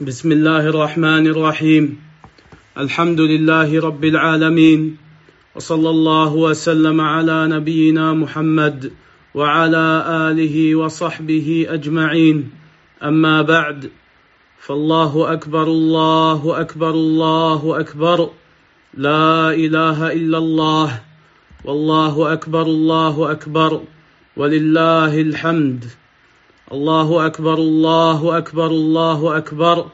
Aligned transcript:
بسم 0.00 0.32
الله 0.32 0.60
الرحمن 0.60 1.26
الرحيم. 1.26 2.00
الحمد 2.78 3.20
لله 3.20 3.80
رب 3.80 4.04
العالمين. 4.04 4.96
وصلى 5.56 5.90
الله 5.90 6.32
وسلم 6.34 7.00
على 7.00 7.48
نبينا 7.48 8.12
محمد 8.12 8.92
وعلى 9.34 10.04
آله 10.08 10.74
وصحبه 10.74 11.66
أجمعين. 11.68 12.50
أما 13.02 13.42
بعد 13.42 13.90
فالله 14.60 15.32
أكبر 15.32 15.62
الله 15.62 16.60
أكبر 16.60 16.90
الله 16.90 17.80
أكبر. 17.80 18.30
لا 18.94 19.50
إله 19.50 20.12
إلا 20.12 20.38
الله 20.38 21.00
والله 21.64 22.32
أكبر 22.32 22.62
الله 22.62 23.30
أكبر. 23.30 23.80
ولله 24.36 25.20
الحمد. 25.20 25.84
الله 26.72 27.26
اكبر 27.26 27.54
الله 27.54 28.38
اكبر 28.38 28.66
الله 28.66 29.36
اكبر 29.36 29.86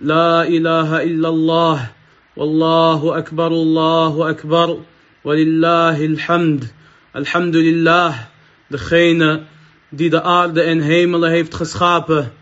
لا 0.00 0.42
اله 0.42 1.02
الا 1.02 1.28
الله 1.28 1.90
والله 2.36 3.18
اكبر 3.18 3.46
الله 3.46 4.30
اكبر 4.30 4.78
ولله 5.24 6.04
الحمد 6.04 6.64
الحمد 7.16 7.56
لله 7.56 8.14
degene 8.70 9.40
die 9.90 10.10
de 10.10 10.22
aarde 10.22 10.62
en 10.62 10.80
hemelen 10.80 11.30
heeft 11.30 11.54
geschapen 11.54 12.32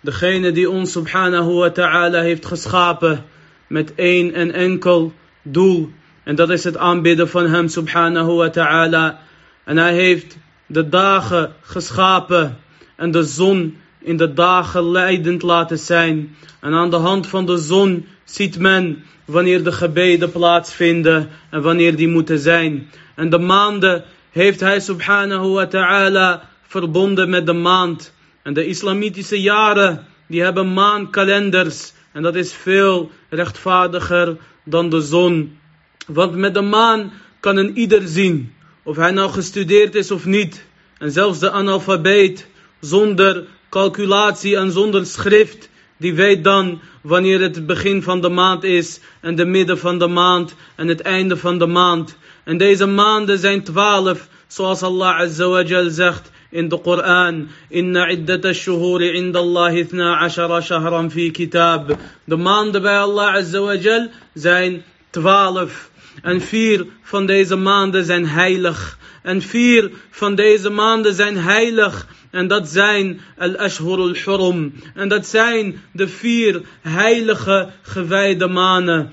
degene 0.00 0.52
die 0.52 0.70
ons 0.70 0.92
subhanahu 0.92 1.52
wa 1.52 1.70
ta'ala 1.70 2.20
heeft 2.20 2.46
geschapen 2.46 3.24
met 3.66 3.94
één 3.94 4.34
en 4.34 4.52
enkel 4.52 5.12
doel 5.42 5.90
en 6.24 6.34
dat 6.34 6.50
is 6.50 6.64
het 6.64 6.76
aanbidden 6.76 7.28
van 7.28 7.46
hem 7.46 7.68
subhanahu 7.68 8.32
wa 8.32 8.50
ta'ala 8.50 9.18
en 9.64 9.76
hij 9.76 9.94
heeft 9.94 10.38
de 10.66 10.88
dagen 10.88 11.52
geschapen 11.60 12.58
en 12.98 13.10
de 13.10 13.22
zon 13.22 13.76
in 13.98 14.16
de 14.16 14.32
dagen 14.32 14.90
leidend 14.90 15.42
laten 15.42 15.78
zijn. 15.78 16.36
En 16.60 16.74
aan 16.74 16.90
de 16.90 16.96
hand 16.96 17.26
van 17.26 17.46
de 17.46 17.56
zon 17.56 18.06
ziet 18.24 18.58
men 18.58 19.04
wanneer 19.24 19.64
de 19.64 19.72
gebeden 19.72 20.32
plaatsvinden 20.32 21.28
en 21.50 21.62
wanneer 21.62 21.96
die 21.96 22.08
moeten 22.08 22.38
zijn. 22.38 22.90
En 23.14 23.30
de 23.30 23.38
maanden 23.38 24.04
heeft 24.30 24.60
hij 24.60 24.80
subhanahu 24.80 25.48
wa 25.48 25.66
ta'ala 25.66 26.48
verbonden 26.62 27.30
met 27.30 27.46
de 27.46 27.52
maand. 27.52 28.12
En 28.42 28.54
de 28.54 28.66
islamitische 28.66 29.40
jaren, 29.40 30.06
die 30.26 30.42
hebben 30.42 30.72
maankalenders. 30.72 31.92
En 32.12 32.22
dat 32.22 32.34
is 32.34 32.52
veel 32.52 33.10
rechtvaardiger 33.28 34.36
dan 34.64 34.88
de 34.88 35.00
zon. 35.00 35.58
Want 36.06 36.34
met 36.34 36.54
de 36.54 36.60
maan 36.62 37.12
kan 37.40 37.56
een 37.56 37.78
ieder 37.78 38.08
zien. 38.08 38.52
Of 38.82 38.96
hij 38.96 39.10
nou 39.10 39.30
gestudeerd 39.30 39.94
is 39.94 40.10
of 40.10 40.24
niet. 40.24 40.64
En 40.98 41.10
zelfs 41.10 41.38
de 41.38 41.50
analfabeet 41.50 42.46
zonder 42.80 43.44
calculatie 43.68 44.56
en 44.56 44.72
zonder 44.72 45.06
schrift. 45.06 45.68
Die 45.96 46.14
weet 46.14 46.44
dan 46.44 46.80
wanneer 47.02 47.40
het 47.40 47.66
begin 47.66 48.02
van 48.02 48.20
de 48.20 48.28
maand 48.28 48.64
is 48.64 49.00
en 49.20 49.34
de 49.34 49.44
midden 49.44 49.78
van 49.78 49.98
de 49.98 50.06
maand 50.06 50.54
en 50.76 50.88
het 50.88 51.00
einde 51.00 51.36
van 51.36 51.58
de 51.58 51.66
maand. 51.66 52.16
En 52.44 52.56
deze 52.56 52.86
maanden 52.86 53.38
zijn 53.38 53.62
twaalf, 53.62 54.28
zoals 54.46 54.82
Allah 54.82 55.20
Azza 55.20 55.90
zegt 55.90 56.30
in 56.50 56.68
de 56.68 56.78
Koran. 56.78 57.48
Inna 57.68 58.06
iddata 58.08 58.52
shuhuri 58.52 59.12
inda 59.12 59.38
Allah 59.38 59.76
ithna 59.76 60.18
ashara 60.18 60.60
shahran 60.60 61.10
fi 61.10 61.30
kitab. 61.30 61.98
De 62.24 62.36
maanden 62.36 62.82
bij 62.82 62.98
Allah 62.98 63.34
Azza 63.34 64.08
zijn 64.34 64.84
twaalf. 65.10 65.90
En 66.22 66.40
vier 66.40 66.86
van 67.02 67.26
deze 67.26 67.56
maanden 67.56 68.04
zijn 68.04 68.26
heilig. 68.26 68.98
En 69.22 69.42
vier 69.42 69.90
van 70.10 70.34
deze 70.34 70.70
maanden 70.70 71.14
zijn 71.14 71.36
heilig. 71.36 72.06
En 72.30 72.48
dat 72.48 72.68
zijn 72.68 73.20
al-ashhur 73.38 73.98
al-hurum. 73.98 74.74
En 74.94 75.08
dat 75.08 75.26
zijn 75.26 75.82
de 75.92 76.08
vier 76.08 76.62
heilige 76.80 77.68
gewijde 77.82 78.48
maanden. 78.48 79.12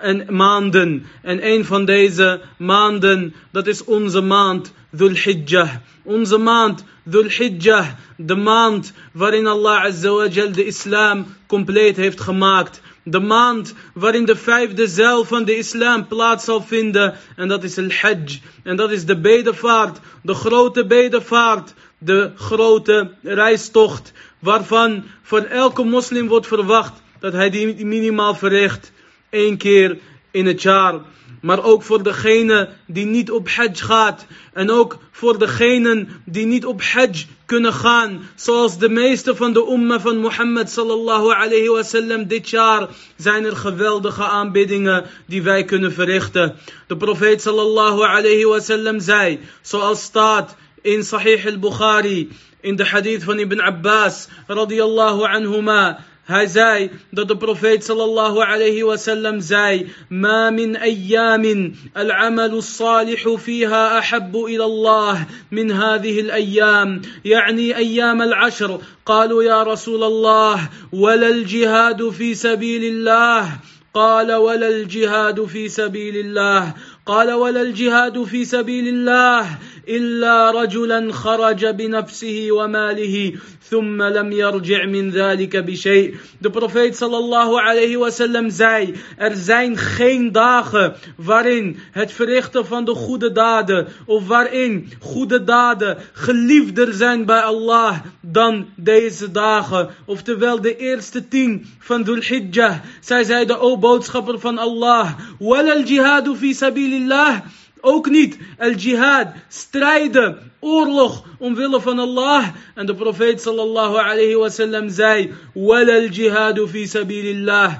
En 0.00 0.26
maanden. 0.28 1.06
En 1.22 1.46
een 1.46 1.64
van 1.64 1.84
deze 1.84 2.40
maanden, 2.58 3.34
dat 3.52 3.66
is 3.66 3.84
onze 3.84 4.20
maand 4.20 4.72
Dhul 4.90 5.14
Hijjah. 5.14 5.70
Onze 6.02 6.38
maand 6.38 6.84
Dhul 7.04 7.28
Hijjah. 7.28 7.86
De 8.16 8.36
maand 8.36 8.92
waarin 9.12 9.46
Allah 9.46 9.84
Azza 9.84 10.10
wa 10.10 10.28
de 10.28 10.64
islam 10.66 11.26
compleet 11.46 11.96
heeft 11.96 12.20
gemaakt. 12.20 12.80
De 13.08 13.20
maand 13.20 13.74
waarin 13.94 14.24
de 14.24 14.36
vijfde 14.36 14.86
zeil 14.86 15.24
van 15.24 15.44
de 15.44 15.56
islam 15.56 16.06
plaats 16.06 16.44
zal 16.44 16.62
vinden. 16.62 17.14
En 17.36 17.48
dat 17.48 17.64
is 17.64 17.78
al-Hajj. 17.78 18.40
En 18.62 18.76
dat 18.76 18.90
is 18.90 19.04
de 19.04 19.20
bedevaart. 19.20 19.98
De 20.22 20.34
grote 20.34 20.86
bedevaart 20.86 21.74
de 21.98 22.32
grote 22.36 23.10
reistocht, 23.22 24.12
waarvan 24.38 25.04
voor 25.22 25.40
elke 25.40 25.84
moslim 25.84 26.28
wordt 26.28 26.46
verwacht 26.46 27.02
dat 27.20 27.32
hij 27.32 27.50
die 27.50 27.84
minimaal 27.84 28.34
verricht 28.34 28.92
één 29.30 29.56
keer 29.56 29.98
in 30.30 30.46
het 30.46 30.62
jaar. 30.62 31.00
Maar 31.40 31.64
ook 31.64 31.82
voor 31.82 32.02
degene 32.02 32.68
die 32.86 33.06
niet 33.06 33.30
op 33.30 33.48
hajj 33.48 33.74
gaat. 33.74 34.26
En 34.52 34.70
ook 34.70 34.98
voor 35.10 35.38
degenen 35.38 36.08
die 36.24 36.46
niet 36.46 36.66
op 36.66 36.82
hajj 36.82 37.26
kunnen 37.46 37.72
gaan. 37.72 38.28
Zoals 38.34 38.78
de 38.78 38.88
meeste 38.88 39.36
van 39.36 39.52
de 39.52 39.66
umma 39.70 40.00
van 40.00 40.18
Mohammed 40.18 40.70
sallallahu 40.70 41.34
alayhi 41.34 41.68
wasallam 41.68 42.26
dit 42.26 42.50
jaar. 42.50 42.88
Zijn 43.16 43.44
er 43.44 43.56
geweldige 43.56 44.24
aanbiddingen 44.24 45.04
die 45.26 45.42
wij 45.42 45.64
kunnen 45.64 45.92
verrichten. 45.92 46.56
De 46.86 46.96
profeet 46.96 47.42
sallallahu 47.42 48.02
alayhi 48.02 48.44
wasallam 48.44 49.00
zei. 49.00 49.40
Zoals 49.60 50.02
staat 50.02 50.56
in 50.82 51.04
Sahih 51.04 51.46
al-Bukhari, 51.46 52.28
in 52.60 52.76
de 52.76 52.84
hadith 52.84 53.24
van 53.24 53.38
Ibn 53.38 53.60
Abbas, 53.60 54.28
radiyallahu 54.46 55.22
anhuma. 55.22 56.04
Hij 56.26 56.46
zei 56.46 56.90
dat 57.10 57.28
de 57.28 57.36
profeet 57.36 57.84
sallallahu 57.84 58.42
alayhi 58.42 58.82
wa 58.82 58.96
sallam 58.96 59.40
zei: 59.40 59.86
"Ma 60.08 60.50
min 60.50 60.76
ayyamin 60.76 61.76
al-amal 61.94 62.58
as-salih 62.58 63.38
fiha 63.38 64.02
ahabbu 64.02 64.48
ila 64.48 64.64
Allah 64.64 65.16
min 65.50 65.70
hadhihi 65.70 66.20
al-ayyam." 66.26 67.00
يعني 67.24 67.76
أيام 67.76 68.22
العشر 68.22 68.80
قالوا 69.06 69.42
يا 69.42 69.62
رسول 69.62 70.02
الله 70.04 70.68
ولا 70.92 71.28
الجهاد 71.28 72.10
في 72.10 72.34
سبيل 72.34 72.84
الله 72.84 73.48
قال 73.94 74.32
ولا 74.32 74.68
الجهاد 74.68 75.44
في 75.44 75.68
سبيل 75.68 76.16
الله 76.16 76.74
قال 77.06 77.32
ولا 77.32 77.62
الجهاد 77.62 78.24
في 78.24 78.44
سبيل 78.44 78.88
الله 78.88 79.58
إلا 79.88 80.50
رجلا 80.50 81.12
خرج 81.12 81.66
بنفسه 81.66 82.48
وماله 82.50 83.32
ثم 83.70 84.02
لم 84.02 84.32
يرجع 84.32 84.84
من 84.84 85.10
ذلك 85.10 85.56
بشيء. 85.56 86.14
De 86.40 86.50
profeet 86.50 86.96
sallallahu 86.96 87.56
alayhi 87.56 87.96
wasallam 87.96 88.50
zei, 88.50 88.94
er 89.16 89.34
zijn 89.34 89.76
geen 89.76 90.32
dagen 90.32 90.94
waarin 91.16 91.78
het 91.92 92.12
verrichten 92.12 92.66
van 92.66 92.84
de 92.84 92.94
goede 92.94 93.32
daden, 93.32 93.86
of 94.06 94.26
waarin 94.26 94.92
goede 95.00 95.44
daden 95.44 95.98
geliefder 96.12 96.92
zijn 96.92 97.24
bij 97.24 97.40
Allah 97.40 97.96
dan 98.20 98.66
deze 98.76 99.30
dagen. 99.30 99.88
Oftewel 100.04 100.60
de 100.60 100.76
eerste 100.76 101.28
tien 101.28 101.66
van 101.78 102.02
Dhul 102.02 102.20
Hijjah. 102.20 102.74
Zij 103.00 103.24
zeiden, 103.24 103.60
o 103.60 103.78
boodschapper 103.78 104.40
van 104.40 104.58
Allah, 104.58 105.18
wal 105.38 105.70
al 105.70 105.82
jihadu 105.82 106.36
fi 106.36 106.54
sabilillah. 106.54 107.40
Ook 107.86 108.08
niet 108.10 108.38
al-jihad, 108.58 109.28
strijden, 109.48 110.52
oorlog 110.60 111.24
omwille 111.38 111.80
van 111.80 111.98
Allah. 111.98 112.44
En 112.74 112.86
de 112.86 112.94
profeet 112.94 113.40
sallallahu 113.40 113.96
alayhi 113.96 114.34
wasallam 114.34 114.90
zei, 114.90 115.32
wal 115.54 115.90
al-jihadu 115.90 116.66
fi 116.68 116.86
sabilillah. 116.86 117.74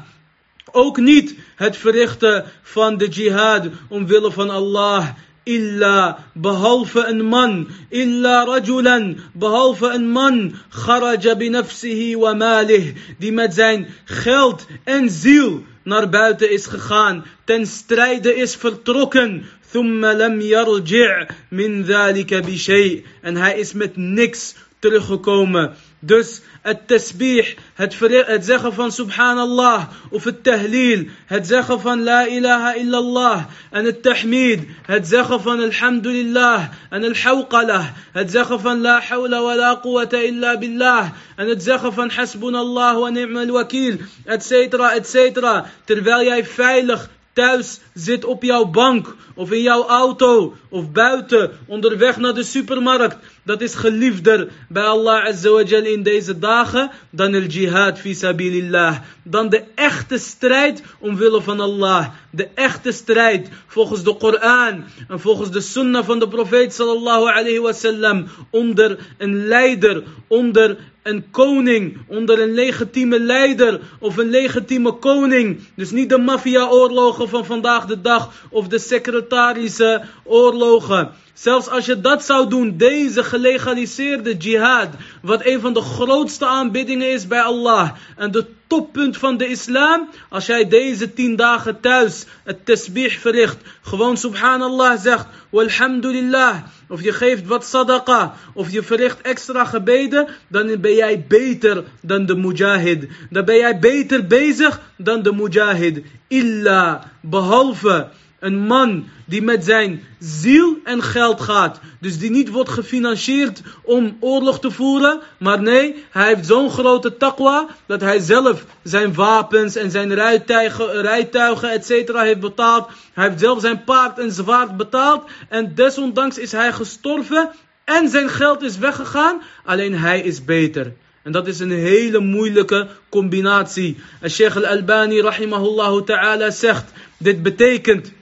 Ook 0.72 0.96
niet 0.96 1.34
het 1.56 1.76
verrichten 1.76 2.44
van 2.62 2.96
de 2.96 3.08
jihad 3.08 3.66
omwille 3.88 4.32
van 4.32 4.50
Allah. 4.50 5.08
Illa, 5.42 6.24
behalve 6.34 7.04
een 7.04 7.24
man. 7.24 7.68
Illa 7.88 8.44
rajulan, 8.44 9.18
behalve 9.32 9.86
een 9.86 10.10
man. 10.10 10.54
Kharaja 10.68 11.36
binafsihi 11.36 12.16
wa 12.16 12.34
malih. 12.34 12.94
Die 13.18 13.32
met 13.32 13.54
zijn 13.54 13.86
geld 14.04 14.66
en 14.84 15.10
ziel 15.10 15.62
naar 15.86 16.08
buiten 16.08 16.50
is 16.50 16.66
gegaan. 16.66 17.24
Ten 17.44 17.66
strijde 17.66 18.34
is 18.34 18.56
vertrokken. 18.56 19.44
ثم 19.76 20.06
لم 20.06 20.40
يرجع 20.40 21.26
من 21.52 21.82
ذلك 21.82 22.34
بشيء. 22.34 23.04
انها 23.26 23.60
اسمت 23.60 23.92
نكس 23.98 24.56
ترخكوما 24.82 25.74
دس 26.02 26.42
التسبيح 26.66 27.54
هتزخفن 27.78 28.90
سبحان 28.90 29.38
الله 29.38 29.88
وفي 30.12 30.26
التهليل 30.26 31.10
هتزخفن 31.28 32.04
لا 32.04 32.26
إله 32.26 32.82
إلا 32.82 32.98
الله 32.98 33.46
أن 33.74 33.86
التحميد 33.86 34.64
هتزخفن 34.86 35.60
الحمد 35.64 36.06
لله 36.06 36.68
أن 36.92 37.04
الحوقله 37.04 37.62
له 37.62 37.92
هتزخفن 38.14 38.82
لا 38.82 39.00
حول 39.00 39.34
ولا 39.34 39.72
قوة 39.72 40.08
إلا 40.14 40.54
بالله 40.54 41.12
أن 41.40 41.58
تزخفن 41.58 42.10
حسبنا 42.10 42.60
الله 42.60 42.98
ونعم 42.98 43.38
الوكيل 43.38 43.98
اتسيترا 44.28 44.96
اتسيترا 44.96 45.66
ترفاليا 45.86 46.42
فايلخ 46.42 47.06
thuis 47.36 47.80
zit 47.94 48.24
op 48.24 48.42
jouw 48.42 48.64
bank 48.64 49.14
of 49.34 49.50
in 49.52 49.62
jouw 49.62 49.86
auto 49.86 50.54
of 50.68 50.92
buiten 50.92 51.50
onderweg 51.66 52.16
naar 52.16 52.34
de 52.34 52.42
supermarkt. 52.42 53.16
Dat 53.42 53.60
is 53.60 53.74
geliefder 53.74 54.48
bij 54.68 54.82
Allah 54.82 55.24
Azza 55.24 55.58
in 55.82 56.02
deze 56.02 56.38
dagen 56.38 56.90
dan 57.10 57.34
el 57.34 57.42
jihad 57.42 57.98
fi 57.98 58.14
sabilillah. 58.14 58.96
Dan 59.22 59.48
de 59.48 59.64
echte 59.74 60.18
strijd 60.18 60.82
omwille 60.98 61.42
van 61.42 61.60
Allah. 61.60 62.06
De 62.30 62.48
echte 62.54 62.92
strijd 62.92 63.48
volgens 63.66 64.02
de 64.02 64.16
Koran 64.16 64.84
en 65.08 65.20
volgens 65.20 65.50
de 65.50 65.60
sunnah 65.60 66.04
van 66.04 66.18
de 66.18 66.28
profeet 66.28 66.74
sallallahu 66.74 67.30
alayhi 67.30 67.60
wasallam. 67.60 68.26
Onder 68.50 68.98
een 69.18 69.46
leider, 69.46 70.02
onder 70.28 70.76
een 71.06 71.30
koning, 71.30 71.98
onder 72.08 72.40
een 72.40 72.54
legitieme 72.54 73.20
leider 73.20 73.80
of 73.98 74.16
een 74.16 74.30
legitieme 74.30 74.92
koning. 74.92 75.60
Dus 75.74 75.90
niet 75.90 76.08
de 76.08 76.18
maffia-oorlogen 76.18 77.28
van 77.28 77.44
vandaag 77.44 77.86
de 77.86 78.00
dag 78.00 78.46
of 78.50 78.68
de 78.68 78.78
secretarische 78.78 80.02
oorlogen. 80.24 81.10
Zelfs 81.36 81.68
als 81.68 81.86
je 81.86 82.00
dat 82.00 82.24
zou 82.24 82.48
doen, 82.48 82.76
deze 82.76 83.24
gelegaliseerde 83.24 84.36
jihad, 84.36 84.88
wat 85.22 85.44
een 85.44 85.60
van 85.60 85.72
de 85.72 85.80
grootste 85.80 86.46
aanbiddingen 86.46 87.12
is 87.12 87.26
bij 87.26 87.40
Allah 87.40 87.90
en 88.16 88.30
de 88.30 88.46
toppunt 88.66 89.16
van 89.16 89.36
de 89.36 89.48
islam, 89.48 90.08
als 90.28 90.46
jij 90.46 90.68
deze 90.68 91.12
tien 91.12 91.36
dagen 91.36 91.80
thuis 91.80 92.24
het 92.44 92.64
tasbih 92.64 93.18
verricht, 93.18 93.56
gewoon 93.82 94.16
subhanallah 94.16 95.00
zegt, 95.00 95.26
walhamdulillah, 95.50 96.56
of 96.88 97.02
je 97.02 97.12
geeft 97.12 97.46
wat 97.46 97.64
sadaqa, 97.64 98.34
of 98.54 98.70
je 98.70 98.82
verricht 98.82 99.20
extra 99.20 99.64
gebeden, 99.64 100.28
dan 100.48 100.80
ben 100.80 100.94
jij 100.94 101.24
beter 101.28 101.84
dan 102.00 102.26
de 102.26 102.36
mujahid. 102.36 103.08
Dan 103.30 103.44
ben 103.44 103.56
jij 103.56 103.78
beter 103.78 104.26
bezig 104.26 104.80
dan 104.96 105.22
de 105.22 105.32
mujahid. 105.32 106.02
Illa, 106.28 107.12
behalve 107.20 108.08
een 108.38 108.58
man 108.58 109.08
die 109.24 109.42
met 109.42 109.64
zijn 109.64 110.04
ziel 110.18 110.76
en 110.84 111.02
geld 111.02 111.40
gaat. 111.40 111.80
Dus 112.00 112.18
die 112.18 112.30
niet 112.30 112.50
wordt 112.50 112.70
gefinancierd 112.70 113.60
om 113.82 114.16
oorlog 114.20 114.60
te 114.60 114.70
voeren. 114.70 115.20
Maar 115.38 115.62
nee, 115.62 116.04
hij 116.10 116.26
heeft 116.26 116.46
zo'n 116.46 116.70
grote 116.70 117.16
taqwa 117.16 117.66
dat 117.86 118.00
hij 118.00 118.18
zelf 118.18 118.64
zijn 118.82 119.14
wapens 119.14 119.76
en 119.76 119.90
zijn 119.90 120.14
rijtuigen, 120.14 121.00
rijtuigen 121.00 121.70
etc. 121.70 122.12
heeft 122.12 122.40
betaald. 122.40 122.88
Hij 123.12 123.28
heeft 123.28 123.40
zelf 123.40 123.60
zijn 123.60 123.84
paard 123.84 124.18
en 124.18 124.32
zwaard 124.32 124.76
betaald. 124.76 125.30
En 125.48 125.74
desondanks 125.74 126.38
is 126.38 126.52
hij 126.52 126.72
gestorven 126.72 127.50
en 127.84 128.08
zijn 128.08 128.28
geld 128.28 128.62
is 128.62 128.78
weggegaan. 128.78 129.42
Alleen 129.64 129.94
hij 129.94 130.20
is 130.20 130.44
beter. 130.44 130.92
En 131.22 131.32
dat 131.32 131.46
is 131.46 131.60
een 131.60 131.70
hele 131.70 132.20
moeilijke 132.20 132.88
combinatie. 133.08 133.96
En 134.20 134.30
Sheikh 134.30 134.56
al-Albani 134.56 135.20
rahimahullah 135.20 136.02
ta'ala 136.02 136.50
zegt, 136.50 136.84
dit 137.18 137.42
betekent 137.42 138.12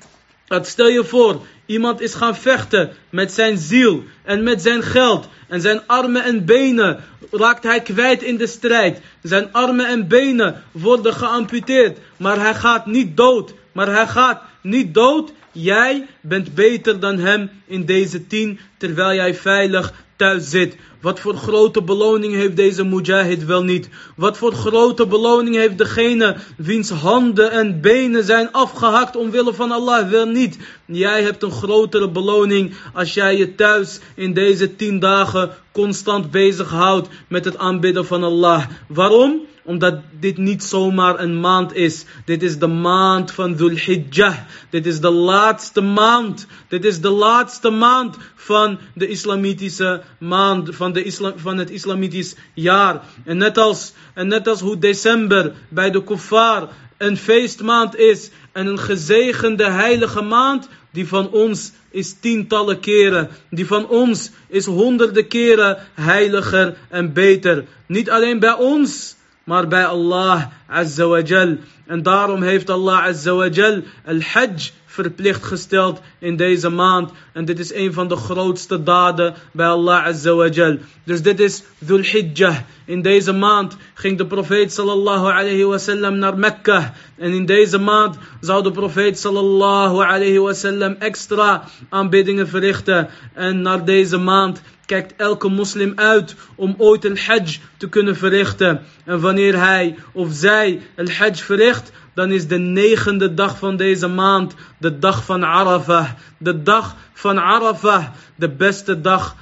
dat 0.46 0.66
stel 0.66 0.88
je 0.88 1.04
voor, 1.04 1.46
iemand 1.66 2.00
is 2.00 2.14
gaan 2.14 2.36
vechten 2.36 2.92
met 3.10 3.32
zijn 3.32 3.58
ziel 3.58 4.04
en 4.22 4.42
met 4.42 4.62
zijn 4.62 4.82
geld. 4.82 5.28
En 5.48 5.60
zijn 5.60 5.86
armen 5.86 6.24
en 6.24 6.44
benen 6.44 7.04
raakt 7.30 7.62
hij 7.62 7.80
kwijt 7.80 8.22
in 8.22 8.36
de 8.36 8.46
strijd. 8.46 9.00
Zijn 9.22 9.52
armen 9.52 9.86
en 9.86 10.08
benen 10.08 10.62
worden 10.72 11.14
geamputeerd. 11.14 11.98
Maar 12.16 12.40
hij 12.40 12.54
gaat 12.54 12.86
niet 12.86 13.16
dood. 13.16 13.54
Maar 13.72 13.86
hij 13.86 14.06
gaat 14.06 14.42
niet 14.60 14.94
dood. 14.94 15.32
Jij 15.52 16.06
bent 16.20 16.54
beter 16.54 17.00
dan 17.00 17.18
hem 17.18 17.50
in 17.66 17.84
deze 17.84 18.26
tien, 18.26 18.58
terwijl 18.76 19.14
jij 19.14 19.34
veilig 19.34 19.92
thuis 20.16 20.50
zit. 20.50 20.76
Wat 21.04 21.20
voor 21.20 21.34
grote 21.34 21.82
beloning 21.82 22.34
heeft 22.34 22.56
deze 22.56 22.84
mujahid 22.84 23.44
wel 23.44 23.62
niet? 23.62 23.88
Wat 24.16 24.36
voor 24.38 24.52
grote 24.52 25.06
beloning 25.06 25.56
heeft 25.56 25.78
degene 25.78 26.36
wiens 26.56 26.90
handen 26.90 27.50
en 27.50 27.80
benen 27.80 28.24
zijn 28.24 28.52
afgehakt 28.52 29.16
omwille 29.16 29.54
van 29.54 29.70
Allah 29.70 30.08
wel 30.08 30.26
niet? 30.26 30.58
Jij 30.84 31.22
hebt 31.22 31.42
een 31.42 31.50
grotere 31.50 32.10
beloning 32.10 32.74
als 32.94 33.14
jij 33.14 33.36
je 33.36 33.54
thuis 33.54 34.00
in 34.14 34.32
deze 34.32 34.76
tien 34.76 34.98
dagen 34.98 35.50
constant 35.72 36.30
bezighoudt 36.30 37.08
met 37.28 37.44
het 37.44 37.58
aanbidden 37.58 38.06
van 38.06 38.24
Allah. 38.24 38.66
Waarom? 38.88 39.40
Omdat 39.64 40.00
dit 40.20 40.36
niet 40.36 40.62
zomaar 40.62 41.20
een 41.20 41.40
maand 41.40 41.74
is. 41.74 42.04
Dit 42.24 42.42
is 42.42 42.58
de 42.58 42.66
maand 42.66 43.30
van 43.30 43.56
Dhul 43.56 43.76
Hijjah. 43.76 44.36
Dit 44.70 44.86
is 44.86 45.00
de 45.00 45.10
laatste 45.10 45.80
maand. 45.80 46.46
Dit 46.68 46.84
is 46.84 47.00
de 47.00 47.10
laatste 47.10 47.70
maand 47.70 48.16
van 48.34 48.78
de 48.94 49.08
islamitische 49.08 50.02
maand. 50.18 50.76
Van, 50.76 50.92
de 50.92 51.02
islam, 51.02 51.32
van 51.36 51.58
het 51.58 51.70
islamitisch 51.70 52.34
jaar. 52.54 53.02
En 53.24 53.36
net, 53.36 53.58
als, 53.58 53.92
en 54.14 54.28
net 54.28 54.48
als 54.48 54.60
hoe 54.60 54.78
december 54.78 55.52
bij 55.68 55.90
de 55.90 56.04
kuffar 56.04 56.68
een 56.96 57.16
feestmaand 57.16 57.96
is. 57.96 58.30
En 58.52 58.66
een 58.66 58.78
gezegende 58.78 59.70
heilige 59.70 60.22
maand. 60.22 60.68
Die 60.90 61.08
van 61.08 61.30
ons 61.30 61.72
is 61.90 62.14
tientallen 62.20 62.80
keren. 62.80 63.28
Die 63.50 63.66
van 63.66 63.88
ons 63.88 64.30
is 64.48 64.66
honderden 64.66 65.28
keren 65.28 65.78
heiliger 65.94 66.76
en 66.88 67.12
beter. 67.12 67.64
Niet 67.86 68.10
alleen 68.10 68.38
bij 68.38 68.54
ons 68.54 69.16
maar 69.44 69.68
bij 69.68 69.86
Allah 69.86 70.42
Azza 70.66 71.06
wa 71.06 71.20
Jal. 71.20 71.56
En 71.86 72.02
daarom 72.02 72.42
heeft 72.42 72.70
Allah 72.70 73.04
Azza 73.04 73.34
wa 73.34 73.48
Jal 73.48 73.82
al-Hajj 74.06 74.70
verplicht 74.86 75.44
gesteld 75.44 76.00
in 76.18 76.36
deze 76.36 76.68
maand. 76.68 77.10
En 77.32 77.44
dit 77.44 77.58
is 77.58 77.74
een 77.74 77.92
van 77.92 78.08
de 78.08 78.16
grootste 78.16 78.82
daden 78.82 79.34
bij 79.52 79.66
Allah 79.66 80.04
Azza 80.04 80.34
wa 80.34 80.48
Jal. 80.48 80.78
Dus 81.04 81.22
dit 81.22 81.40
is 81.40 81.62
Dhul 81.78 82.02
Hijjah. 82.02 82.56
In 82.84 83.02
deze 83.02 83.32
maand 83.32 83.76
ging 83.94 84.18
de 84.18 84.26
profeet 84.26 84.72
sallallahu 84.72 85.24
alayhi 85.24 85.64
wasallam 85.64 86.18
naar 86.18 86.38
Mekka. 86.38 86.94
En 87.18 87.32
in 87.32 87.46
deze 87.46 87.78
maand 87.78 88.16
zou 88.40 88.62
de 88.62 88.70
profeet 88.70 89.18
sallallahu 89.18 90.04
alayhi 90.04 90.38
wasallam 90.38 90.96
extra 90.98 91.64
aanbiddingen 91.88 92.48
verrichten. 92.48 93.08
En 93.34 93.62
naar 93.62 93.84
deze 93.84 94.18
maand 94.18 94.62
kijkt 94.86 95.14
elke 95.16 95.48
moslim 95.48 95.92
uit 95.96 96.34
om 96.54 96.74
ooit 96.78 97.04
een 97.04 97.18
hajj 97.18 97.60
te 97.76 97.88
kunnen 97.88 98.16
verrichten. 98.16 98.82
En 99.04 99.20
wanneer 99.20 99.58
hij 99.58 99.96
of 100.12 100.28
zij 100.32 100.80
een 100.96 101.10
hajj 101.10 101.34
verricht, 101.34 101.92
dan 102.14 102.30
is 102.30 102.46
de 102.46 102.58
negende 102.58 103.34
dag 103.34 103.58
van 103.58 103.76
deze 103.76 104.08
maand 104.08 104.54
de 104.78 104.98
dag 104.98 105.24
van 105.24 105.44
Arafah. 105.44 106.08
De 106.38 106.62
dag 106.62 106.96
van 107.12 107.38
Arafah, 107.38 108.04
de 108.36 108.48
beste 108.48 109.00
dag 109.00 109.36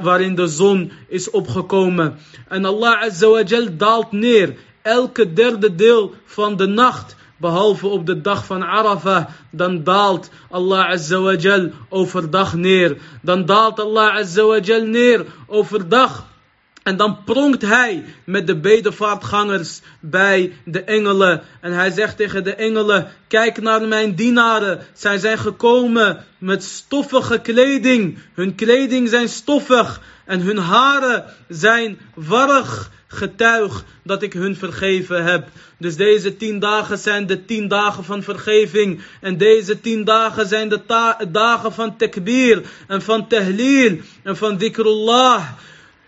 waarin 0.00 0.34
de 0.34 0.46
zon 0.46 0.92
is 1.08 1.30
opgekomen. 1.30 2.18
En 2.48 2.64
Allah 2.64 3.02
Azza 3.02 3.28
wa 3.28 3.42
daalt 3.76 4.12
neer 4.12 4.54
elke 4.82 5.32
derde 5.32 5.74
deel 5.74 6.14
van 6.24 6.56
de 6.56 6.66
nacht. 6.66 7.15
Behalve 7.36 7.86
op 7.86 8.06
de 8.06 8.20
dag 8.20 8.46
van 8.46 8.62
Arafah, 8.64 9.26
dan 9.50 9.84
daalt 9.84 10.30
Allah 10.50 10.88
Azza 10.88 11.70
overdag 11.88 12.54
neer. 12.54 12.96
Dan 13.22 13.44
daalt 13.46 13.80
Allah 13.80 14.16
Azza 14.16 14.78
neer 14.78 15.26
overdag. 15.46 16.26
En 16.86 16.96
dan 16.96 17.24
pronkt 17.24 17.62
hij 17.62 18.04
met 18.24 18.46
de 18.46 18.56
bedevaartgangers 18.56 19.80
bij 20.00 20.52
de 20.64 20.84
engelen. 20.84 21.42
En 21.60 21.72
hij 21.72 21.90
zegt 21.90 22.16
tegen 22.16 22.44
de 22.44 22.54
engelen: 22.54 23.08
Kijk 23.28 23.60
naar 23.60 23.88
mijn 23.88 24.14
dienaren. 24.14 24.80
Zij 24.92 25.18
zijn 25.18 25.38
gekomen 25.38 26.24
met 26.38 26.62
stoffige 26.62 27.38
kleding. 27.38 28.18
Hun 28.34 28.54
kleding 28.54 29.08
zijn 29.08 29.28
stoffig 29.28 30.00
en 30.24 30.40
hun 30.40 30.58
haren 30.58 31.24
zijn 31.48 31.98
warrig 32.14 32.90
getuig 33.06 33.84
dat 34.02 34.22
ik 34.22 34.32
hun 34.32 34.56
vergeven 34.56 35.24
heb. 35.24 35.48
Dus 35.78 35.96
deze 35.96 36.36
tien 36.36 36.58
dagen 36.58 36.98
zijn 36.98 37.26
de 37.26 37.44
tien 37.44 37.68
dagen 37.68 38.04
van 38.04 38.22
vergeving. 38.22 39.00
En 39.20 39.36
deze 39.36 39.80
tien 39.80 40.04
dagen 40.04 40.46
zijn 40.46 40.68
de 40.68 40.80
dagen 41.28 41.72
van 41.72 41.96
takbir 41.96 42.62
en 42.86 43.02
van 43.02 43.28
tahleel 43.28 43.98
en 44.22 44.36
van 44.36 44.56
dhikrullah. 44.56 45.48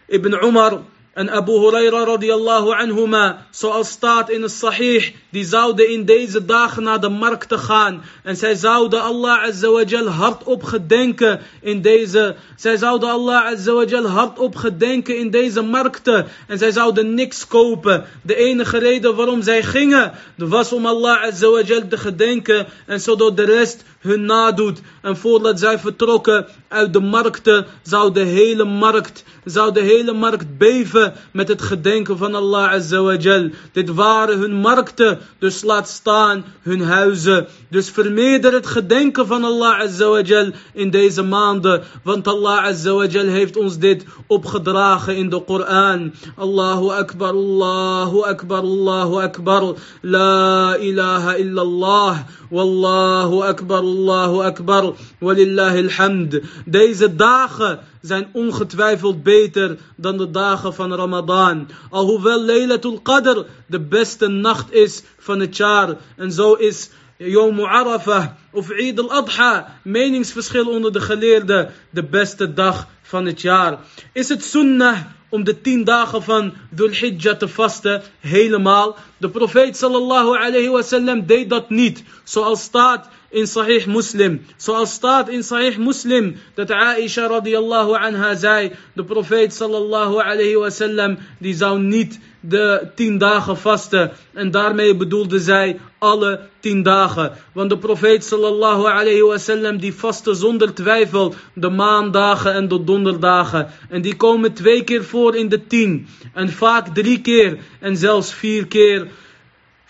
Ibn 0.07 0.45
Umar 0.45 0.81
en 1.19 1.31
Abu 1.31 1.53
Huraira 1.53 2.05
radiallahu 2.05 2.71
anhuma, 2.71 3.47
zoals 3.51 3.89
staat 3.89 4.31
in 4.31 4.43
het 4.43 4.51
sahih, 4.51 5.15
die 5.31 5.45
zouden 5.45 5.91
in 5.91 6.05
deze 6.05 6.45
dagen 6.45 6.83
naar 6.83 7.01
de 7.01 7.09
markten 7.09 7.59
gaan. 7.59 8.03
En 8.23 8.37
zij 8.37 8.55
zouden 8.55 9.03
Allah 9.03 9.43
azawajal 9.43 10.07
hardop 10.07 10.63
gedenken 10.63 11.41
in 11.61 11.83
deze, 11.83 12.37
zij 12.57 12.77
zouden 12.77 13.11
Allah 13.11 13.45
azawajal 13.45 14.07
hardop 14.07 14.57
gedenken 14.57 15.19
in 15.19 15.31
deze 15.31 15.63
markten. 15.63 16.27
En 16.47 16.59
zij 16.59 16.71
zouden 16.71 17.15
niks 17.15 17.47
kopen. 17.47 18.05
De 18.23 18.37
enige 18.37 18.79
reden 18.79 19.17
waarom 19.17 19.43
zij 19.43 19.63
gingen, 19.63 20.13
was 20.37 20.73
om 20.73 20.87
Allah 20.87 21.23
azawajal 21.23 21.89
te 21.89 21.97
gedenken. 21.97 22.67
En 22.87 23.01
zodat 23.01 23.37
de 23.37 23.45
rest 23.45 23.85
hun 24.01 24.25
nadoet. 24.25 24.81
En 25.03 25.17
voordat 25.17 25.59
zij 25.59 25.79
vertrokken 25.79 26.47
uit 26.69 26.93
de 26.93 27.01
markten, 27.01 27.67
zou 27.83 28.13
de 28.13 28.25
hele 28.25 28.65
markt, 28.65 29.25
zou 29.45 29.73
de 29.73 29.81
hele 29.81 30.13
markt 30.13 30.59
beven 30.59 31.08
met 31.33 31.49
het 31.49 31.63
gedenken 31.63 32.19
van 32.19 32.35
Allah 32.35 32.73
Azawajal. 32.73 33.51
Dit 33.73 33.89
waren 33.95 34.39
hun 34.39 34.55
markten, 34.55 35.19
dus 35.39 35.63
laat 35.63 35.89
staan 35.89 36.45
hun 36.63 36.81
huizen. 36.81 37.47
Dus 37.71 37.91
vermeerder 37.91 38.53
het 38.53 38.67
gedenken 38.67 39.27
van 39.27 39.45
Allah 39.45 39.81
Azawajal 39.81 40.51
in 40.73 40.91
deze 40.91 41.23
maanden. 41.23 41.83
Want 42.03 42.27
Allah 42.27 42.65
Azawajal 42.65 43.27
heeft 43.27 43.57
ons 43.57 43.79
dit 43.79 44.05
opgedragen 44.27 45.17
in 45.17 45.29
de 45.31 45.41
Koran. 45.41 46.13
Allahu 46.37 46.91
Akbar, 46.91 47.33
Allahu 47.33 48.23
Akbar, 48.23 48.61
Allahu 48.61 49.23
Akbar. 49.23 49.75
La 50.01 50.77
ilaha 50.77 51.35
illallah. 51.35 52.19
Wallahu 52.51 53.43
Akbar, 53.43 53.79
Allahu 53.79 54.43
Akbar. 54.43 54.93
Walillahi 55.19 55.83
alhamd. 55.83 56.41
Deze 56.65 57.15
dagen 57.15 57.79
zijn 58.01 58.29
ongetwijfeld 58.33 59.23
beter 59.23 59.79
dan 59.97 60.19
de 60.19 60.31
dagen 60.31 60.75
van 60.75 60.95
Ramadan. 60.95 61.69
Alhoewel 61.91 62.45
Laylatul 62.45 63.01
Qadr 63.01 63.45
de 63.67 63.81
beste 63.81 64.29
nacht 64.29 64.73
is 64.73 65.03
van 65.19 65.41
het 65.41 65.57
jaar. 65.57 65.97
En 66.17 66.33
zo 66.33 66.53
is 66.53 66.91
Yom 67.17 67.65
Arafah 67.65 68.27
of 68.51 68.71
Eid 68.71 68.99
al-Adha, 69.01 69.79
meningsverschil 69.83 70.69
onder 70.69 70.93
de 70.93 71.01
geleerden, 71.01 71.73
de 71.91 72.05
beste 72.05 72.53
dag 72.53 72.87
van 73.03 73.27
het 73.27 73.41
jaar. 73.41 73.79
Is 74.13 74.29
het 74.29 74.45
sunnah 74.45 74.99
om 75.29 75.45
de 75.45 75.61
tien 75.61 75.85
dagen 75.85 76.23
van 76.23 76.53
Dhul 76.71 76.91
Hijjah 76.91 77.37
te 77.37 77.49
vasten 77.49 78.03
helemaal? 78.21 78.97
De 79.19 79.29
profeet 79.29 79.77
sallallahu 79.77 80.37
alayhi 80.37 80.69
wasallam 80.69 81.27
deed 81.27 81.51
dat 81.51 81.71
niet. 81.71 82.05
Zoals 82.25 82.63
staat 82.63 83.09
in 83.31 83.47
Sahih 83.47 83.87
Muslim. 83.87 84.41
Zoals 84.57 84.93
staat 84.93 85.29
in 85.29 85.43
Sahih 85.43 85.77
Muslim 85.77 86.37
dat 86.55 86.71
Aisha 86.71 87.27
radiallahu 87.27 87.97
anha 87.97 88.35
zei, 88.35 88.73
de 88.95 89.05
profeet 89.05 89.55
sallallahu 89.55 90.23
alayhi 90.23 90.57
wasallam, 90.57 91.19
die 91.39 91.55
zou 91.55 91.81
niet 91.81 92.19
de 92.41 92.89
tien 92.95 93.19
dagen 93.19 93.57
vasten. 93.57 94.11
En 94.33 94.51
daarmee 94.51 94.97
bedoelde 94.97 95.39
zij 95.39 95.79
alle 95.99 96.41
tien 96.61 96.83
dagen. 96.83 97.33
Want 97.53 97.71
de 97.71 97.79
profeet 97.79 98.25
sallallahu 98.25 98.87
alayhi 98.87 99.23
wasallam 99.23 99.79
die 99.79 99.95
vastte 99.95 100.35
zonder 100.35 100.75
twijfel 100.75 101.35
de 101.55 101.71
maandagen 101.71 102.53
en 102.53 102.69
de 102.69 102.85
donderdagen. 102.85 103.69
En 103.89 104.03
die 104.03 104.17
komen 104.17 104.53
twee 104.53 104.85
keer 104.85 105.05
voor 105.05 105.37
in 105.37 105.49
de 105.49 105.67
tien. 105.67 106.07
En 106.35 106.49
vaak 106.49 106.95
drie 106.95 107.21
keer 107.21 107.59
en 107.81 107.97
zelfs 107.97 108.35
vier 108.35 108.67
keer 108.67 109.08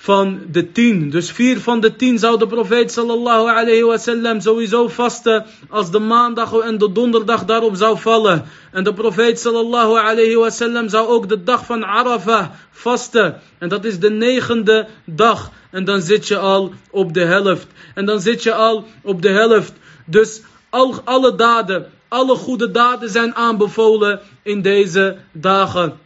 van 0.01 0.41
de 0.51 0.73
tien. 0.73 1.11
Dus 1.11 1.31
vier 1.31 1.61
van 1.61 1.81
de 1.81 1.97
tien 1.97 2.19
zou 2.19 2.39
de 2.39 2.47
profeet 2.47 2.93
sallallahu 2.93 3.49
alayhi 3.49 4.41
sowieso 4.41 4.89
vasten 4.89 5.47
als 5.69 5.91
de 5.91 5.99
maandag 5.99 6.59
en 6.59 6.79
de 6.79 6.93
donderdag 6.93 7.45
daarop 7.45 7.77
zou 7.77 7.99
vallen. 7.99 8.45
En 8.73 8.85
de 8.85 8.95
profeet 8.95 9.41
sallallahu 9.41 9.99
alayhi 9.99 10.35
wasallam 10.35 10.89
zou 10.89 11.09
ook 11.09 11.29
de 11.29 11.43
dag 11.43 11.65
van 11.67 11.85
Arafah 11.85 12.47
vasten. 12.71 13.41
En 13.59 13.69
dat 13.69 13.85
is 13.85 13.99
de 13.99 14.11
negende 14.11 14.89
dag. 15.05 15.51
En 15.71 15.85
dan 15.85 16.01
zit 16.01 16.29
je 16.29 16.39
al 16.39 16.73
op 16.91 17.15
de 17.15 17.25
helft. 17.25 17.67
En 17.95 18.05
dan 18.05 18.21
zit 18.21 18.43
je 18.43 18.55
al 18.55 18.85
op 19.03 19.23
de 19.23 19.31
helft. 19.31 19.73
Dus 20.07 20.43
al, 20.71 20.95
alle 21.05 21.35
daden, 21.35 21.87
alle 22.09 22.37
goede 22.37 22.71
daden 22.71 23.11
zijn 23.11 23.35
aanbevolen 23.35 24.21
in 24.43 24.63
deze 24.63 25.17
dagen. 25.33 25.99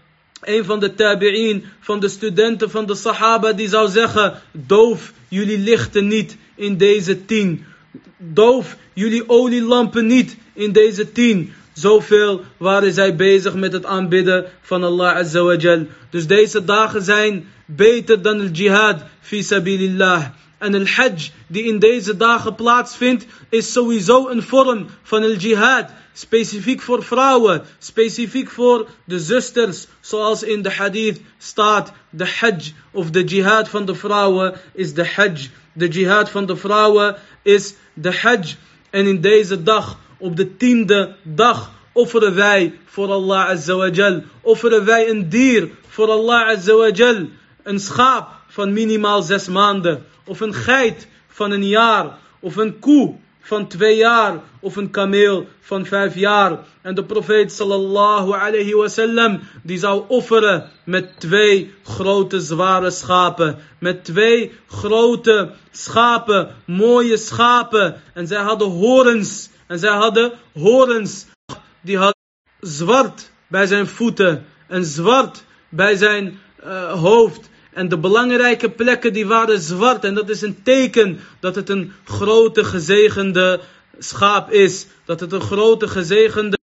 Een 0.42 0.64
van 0.64 0.80
de 0.80 0.94
tabi'in, 0.94 1.64
van 1.80 2.00
de 2.00 2.08
studenten 2.08 2.70
van 2.70 2.86
de 2.86 2.94
sahaba, 2.94 3.52
die 3.52 3.68
zou 3.68 3.90
zeggen, 3.90 4.40
doof 4.52 5.12
jullie 5.28 5.58
lichten 5.58 6.06
niet 6.06 6.36
in 6.54 6.76
deze 6.76 7.24
tien. 7.24 7.64
Doof 8.18 8.76
jullie 8.92 9.28
olielampen 9.28 10.06
niet 10.06 10.36
in 10.52 10.72
deze 10.72 11.12
tien. 11.12 11.52
Zoveel 11.72 12.44
waren 12.56 12.92
zij 12.92 13.16
bezig 13.16 13.54
met 13.54 13.72
het 13.72 13.86
aanbidden 13.86 14.44
van 14.60 14.84
Allah 14.84 15.16
Azza 15.16 15.84
Dus 16.10 16.26
deze 16.26 16.64
dagen 16.64 17.02
zijn 17.02 17.48
beter 17.66 18.22
dan 18.22 18.40
het 18.40 18.56
jihad 18.56 19.02
fi 19.20 19.42
sabilillah. 19.42 20.24
En 20.58 20.74
el 20.74 20.86
hajj 20.86 21.30
die 21.46 21.64
in 21.64 21.78
deze 21.78 22.16
dagen 22.16 22.54
plaatsvindt, 22.54 23.26
is 23.48 23.72
sowieso 23.72 24.28
een 24.28 24.42
vorm 24.42 24.86
van 25.02 25.22
el 25.22 25.34
jihad. 25.34 25.90
Specifiek 26.12 26.80
voor 26.80 27.04
vrouwen, 27.04 27.62
specifiek 27.78 28.50
voor 28.50 28.88
de 29.04 29.18
zusters, 29.18 29.86
zoals 30.00 30.42
in 30.42 30.62
de 30.62 30.70
hadith 30.70 31.20
staat. 31.38 31.92
De 32.10 32.26
hajj 32.26 32.74
of 32.90 33.10
de 33.10 33.24
jihad 33.24 33.68
van 33.68 33.84
de 33.84 33.94
vrouwen 33.94 34.54
is 34.74 34.94
de 34.94 35.06
hajj. 35.06 35.50
De 35.72 35.88
jihad 35.88 36.30
van 36.30 36.46
de 36.46 36.56
vrouwen 36.56 37.16
is 37.42 37.74
de 37.94 38.16
hajj. 38.16 38.56
En 38.90 39.06
in 39.06 39.20
deze 39.20 39.62
dag, 39.62 39.98
op 40.18 40.36
de 40.36 40.56
tiende 40.56 41.16
dag, 41.22 41.70
offeren 41.92 42.34
wij 42.34 42.78
voor 42.84 43.10
Allah 43.10 43.48
Azza 43.48 44.22
Offeren 44.40 44.84
wij 44.84 45.08
een 45.08 45.28
dier 45.28 45.70
voor 45.88 46.10
Allah 46.10 46.48
Azza 46.48 46.92
Een 47.62 47.80
schaap 47.80 48.28
van 48.48 48.72
minimaal 48.72 49.22
zes 49.22 49.48
maanden. 49.48 50.06
Of 50.24 50.40
een 50.40 50.54
geit 50.54 51.08
van 51.28 51.50
een 51.50 51.68
jaar. 51.68 52.18
Of 52.40 52.56
een 52.56 52.78
koe 52.78 53.14
van 53.42 53.68
twee 53.68 53.96
jaar 53.96 54.40
of 54.60 54.76
een 54.76 54.90
kameel 54.90 55.46
van 55.60 55.86
vijf 55.86 56.14
jaar. 56.14 56.58
En 56.82 56.94
de 56.94 57.04
profeet 57.04 57.52
sallallahu 57.52 58.32
alayhi 58.32 58.74
wasallam 58.74 59.40
die 59.62 59.78
zou 59.78 60.04
offeren 60.08 60.70
met 60.84 61.20
twee 61.20 61.74
grote 61.82 62.40
zware 62.40 62.90
schapen. 62.90 63.58
Met 63.78 64.04
twee 64.04 64.52
grote 64.66 65.50
schapen, 65.70 66.54
mooie 66.64 67.16
schapen. 67.16 68.00
En 68.14 68.26
zij 68.26 68.42
hadden 68.42 68.68
horens. 68.68 69.50
En 69.66 69.78
zij 69.78 69.92
hadden 69.92 70.32
horens. 70.52 71.26
Die 71.80 71.96
hadden 71.96 72.20
zwart 72.60 73.30
bij 73.48 73.66
zijn 73.66 73.86
voeten 73.86 74.44
en 74.68 74.84
zwart 74.84 75.44
bij 75.68 75.96
zijn 75.96 76.38
uh, 76.64 76.92
hoofd. 76.92 77.50
En 77.72 77.88
de 77.88 77.98
belangrijke 77.98 78.70
plekken 78.70 79.12
die 79.12 79.26
waren 79.26 79.60
zwart. 79.60 80.04
En 80.04 80.14
dat 80.14 80.28
is 80.28 80.42
een 80.42 80.62
teken 80.62 81.20
dat 81.40 81.54
het 81.54 81.68
een 81.68 81.92
grote 82.04 82.64
gezegende 82.64 83.60
schaap 83.98 84.50
is. 84.50 84.86
Dat 85.04 85.20
het 85.20 85.32
een 85.32 85.40
grote 85.40 85.88
gezegende 85.88 86.60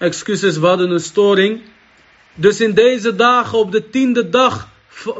Excuses, 0.00 0.56
we 0.58 0.66
een 0.66 1.00
storing. 1.00 1.60
Dus 2.34 2.60
in 2.60 2.74
deze 2.74 3.14
dagen, 3.14 3.58
op 3.58 3.72
de 3.72 3.90
tiende 3.90 4.28
dag, 4.28 4.68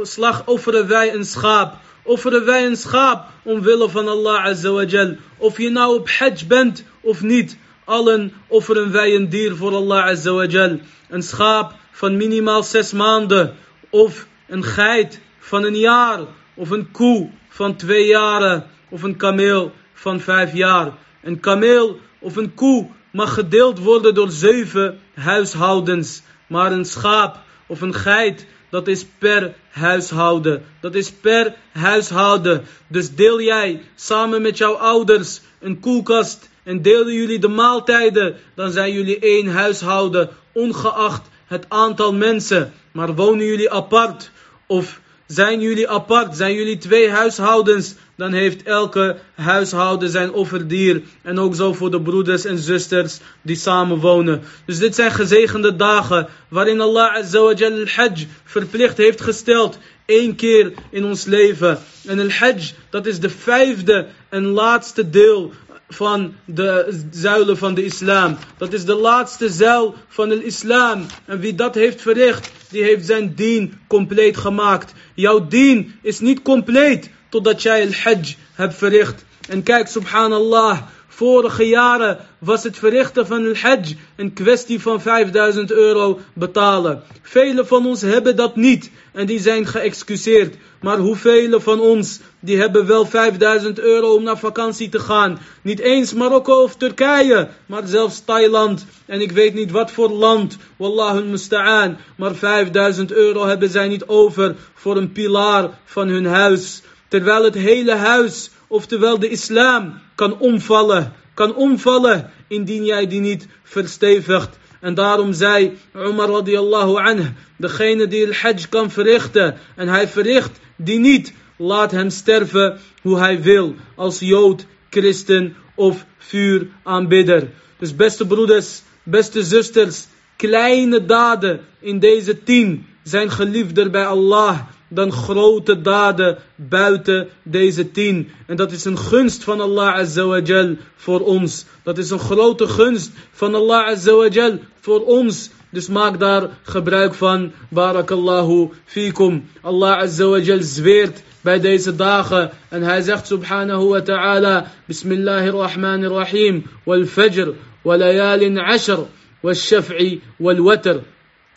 slag 0.02 0.46
offeren 0.46 0.88
wij 0.88 1.14
een 1.14 1.24
schaap. 1.24 1.74
Offeren 2.02 2.44
wij 2.44 2.66
een 2.66 2.76
schaap 2.76 3.28
omwille 3.42 3.88
van 3.88 4.08
Allah 4.08 4.44
Azawajal. 4.44 5.16
Of 5.36 5.58
je 5.58 5.70
nou 5.70 5.98
op 5.98 6.08
hajj 6.10 6.46
bent 6.46 6.84
of 7.00 7.22
niet. 7.22 7.56
Allen 7.84 8.32
offeren 8.46 8.92
wij 8.92 9.14
een 9.14 9.28
dier 9.28 9.56
voor 9.56 9.74
Allah 9.74 10.04
Azawajal. 10.04 10.80
Een 11.08 11.22
schaap 11.22 11.74
van 11.90 12.16
minimaal 12.16 12.62
zes 12.62 12.92
maanden. 12.92 13.56
Of 13.90 14.26
een 14.46 14.64
geit 14.64 15.20
van 15.38 15.64
een 15.64 15.78
jaar. 15.78 16.20
Of 16.54 16.70
een 16.70 16.90
koe 16.90 17.30
van 17.48 17.76
twee 17.76 18.06
jaren. 18.06 18.66
Of 18.88 19.02
een 19.02 19.16
kameel 19.16 19.72
van 19.92 20.20
vijf 20.20 20.52
jaar. 20.52 20.92
Een 21.22 21.40
kameel 21.40 21.98
of 22.18 22.36
een 22.36 22.54
koe 22.54 22.88
mag 23.12 23.34
gedeeld 23.34 23.78
worden 23.78 24.14
door 24.14 24.30
zeven 24.30 25.00
huishoudens. 25.14 26.22
Maar 26.46 26.72
een 26.72 26.84
schaap 26.84 27.38
of 27.66 27.80
een 27.80 27.94
geit, 27.94 28.46
dat 28.70 28.88
is 28.88 29.06
per 29.18 29.54
huishouden. 29.70 30.62
Dat 30.80 30.94
is 30.94 31.10
per 31.10 31.54
huishouden. 31.72 32.62
Dus 32.86 33.14
deel 33.14 33.40
jij 33.40 33.82
samen 33.94 34.42
met 34.42 34.58
jouw 34.58 34.74
ouders 34.74 35.40
een 35.60 35.80
koelkast 35.80 36.48
en 36.62 36.82
delen 36.82 37.14
jullie 37.14 37.38
de 37.38 37.48
maaltijden, 37.48 38.36
dan 38.54 38.70
zijn 38.70 38.92
jullie 38.92 39.18
één 39.18 39.46
huishouden, 39.46 40.30
ongeacht 40.52 41.28
het 41.46 41.64
aantal 41.68 42.12
mensen. 42.12 42.72
Maar 42.92 43.14
wonen 43.14 43.46
jullie 43.46 43.70
apart 43.70 44.30
of 44.66 45.00
Zijn 45.30 45.60
jullie 45.60 45.88
apart? 45.88 46.36
Zijn 46.36 46.54
jullie 46.54 46.78
twee 46.78 47.10
huishoudens? 47.10 47.94
Dan 48.20 48.32
heeft 48.32 48.62
elke 48.62 49.16
huishouden 49.34 50.10
zijn 50.10 50.32
offerdier. 50.32 51.02
En 51.22 51.38
ook 51.38 51.54
zo 51.54 51.72
voor 51.72 51.90
de 51.90 52.00
broeders 52.00 52.44
en 52.44 52.58
zusters 52.58 53.18
die 53.42 53.56
samen 53.56 53.98
wonen. 53.98 54.42
Dus 54.64 54.78
dit 54.78 54.94
zijn 54.94 55.10
gezegende 55.10 55.76
dagen 55.76 56.28
waarin 56.48 56.80
Allah 56.80 57.14
Azawajal 57.14 57.72
al-Hajj 57.72 58.28
verplicht 58.44 58.96
heeft 58.96 59.20
gesteld. 59.20 59.78
Eén 60.06 60.34
keer 60.34 60.72
in 60.90 61.04
ons 61.04 61.24
leven. 61.24 61.78
En 62.06 62.18
al-Hajj, 62.20 62.72
dat 62.90 63.06
is 63.06 63.20
de 63.20 63.30
vijfde 63.30 64.06
en 64.28 64.44
laatste 64.44 65.10
deel 65.10 65.52
van 65.88 66.34
de 66.44 67.00
zuilen 67.10 67.56
van 67.56 67.74
de 67.74 67.84
islam. 67.84 68.36
Dat 68.58 68.72
is 68.72 68.84
de 68.84 68.94
laatste 68.94 69.48
zuil 69.48 69.94
van 70.08 70.28
de 70.28 70.44
islam. 70.44 71.06
En 71.24 71.40
wie 71.40 71.54
dat 71.54 71.74
heeft 71.74 72.02
verricht, 72.02 72.50
die 72.70 72.82
heeft 72.82 73.06
zijn 73.06 73.34
dien 73.34 73.80
compleet 73.86 74.36
gemaakt. 74.36 74.92
Jouw 75.14 75.46
dien 75.46 75.94
is 76.02 76.20
niet 76.20 76.42
compleet 76.42 77.10
totdat 77.30 77.62
jij 77.62 77.80
el 77.80 77.92
hajj 77.92 78.36
hebt 78.52 78.74
verricht. 78.74 79.24
En 79.48 79.62
kijk, 79.62 79.88
subhanallah, 79.88 80.78
vorige 81.08 81.64
jaren 81.64 82.18
was 82.38 82.62
het 82.62 82.78
verrichten 82.78 83.26
van 83.26 83.44
el 83.44 83.56
hajj 83.56 83.96
een 84.16 84.32
kwestie 84.32 84.80
van 84.80 85.00
5000 85.00 85.70
euro 85.72 86.20
betalen. 86.32 87.02
Velen 87.22 87.66
van 87.66 87.86
ons 87.86 88.00
hebben 88.00 88.36
dat 88.36 88.56
niet 88.56 88.90
en 89.12 89.26
die 89.26 89.40
zijn 89.40 89.66
geëxcuseerd. 89.66 90.56
Maar 90.80 90.98
hoeveel 90.98 91.60
van 91.60 91.80
ons, 91.80 92.20
die 92.40 92.58
hebben 92.58 92.86
wel 92.86 93.06
5000 93.06 93.78
euro 93.78 94.14
om 94.14 94.22
naar 94.22 94.38
vakantie 94.38 94.88
te 94.88 94.98
gaan. 94.98 95.38
Niet 95.62 95.78
eens 95.78 96.14
Marokko 96.14 96.62
of 96.62 96.76
Turkije, 96.76 97.48
maar 97.66 97.82
zelfs 97.86 98.22
Thailand. 98.24 98.86
En 99.06 99.20
ik 99.20 99.32
weet 99.32 99.54
niet 99.54 99.70
wat 99.70 99.90
voor 99.90 100.10
land, 100.10 100.56
wallahu 100.76 101.24
musta'an. 101.24 101.96
Maar 102.16 102.34
5000 102.34 103.12
euro 103.12 103.46
hebben 103.46 103.68
zij 103.68 103.88
niet 103.88 104.06
over 104.06 104.56
voor 104.74 104.96
een 104.96 105.12
pilaar 105.12 105.70
van 105.84 106.08
hun 106.08 106.26
huis. 106.26 106.82
Terwijl 107.10 107.44
het 107.44 107.54
hele 107.54 107.94
huis, 107.94 108.50
oftewel 108.66 109.18
de 109.18 109.28
islam, 109.28 109.98
kan 110.14 110.38
omvallen. 110.38 111.12
Kan 111.34 111.54
omvallen, 111.54 112.30
indien 112.48 112.84
jij 112.84 113.06
die 113.06 113.20
niet 113.20 113.46
verstevigt. 113.62 114.58
En 114.80 114.94
daarom 114.94 115.32
zei 115.32 115.78
Umar 115.96 116.28
radiallahu 116.28 116.96
anh, 116.96 117.34
degene 117.56 118.06
die 118.06 118.26
el 118.26 118.32
hajj 118.32 118.68
kan 118.68 118.90
verrichten 118.90 119.56
en 119.76 119.88
hij 119.88 120.08
verricht 120.08 120.60
die 120.76 120.98
niet, 120.98 121.32
laat 121.56 121.90
hem 121.90 122.10
sterven 122.10 122.78
hoe 123.02 123.18
hij 123.18 123.42
wil, 123.42 123.74
als 123.94 124.18
jood, 124.18 124.66
christen 124.90 125.56
of 125.74 126.04
vuuraanbidder. 126.18 127.50
Dus 127.78 127.96
beste 127.96 128.26
broeders, 128.26 128.82
beste 129.02 129.42
zusters, 129.42 130.06
kleine 130.36 131.04
daden 131.04 131.60
in 131.80 131.98
deze 131.98 132.42
tien 132.42 132.86
zijn 133.02 133.30
geliefder 133.30 133.90
bij 133.90 134.06
Allah 134.06 134.58
dan 134.90 135.12
grote 135.12 135.80
daden 135.80 136.38
buiten 136.54 137.28
deze 137.42 137.90
tien. 137.90 138.28
En 138.46 138.56
dat 138.56 138.72
is 138.72 138.84
een 138.84 138.98
gunst 138.98 139.44
van 139.44 139.60
Allah 139.60 139.94
Azawajal 139.94 140.76
voor 140.96 141.20
ons. 141.20 141.64
Dat 141.82 141.98
is 141.98 142.10
een 142.10 142.18
grote 142.18 142.66
gunst 142.66 143.10
van 143.30 143.54
Allah 143.54 143.86
Azawajal 143.86 144.58
voor 144.80 145.04
ons. 145.04 145.50
Dus 145.70 145.88
maak 145.88 146.18
daar 146.18 146.48
gebruik 146.62 147.14
van. 147.14 147.52
Barakallahu 147.68 148.70
fikum. 148.84 149.50
Allah 149.60 149.98
Azawajal 149.98 150.62
zweert 150.62 151.22
bij 151.40 151.60
deze 151.60 151.96
dagen. 151.96 152.50
En 152.68 152.82
hij 152.82 153.02
zegt 153.02 153.26
subhanahu 153.26 153.88
wa 153.88 154.00
ta'ala. 154.00 154.72
Bismillahirrahmanirrahim. 154.84 156.66
Wal 156.84 157.04
fajr. 157.04 157.54
Walayalin 157.82 158.58
ashr. 158.58 158.98
والشفع 159.42 159.96
والوتر 160.40 161.00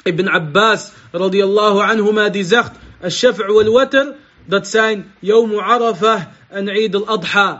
Ibn 0.06 0.28
Abbas 0.28 0.92
radiyallahu 1.14 1.80
anhuma 1.80 2.30
die 2.30 2.44
zegt 2.44 2.72
الشفع 3.06 3.50
والوتر 3.50 4.14
ذات 4.50 4.66
ساين 4.66 5.06
يوم 5.24 5.60
عرفة 5.60 6.28
أن 6.54 6.70
عيد 6.70 6.96
الأضحى. 6.96 7.60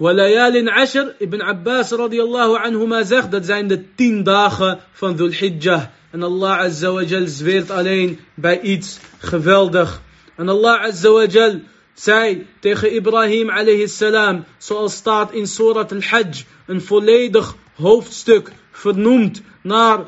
وليال 0.00 0.70
عشر 0.70 1.14
ابن 1.22 1.42
عباس 1.42 1.94
رضي 1.94 2.22
الله 2.22 2.58
عنهما 2.58 3.02
زخ 3.02 3.26
ذات 3.26 3.44
ساين 3.44 3.72
التين 3.72 4.24
داخة 4.24 4.80
فان 4.94 5.10
ذو 5.10 5.26
الحجة. 5.26 5.90
أن 6.14 6.24
الله 6.24 6.52
عز 6.52 6.84
وجل 6.84 7.26
زفيرت 7.26 7.70
علينا 7.70 8.14
بإيدس 8.38 9.00
خفالدخ 9.22 10.00
أن 10.40 10.50
الله 10.50 10.72
عز 10.72 11.06
وجل 11.06 11.60
ساي 11.96 12.42
تيخ 12.62 12.84
إبراهيم 12.84 13.50
عليه 13.50 13.84
السلام 13.84 14.44
سأستاط 14.60 15.34
إن 15.34 15.46
سورة 15.46 15.88
الحج 15.92 16.42
إن 16.70 16.78
فوليدخ 16.78 17.54
هوفتستك 17.78 18.52
فرنومت 18.72 19.42
نار 19.64 20.06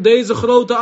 deze 0.00 0.34
grote 0.34 0.76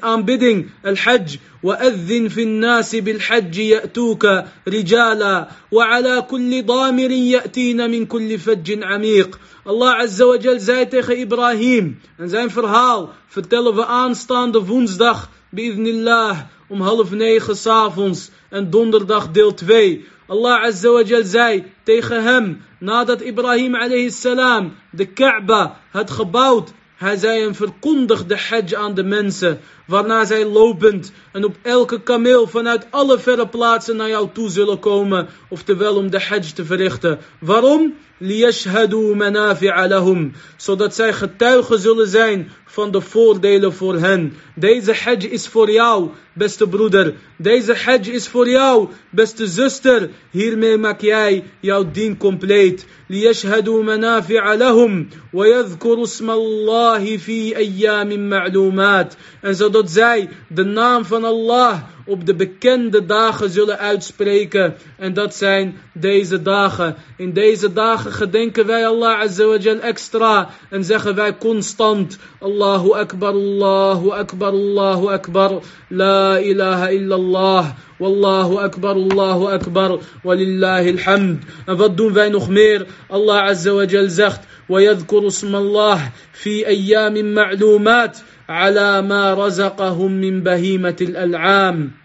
aanbidding, 0.00 0.70
al-Hajj. 0.82 1.38
وأذن 1.62 2.28
في 2.28 2.42
الناس 2.42 2.96
بالحج 2.96 3.56
يأتوك 3.58 4.44
رجالا 4.68 5.48
وعلى 5.72 6.26
كل 6.30 6.66
ضامر 6.66 7.10
يأتين 7.10 7.90
من 7.90 8.06
كل 8.06 8.38
فج 8.38 8.82
عميق 8.82 9.38
Allah 9.64 10.02
Azza 10.02 10.26
wa 10.26 10.36
Jal 10.36 10.58
zei 10.60 10.88
tegen 10.88 11.18
Ibrahim 11.18 12.00
en 12.16 12.28
zijn 12.28 12.50
verhaal 12.50 13.12
vertellen 13.26 13.74
we 13.74 13.86
aanstaande 13.86 14.64
woensdag 14.64 15.30
bi'idnillah 15.50 16.38
om 16.68 16.80
half 16.80 17.10
negen 17.10 17.56
s'avonds 17.56 18.30
en 18.50 18.70
donderdag 18.70 19.30
deel 19.30 19.54
2. 19.54 20.04
Allah 20.26 20.62
Azza 20.62 20.90
wa 20.90 21.02
Jal 21.02 21.24
zei 21.24 21.64
tegen 21.84 22.22
hem 22.24 22.62
nadat 22.78 23.20
Ibrahim 23.20 23.74
alayhi 23.74 24.10
salam 24.10 24.74
de 24.90 25.06
Kaaba 25.06 25.76
had 25.90 26.10
gebouwd 26.10 26.72
hij 27.02 27.16
zei 27.16 27.44
en 27.46 27.54
verkondig 27.54 28.26
de 28.26 28.38
hajj 28.38 28.74
aan 28.74 28.94
de 28.94 29.02
mensen 29.02 29.60
Waarna 29.91 30.25
zij 30.25 30.45
lopend 30.45 31.11
en 31.31 31.43
op 31.43 31.55
elke 31.61 32.01
kameel 32.01 32.47
vanuit 32.47 32.87
alle 32.89 33.19
verre 33.19 33.47
plaatsen 33.47 33.95
naar 33.95 34.09
jou 34.09 34.29
toe 34.33 34.49
zullen 34.49 34.79
komen. 34.79 35.27
Oftewel 35.49 35.95
om 35.95 36.09
de 36.09 36.19
hajj 36.19 36.51
te 36.53 36.65
verrichten. 36.65 37.19
Waarom? 37.39 37.93
لِيَشْهَدُوا 38.19 39.15
مَنَافِعَ 39.15 39.85
لَهُمْ 39.87 40.31
Zodat 40.57 40.95
zij 40.95 41.13
getuigen 41.13 41.79
zullen 41.79 42.07
zijn 42.07 42.51
van 42.65 42.91
de 42.91 43.01
voordelen 43.01 43.73
voor 43.73 43.95
hen. 43.95 44.33
Deze 44.55 44.93
hajj 44.93 45.25
is 45.25 45.47
voor 45.47 45.71
jou, 45.71 46.09
beste 46.33 46.67
broeder. 46.67 47.13
Deze 47.37 47.73
hajj 47.73 48.09
is 48.09 48.27
voor 48.27 48.49
jou, 48.49 48.89
beste 49.09 49.47
zuster. 49.47 50.09
Hiermee 50.31 50.77
maak 50.77 51.01
jij 51.01 51.43
jouw 51.59 51.91
dien 51.91 52.17
compleet. 52.17 52.85
لِيَشْهَدُوا 53.07 53.83
مَنَافِعَ 53.83 54.53
لَهُمْ 54.53 55.07
وَيَذْكُرُوا 55.33 56.03
اسْمَ 56.03 56.29
اللَّهِ 56.29 57.17
فِي 57.17 57.55
أَيَّامٍ 57.55 58.29
مَعْلُومَاتٍ 58.29 59.15
En 59.41 59.55
zodat 59.55 59.80
zij 59.85 60.29
de 60.47 60.63
naam 60.63 61.05
van 61.05 61.23
Allah 61.23 61.83
op 62.05 62.25
de 62.25 62.35
bekende 62.35 63.05
dagen 63.05 63.49
zullen 63.49 63.79
uitspreken. 63.79 64.75
En 64.97 65.13
dat 65.13 65.35
zijn 65.35 65.77
deze 65.93 66.41
dagen. 66.41 66.95
In 67.17 67.33
deze 67.33 67.73
dagen 67.73 68.11
gedenken 68.11 68.65
wij 68.65 68.87
Allah 68.87 69.19
Azza 69.19 69.57
extra. 69.81 70.49
En 70.69 70.83
zeggen 70.83 71.15
wij 71.15 71.37
constant. 71.37 72.17
Allahu 72.39 72.91
Akbar, 72.91 73.33
Allahu 73.33 74.09
Akbar, 74.09 74.51
Allahu 74.51 75.07
Akbar. 75.07 75.61
La 75.87 76.39
ilaha 76.39 76.89
illallah. 76.89 77.65
Wallahu 77.97 78.57
akbar, 78.57 78.93
Allahu 78.93 79.45
akbar, 79.45 79.99
walillahi 80.23 80.89
alhamd. 80.89 81.43
En 81.65 81.77
wat 81.77 81.97
doen 81.97 82.13
wij 82.13 82.29
nog 82.29 82.49
meer? 82.49 82.85
Allah 83.07 83.43
Azza 83.43 83.71
wa 83.71 83.83
Jal 83.85 84.09
zegt, 84.09 84.39
ويذكر 84.69 85.27
اسم 85.27 85.55
الله 85.55 86.11
في 86.33 86.67
أيام 86.67 87.33
معلومات 87.33 88.17
ala 88.52 89.02
ma 89.02 89.34
razaqahum 89.34 90.18
min 90.18 90.46
al-al'am. 90.46 92.00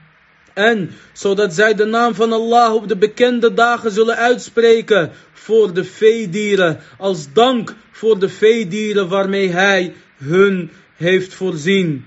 En 0.53 0.91
zodat 1.13 1.53
zij 1.53 1.73
de 1.75 1.85
naam 1.85 2.15
van 2.15 2.31
Allah 2.33 2.73
op 2.73 2.87
de 2.87 2.97
bekende 2.97 3.53
dagen 3.53 3.91
zullen 3.91 4.15
uitspreken 4.15 5.11
voor 5.33 5.73
de 5.73 5.83
veedieren, 5.83 6.79
als 6.97 7.33
dank 7.33 7.75
voor 7.91 8.19
de 8.19 8.29
veedieren 8.29 9.07
waarmee 9.07 9.49
Hij 9.49 9.93
hun 10.17 10.71
heeft 10.95 11.33
voorzien. 11.33 12.05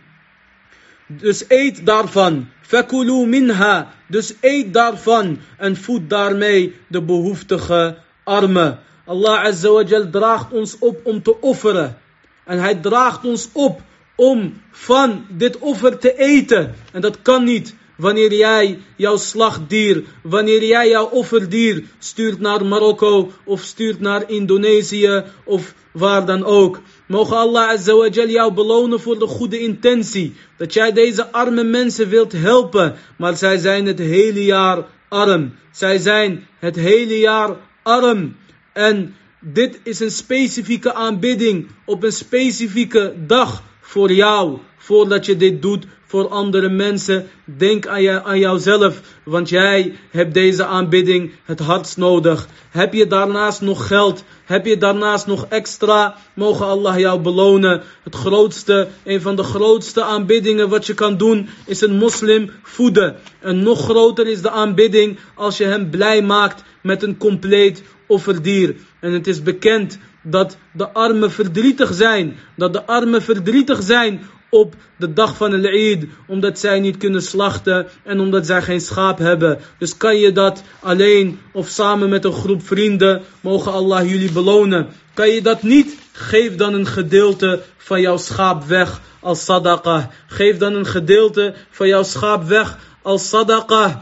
Dus 1.07 1.45
eet 1.49 1.87
daarvan. 1.87 2.49
Fakulu 2.63 3.27
minha. 3.27 3.93
Dus 4.07 4.35
eet 4.41 4.75
daarvan 4.75 5.39
en 5.57 5.77
voed 5.77 6.11
daarmee 6.11 6.75
de 6.87 7.03
behoeftige 7.03 7.97
armen. 8.25 8.79
Allah 9.05 9.45
Azza 9.45 9.71
wa 9.71 9.85
draagt 10.11 10.53
ons 10.53 10.79
op 10.79 11.01
om 11.05 11.23
te 11.23 11.41
offeren. 11.41 11.99
En 12.45 12.59
hij 12.59 12.75
draagt 12.75 13.25
ons 13.25 13.49
op 13.53 13.81
om 14.21 14.63
van 14.71 15.25
dit 15.29 15.59
offer 15.59 15.99
te 15.99 16.19
eten. 16.19 16.75
En 16.93 17.01
dat 17.01 17.23
kan 17.23 17.45
niet 17.45 17.75
wanneer 17.97 18.33
jij 18.33 18.79
jouw 18.97 19.17
slachtdier, 19.17 20.05
wanneer 20.23 20.65
jij 20.65 20.89
jouw 20.89 21.07
offerdier 21.07 21.85
stuurt 21.99 22.41
naar 22.41 22.67
Marokko 22.67 23.33
of 23.45 23.63
stuurt 23.63 24.01
naar 24.01 24.31
Indonesië 24.31 25.25
of 25.45 25.75
waar 25.93 26.27
dan 26.27 26.45
ook. 26.45 26.81
Mogen 27.07 27.37
Allah 27.37 27.69
Azza 27.69 27.95
wa 27.95 28.09
Jal 28.09 28.29
jou 28.29 28.53
belonen 28.53 29.01
voor 29.01 29.19
de 29.19 29.27
goede 29.27 29.61
intentie. 29.61 30.35
Dat 30.57 30.73
jij 30.75 30.93
deze 30.93 31.33
arme 31.33 31.65
mensen 31.65 32.09
wilt 32.09 32.33
helpen. 32.33 32.95
Maar 33.17 33.37
zij 33.37 33.57
zijn 33.59 33.87
het 33.87 33.99
hele 33.99 34.45
jaar 34.45 34.87
arm. 35.09 35.55
Zij 35.73 35.99
zijn 35.99 36.47
het 36.59 36.77
hele 36.77 37.19
jaar 37.19 37.57
arm. 37.83 38.37
En 38.73 39.15
dit 39.41 39.81
is 39.83 40.01
een 40.01 40.11
specifieke 40.11 40.95
aanbidding 40.95 41.69
op 41.85 42.03
een 42.03 42.13
specifieke 42.13 43.15
dag 43.27 43.69
voor 43.91 44.13
jou, 44.13 44.59
voordat 44.77 45.27
je 45.27 45.37
dit 45.37 45.63
doet 45.63 45.87
voor 46.07 46.29
andere 46.29 46.69
mensen. 46.69 47.29
Denk 47.45 47.87
aan, 47.87 48.03
je, 48.03 48.23
aan 48.23 48.39
jouzelf, 48.39 49.01
want 49.25 49.49
jij 49.49 49.95
hebt 50.11 50.35
deze 50.35 50.65
aanbidding 50.65 51.33
het 51.45 51.61
hardst 51.61 51.97
nodig. 51.97 52.49
Heb 52.71 52.93
je 52.93 53.07
daarnaast 53.07 53.61
nog 53.61 53.87
geld? 53.87 54.25
Heb 54.45 54.67
je 54.67 54.77
daarnaast 54.77 55.27
nog 55.27 55.47
extra? 55.49 56.17
Mogen 56.35 56.67
Allah 56.67 56.99
jou 56.99 57.21
belonen. 57.21 57.83
Het 58.03 58.15
grootste, 58.15 58.89
een 59.05 59.21
van 59.21 59.37
de 59.37 59.43
grootste 59.43 60.03
aanbiddingen 60.03 60.69
wat 60.69 60.87
je 60.87 60.95
kan 60.95 61.17
doen, 61.17 61.49
is 61.67 61.81
een 61.81 61.97
moslim 61.97 62.51
voeden. 62.63 63.17
En 63.41 63.63
nog 63.63 63.85
groter 63.85 64.27
is 64.27 64.43
de 64.43 64.51
aanbidding 64.51 65.19
als 65.35 65.57
je 65.57 65.65
hem 65.65 65.91
blij 65.91 66.23
maakt 66.23 66.63
met 66.83 67.03
een 67.03 67.17
compleet 67.17 67.83
offerdier. 68.07 68.75
En 69.01 69.13
het 69.13 69.27
is 69.27 69.43
bekend 69.43 69.99
dat 70.23 70.57
de 70.73 70.89
armen 70.89 71.31
verdrietig 71.31 71.95
zijn. 71.95 72.37
Dat 72.57 72.73
de 72.73 72.87
armen 72.87 73.23
verdrietig 73.23 73.83
zijn 73.83 74.21
op 74.51 74.75
de 74.97 75.13
dag 75.13 75.37
van 75.37 75.51
de 75.51 75.69
Eid, 75.69 76.07
omdat 76.27 76.59
zij 76.59 76.81
niet 76.81 76.97
kunnen 76.97 77.23
slachten 77.23 77.87
en 78.05 78.21
omdat 78.21 78.47
zij 78.47 78.63
geen 78.63 78.81
schaap 78.81 79.19
hebben. 79.19 79.59
Dus 79.79 79.97
kan 79.97 80.17
je 80.17 80.33
dat 80.33 80.63
alleen 80.81 81.41
of 81.53 81.69
samen 81.69 82.09
met 82.09 82.25
een 82.25 82.33
groep 82.33 82.67
vrienden, 82.67 83.23
mogen 83.41 83.73
Allah 83.73 84.11
jullie 84.11 84.33
belonen. 84.33 84.89
Kan 85.15 85.29
je 85.29 85.43
dat 85.43 85.63
niet, 85.63 85.97
geef 86.13 86.57
dan 86.57 86.75
een 86.75 86.87
gedeelte 86.87 87.63
van 87.77 88.01
jouw 88.01 88.17
schaap 88.17 88.65
weg 88.65 89.01
als 89.21 89.45
sadaqah. 89.45 90.05
Geef 90.27 90.57
dan 90.57 90.75
een 90.75 90.87
gedeelte 90.87 91.55
van 91.71 91.89
jouw 91.89 92.03
schaap 92.03 92.45
weg 92.45 92.79
als 93.03 93.29
sadaqah. 93.29 93.97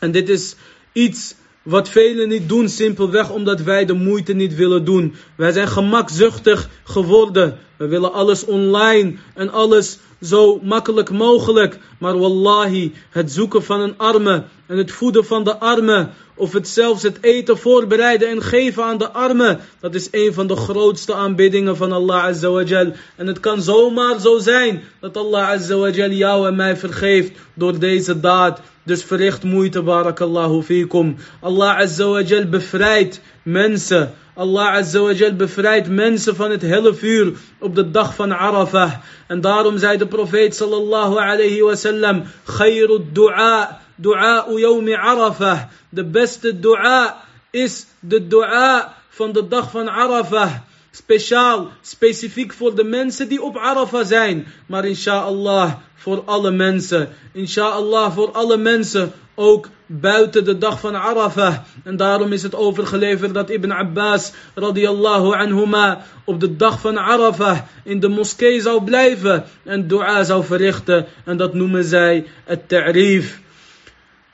En 0.00 0.10
dit 0.10 0.28
is 0.28 0.54
iets 0.92 1.34
wat 1.62 1.88
velen 1.88 2.28
niet 2.28 2.48
doen, 2.48 2.68
simpelweg 2.68 3.30
omdat 3.30 3.60
wij 3.60 3.84
de 3.84 3.92
moeite 3.92 4.32
niet 4.32 4.54
willen 4.54 4.84
doen. 4.84 5.14
Wij 5.36 5.52
zijn 5.52 5.68
gemakzuchtig 5.68 6.68
geworden. 6.84 7.58
We 7.76 7.86
willen 7.86 8.12
alles 8.12 8.44
online 8.44 9.14
en 9.34 9.52
alles 9.52 9.98
zo 10.20 10.60
makkelijk 10.62 11.10
mogelijk. 11.10 11.78
Maar 11.98 12.18
wallahi, 12.18 12.92
het 13.10 13.32
zoeken 13.32 13.62
van 13.62 13.80
een 13.80 13.98
arme 13.98 14.44
en 14.66 14.76
het 14.76 14.92
voeden 14.92 15.24
van 15.24 15.44
de 15.44 15.58
armen, 15.58 16.10
of 16.34 16.52
het 16.52 16.68
zelfs 16.68 17.02
het 17.02 17.18
eten 17.20 17.58
voorbereiden 17.58 18.28
en 18.28 18.42
geven 18.42 18.84
aan 18.84 18.98
de 18.98 19.10
armen, 19.10 19.60
dat 19.80 19.94
is 19.94 20.08
een 20.10 20.32
van 20.34 20.46
de 20.46 20.56
grootste 20.56 21.14
aanbiddingen 21.14 21.76
van 21.76 21.92
Allah 21.92 22.24
Azza 22.24 22.48
wa 22.50 22.62
Jal. 22.62 22.92
En 23.16 23.26
het 23.26 23.40
kan 23.40 23.62
zomaar 23.62 24.20
zo 24.20 24.38
zijn 24.38 24.82
dat 25.00 25.16
Allah 25.16 25.48
Azza 25.48 25.76
wa 25.76 25.88
Jal 25.88 26.10
jou 26.10 26.46
en 26.46 26.56
mij 26.56 26.76
vergeeft 26.76 27.32
door 27.54 27.78
deze 27.78 28.20
daad. 28.20 28.60
Dus 28.84 29.04
verricht 29.04 29.42
moeite, 29.42 29.82
barakallahu 29.82 30.62
fikum. 30.62 31.16
Allah 31.40 31.76
Azza 31.76 32.06
wa 32.06 32.20
Jal 32.20 32.46
bevrijdt 32.46 33.20
mensen. 33.42 34.14
Allah 34.34 34.66
Azza 34.66 35.00
wa 35.00 35.12
Jal 35.12 35.34
bevrijdt 35.34 35.88
mensen 35.88 36.36
van 36.36 36.50
het 36.50 36.62
helle 36.62 36.94
vuur 36.94 37.32
op 37.58 37.74
de 37.74 37.90
dag 37.90 38.14
van 38.14 38.32
Arafah. 38.32 38.92
En 39.26 39.40
daarom 39.40 39.78
zei 39.78 39.98
de 39.98 40.06
profeet 40.06 40.56
sallallahu 40.56 41.16
alayhi 41.16 41.62
wa 41.62 41.74
sallam, 41.74 42.22
khayru 42.44 43.00
du'a, 43.12 43.81
du'a 44.02 44.44
yawmi 44.56 44.94
Arafah. 44.94 45.60
De 45.88 46.04
beste 46.04 46.60
dua 46.60 47.22
is 47.50 47.86
de 48.00 48.26
dua 48.26 48.94
van 49.08 49.32
de 49.32 49.48
dag 49.48 49.70
van 49.70 49.88
Arafah. 49.88 50.52
Speciaal, 50.90 51.70
specifiek 51.80 52.52
voor 52.52 52.74
de 52.74 52.84
mensen 52.84 53.28
die 53.28 53.42
op 53.42 53.56
Arafah 53.56 54.06
zijn. 54.06 54.46
Maar 54.66 54.84
inshallah 54.84 55.72
voor 55.94 56.22
alle 56.24 56.50
mensen. 56.50 57.08
Inshallah 57.32 58.14
voor 58.14 58.30
alle 58.32 58.56
mensen. 58.56 59.12
Ook 59.34 59.68
buiten 59.86 60.44
de 60.44 60.58
dag 60.58 60.80
van 60.80 60.94
Arafah. 60.94 61.56
En 61.84 61.96
daarom 61.96 62.32
is 62.32 62.42
het 62.42 62.54
overgeleverd 62.54 63.34
dat 63.34 63.50
Ibn 63.50 63.70
Abbas 63.70 64.32
radiyallahu 64.54 65.34
anhuma 65.34 66.04
op 66.24 66.40
de 66.40 66.56
dag 66.56 66.80
van 66.80 66.98
Arafah 66.98 67.58
in 67.84 68.00
de 68.00 68.08
moskee 68.08 68.60
zou 68.60 68.84
blijven 68.84 69.44
en 69.64 69.88
dua 69.88 70.24
zou 70.24 70.44
verrichten. 70.44 71.06
En 71.24 71.36
dat 71.36 71.54
noemen 71.54 71.84
zij 71.84 72.26
het 72.44 72.68
ta'rif. 72.68 73.41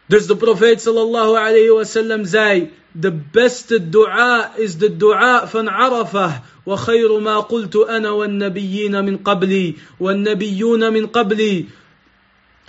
Dus 0.08 0.26
de 0.26 0.36
profeet 0.36 0.80
sallallahu 0.80 1.36
alayhi 1.36 1.70
wa 1.70 1.84
sallam 1.84 2.24
zei, 2.24 2.70
de 2.92 3.12
beste 3.12 3.88
dua 3.88 4.52
is 4.56 4.76
de 4.78 4.96
dua 4.96 5.46
van 5.48 5.68
Arafah. 5.68 6.32
وخير 6.66 7.18
ما 7.18 7.40
قلت 7.40 7.76
أنا 7.76 8.10
والنبيين 8.10 9.04
من 9.04 9.16
قبلي 9.16 9.74
والنبيون 10.00 10.92
من 10.92 11.06
قبلي 11.06 11.64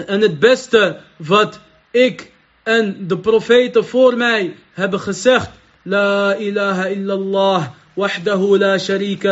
En 0.07 0.21
het 0.21 0.39
beste 0.39 0.99
wat 1.17 1.59
ik 1.91 2.31
en 2.63 3.07
de 3.07 3.17
profeten 3.17 3.85
voor 3.85 4.17
mij 4.17 4.55
hebben 4.73 4.99
gezegd. 4.99 5.49
La 5.83 6.35
ilaha 6.35 6.87
illallah. 6.87 7.63
وحده 7.99 8.57
لا 8.57 8.77
شريك 8.77 9.25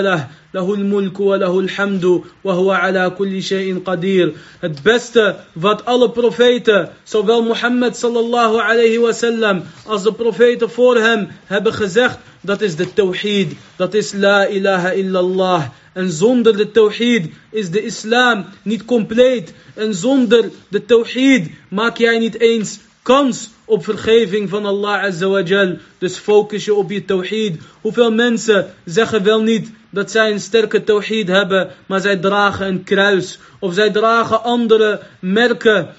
له 0.56 0.60
له 0.60 0.74
الملك 0.74 1.20
وله 1.20 1.60
الحمد 1.60 2.22
وهو 2.44 2.70
على 2.70 3.10
كل 3.10 3.42
شيء 3.42 3.82
قدير 3.84 4.34
het 4.60 4.82
beste 4.82 5.36
wat 5.52 5.84
alle 5.84 6.10
profeten 6.10 6.88
zowel 7.04 7.42
Mohammed 7.42 7.96
sallallahu 7.96 8.58
alayhi 8.60 8.98
wasallam 8.98 9.62
als 9.86 10.02
de 10.02 10.12
profeten 10.12 10.70
voor 10.70 10.96
hem 10.96 11.28
hebben 11.46 11.72
gezegd 11.72 12.18
dat 12.40 12.60
is 12.60 12.76
de 12.76 12.92
tawhid 12.92 13.52
dat 13.76 13.94
is 13.94 14.12
la 14.12 14.46
ilaha 14.46 14.90
illallah 14.90 15.62
en 15.92 16.10
zonder 16.10 16.56
de 16.56 16.70
tawhid 16.70 17.30
is 17.50 17.70
de 17.70 17.84
islam 17.84 18.44
niet 18.62 18.84
compleet 18.84 19.52
en 19.74 19.94
zonder 19.94 20.50
de 20.68 20.84
tawhid 20.84 21.50
maak 21.68 21.96
jij 21.96 22.18
niet 22.18 22.40
eens 22.40 22.78
kans 23.07 23.49
op 23.65 23.83
vergeving 23.83 24.49
van 24.49 24.65
Allah 24.65 25.03
Azza 25.03 25.27
wa 25.27 25.41
Jal. 25.41 25.77
Dus 25.97 26.17
focus 26.17 26.65
je 26.65 26.73
op 26.73 26.91
je 26.91 27.05
tawhid. 27.05 27.61
Hoeveel 27.81 28.11
mensen 28.11 28.73
zeggen 28.85 29.23
wel 29.23 29.41
niet 29.41 29.71
dat 29.89 30.11
zij 30.11 30.31
een 30.31 30.39
sterke 30.39 30.83
tawhid 30.83 31.27
hebben, 31.27 31.71
maar 31.85 32.01
zij 32.01 32.17
dragen 32.17 32.67
een 32.67 32.83
kruis. 32.83 33.39
Of 33.59 33.73
zij 33.73 33.91
dragen 33.91 34.43
andere 34.43 35.01
merken 35.19 35.89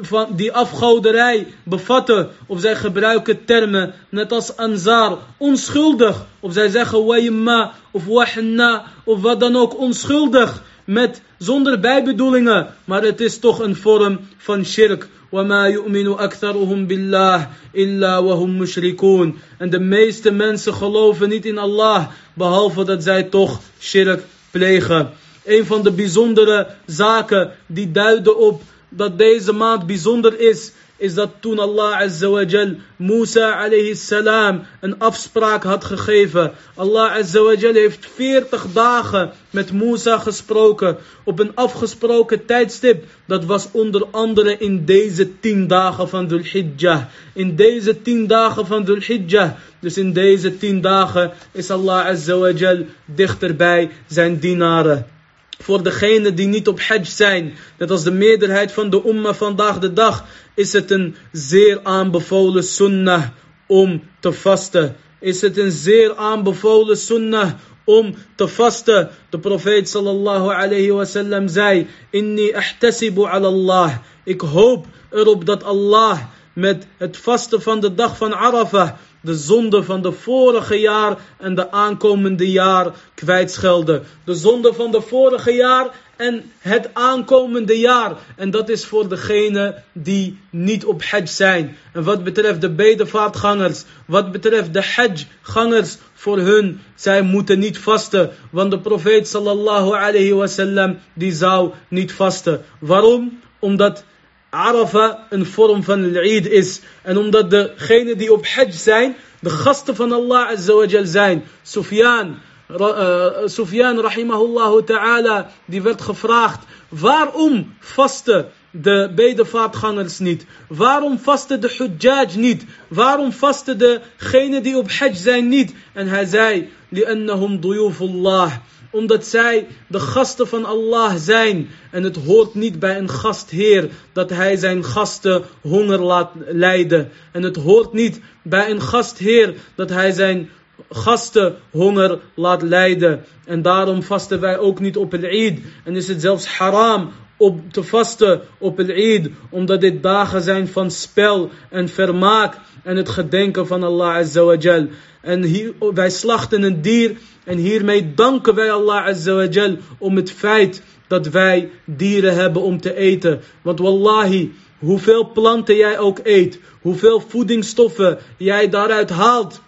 van 0.00 0.26
die 0.36 0.52
afgoderij 0.52 1.46
bevatten. 1.62 2.28
Of 2.46 2.60
zij 2.60 2.76
gebruiken 2.76 3.44
termen, 3.44 3.94
net 4.08 4.32
als 4.32 4.56
ansar, 4.56 5.18
onschuldig. 5.36 6.26
Of 6.40 6.52
zij 6.52 6.68
zeggen 6.68 7.04
wayma 7.04 7.72
of 7.90 8.06
wahanna 8.06 8.84
of 9.04 9.20
wat 9.20 9.40
dan 9.40 9.56
ook, 9.56 9.78
onschuldig 9.78 10.62
Met, 10.85 11.21
zonder 11.37 11.79
bijbedoelingen. 11.79 12.67
Maar 12.85 13.03
het 13.03 13.21
is 13.21 13.39
toch 13.39 13.59
een 13.59 13.75
vorm 13.75 14.19
van 14.37 14.65
shirk. 14.65 15.07
وما 15.31 15.67
يؤمن 15.67 16.07
أكثرهم 16.19 16.87
بالله 16.87 17.47
إلا 17.75 18.17
وهم 18.17 18.59
مشركون 18.59 19.39
En 19.57 19.69
de 19.69 19.79
meeste 19.79 20.31
mensen 20.31 20.73
geloven 20.73 21.29
niet 21.29 21.45
in 21.45 21.57
Allah, 21.57 22.07
behalve 22.33 22.83
dat 22.83 23.03
zij 23.03 23.23
toch 23.23 23.59
shirk 23.79 24.23
plegen. 24.51 25.11
Een 25.45 25.65
van 25.65 25.83
de 25.83 25.91
bijzondere 25.91 26.67
zaken 26.85 27.51
die 27.65 27.91
duiden 27.91 28.37
op 28.37 28.61
dat 28.89 29.17
deze 29.17 29.53
maand 29.53 29.85
bijzonder 29.85 30.39
is, 30.39 30.71
is 30.96 31.14
dat 31.14 31.30
toen 31.40 31.58
Allah 31.58 32.00
Azza 32.00 32.28
wa 32.28 32.42
Jal 32.42 32.74
Musa 32.96 33.50
alayhi 33.50 33.94
salam 33.94 34.62
een 34.80 34.98
afspraak 34.98 35.64
had 35.64 35.84
gegeven. 35.84 36.52
Allah 36.74 37.12
Azza 37.12 37.42
wa 37.42 37.54
Jal 37.54 37.72
heeft 37.72 38.06
40 38.14 38.66
dagen 38.72 39.30
met 39.50 39.72
Musa 39.72 40.18
gesproken 40.18 40.96
op 41.24 41.38
een 41.38 41.54
afgesproken 41.54 42.46
tijdstip. 42.46 43.04
Dat 43.26 43.44
was 43.44 43.68
onder 43.72 44.06
andere 44.10 44.56
in 44.58 44.84
deze 44.84 45.40
10 45.40 45.66
dagen 45.66 46.08
van 46.08 46.26
Dhul 46.26 46.42
Hijjah. 46.42 47.02
In 47.32 47.56
deze 47.56 48.02
10 48.02 48.26
dagen 48.26 48.66
van 48.66 48.84
Dhul 48.84 49.00
Hijjah. 49.00 49.50
Dus 49.80 49.96
in 49.96 50.12
deze 50.12 50.56
10 50.56 50.80
dagen 50.80 51.32
is 51.52 51.70
Allah 51.70 52.06
Azza 52.06 52.36
wa 52.36 52.50
Jal 52.50 52.84
dichterbij 53.04 53.90
zijn 54.06 54.38
dienaren 54.38 55.15
voor 55.58 55.82
degenen 55.82 56.34
die 56.34 56.46
niet 56.46 56.68
op 56.68 56.80
hajj 56.80 57.04
zijn, 57.04 57.54
net 57.78 57.90
als 57.90 58.02
de 58.02 58.10
meerderheid 58.10 58.72
van 58.72 58.90
de 58.90 59.02
umma 59.06 59.34
vandaag 59.34 59.78
de 59.78 59.92
dag, 59.92 60.24
is 60.54 60.72
het 60.72 60.90
een 60.90 61.16
zeer 61.32 61.80
aanbevolen 61.82 62.64
sunnah 62.64 63.24
om 63.66 64.02
te 64.20 64.32
vasten. 64.32 64.96
Is 65.20 65.40
het 65.40 65.58
een 65.58 65.70
zeer 65.70 66.16
aanbevolen 66.16 66.96
sunnah 66.96 67.52
om 67.84 68.14
te 68.34 68.48
vasten. 68.48 69.10
De 69.30 69.38
profeet 69.38 69.88
sallallahu 69.88 70.48
alayhi 70.48 70.90
wasallam 70.90 71.48
zei, 71.48 71.86
Inni 72.10 72.52
ahtasibu 72.52 73.24
ala 73.24 73.46
Allah. 73.46 73.92
Ik 74.24 74.40
hoop 74.40 74.86
erop 75.10 75.46
dat 75.46 75.64
Allah 75.64 76.18
met 76.52 76.86
het 76.96 77.16
vasten 77.16 77.62
van 77.62 77.80
de 77.80 77.94
dag 77.94 78.16
van 78.16 78.34
Arafah 78.34 78.90
de 79.26 79.34
zonde 79.34 79.82
van 79.82 80.02
de 80.02 80.12
vorige 80.12 80.80
jaar 80.80 81.16
en 81.38 81.54
de 81.54 81.70
aankomende 81.70 82.50
jaar 82.50 82.92
kwijtschelden. 83.14 84.02
De 84.24 84.34
zonde 84.34 84.72
van 84.72 84.90
de 84.90 85.00
vorige 85.00 85.52
jaar 85.52 85.90
en 86.16 86.50
het 86.58 86.88
aankomende 86.92 87.78
jaar. 87.78 88.12
En 88.36 88.50
dat 88.50 88.68
is 88.68 88.84
voor 88.84 89.08
degenen 89.08 89.84
die 89.92 90.38
niet 90.50 90.84
op 90.84 91.02
hajj 91.02 91.26
zijn. 91.26 91.76
En 91.92 92.04
wat 92.04 92.24
betreft 92.24 92.60
de 92.60 92.70
bedevaartgangers, 92.70 93.84
wat 94.06 94.32
betreft 94.32 94.72
de 94.72 94.82
hajj-gangers, 94.82 95.96
voor 96.14 96.38
hun, 96.38 96.80
zij 96.94 97.22
moeten 97.22 97.58
niet 97.58 97.78
vasten. 97.78 98.30
Want 98.50 98.70
de 98.70 98.80
profeet 98.80 99.28
sallallahu 99.28 99.92
alayhi 99.92 100.32
wasallam, 100.32 100.98
die 101.12 101.32
zou 101.32 101.72
niet 101.88 102.12
vasten. 102.12 102.64
Waarom? 102.78 103.40
Omdat 103.58 104.04
Arafah 104.49 105.17
een 105.29 105.45
vorm 105.45 105.83
van 105.83 106.03
al-Eid 106.03 106.47
is. 106.47 106.81
En 107.01 107.17
omdat 107.17 107.49
degenen 107.49 108.17
die 108.17 108.33
op 108.33 108.47
Hajj 108.47 108.71
zijn, 108.71 109.15
de 109.39 109.49
gasten 109.49 109.95
van 109.95 110.11
Allah 110.11 110.49
Azza 110.49 110.73
wa 110.73 110.85
Jal 110.85 111.05
zijn. 111.05 111.43
Sufyan 111.61 112.37
uh, 112.79 113.47
Sufyan 113.47 113.99
rahimahullah 113.99 114.83
ta'ala, 114.83 115.51
die 115.65 115.81
werd 115.81 116.01
gevraagd, 116.01 116.59
waarom 116.89 117.75
vasten 117.79 118.51
de 118.71 119.11
bedevaartgangers 119.15 120.19
niet? 120.19 120.45
Waarom 120.67 121.19
vasten 121.19 121.61
de 121.61 121.73
hujjaj 121.77 122.27
niet? 122.35 122.65
Waarom 122.87 123.31
vasten 123.31 123.77
degenen 123.77 124.63
die 124.63 124.77
op 124.77 124.91
hajj 124.91 125.13
zijn 125.13 125.47
niet? 125.47 125.73
En 125.93 126.07
hij 126.07 126.25
zei, 126.25 126.69
لِأَنَّهُمْ 126.89 127.59
ضُيُوفُ 127.59 127.99
اللَّهِ 127.99 128.51
omdat 128.96 129.26
zij 129.26 129.66
de 129.86 130.00
gasten 130.00 130.48
van 130.48 130.64
Allah 130.64 131.14
zijn. 131.16 131.68
En 131.90 132.02
het 132.02 132.16
hoort 132.16 132.54
niet 132.54 132.78
bij 132.78 132.98
een 132.98 133.10
gastheer 133.10 133.90
dat 134.12 134.30
hij 134.30 134.56
zijn 134.56 134.84
gasten 134.84 135.42
honger 135.60 136.00
laat 136.00 136.30
lijden. 136.46 137.10
En 137.32 137.42
het 137.42 137.56
hoort 137.56 137.92
niet 137.92 138.20
bij 138.42 138.70
een 138.70 138.80
gastheer 138.80 139.54
dat 139.74 139.90
hij 139.90 140.10
zijn 140.10 140.50
gasten 140.90 141.56
honger 141.70 142.20
laat 142.34 142.62
lijden. 142.62 143.24
En 143.44 143.62
daarom 143.62 144.02
vasten 144.02 144.40
wij 144.40 144.58
ook 144.58 144.80
niet 144.80 144.96
op 144.96 145.12
het 145.12 145.24
Eid. 145.24 145.60
En 145.84 145.96
is 145.96 146.08
het 146.08 146.20
zelfs 146.20 146.46
haram 146.46 147.12
om 147.36 147.72
te 147.72 147.82
vasten 147.82 148.40
op 148.58 148.76
het 148.76 148.90
Eid. 148.90 149.30
Omdat 149.50 149.80
dit 149.80 150.02
dagen 150.02 150.42
zijn 150.42 150.68
van 150.68 150.90
spel 150.90 151.50
en 151.70 151.88
vermaak. 151.88 152.58
En 152.82 152.96
het 152.96 153.08
gedenken 153.08 153.66
van 153.66 153.82
Allah 153.82 154.14
Azza 154.14 154.42
wa 154.44 154.54
Jal. 154.54 154.86
En 155.22 155.42
hier, 155.42 155.72
wij 155.94 156.10
slachten 156.10 156.62
een 156.62 156.82
dier. 156.82 157.16
En 157.44 157.58
hiermee 157.58 158.14
danken 158.14 158.54
wij 158.54 158.72
Allah 158.72 159.06
Azza 159.06 159.34
wa 159.34 159.44
Jal 159.44 159.76
om 159.98 160.16
het 160.16 160.30
feit 160.30 160.82
dat 161.06 161.26
wij 161.26 161.70
dieren 161.84 162.34
hebben 162.34 162.62
om 162.62 162.80
te 162.80 162.94
eten. 162.94 163.40
Want 163.62 163.78
wallahi, 163.78 164.52
hoeveel 164.78 165.32
planten 165.32 165.76
jij 165.76 165.98
ook 165.98 166.20
eet, 166.22 166.60
hoeveel 166.80 167.20
voedingsstoffen 167.28 168.18
jij 168.36 168.68
daaruit 168.68 169.10
haalt, 169.10 169.60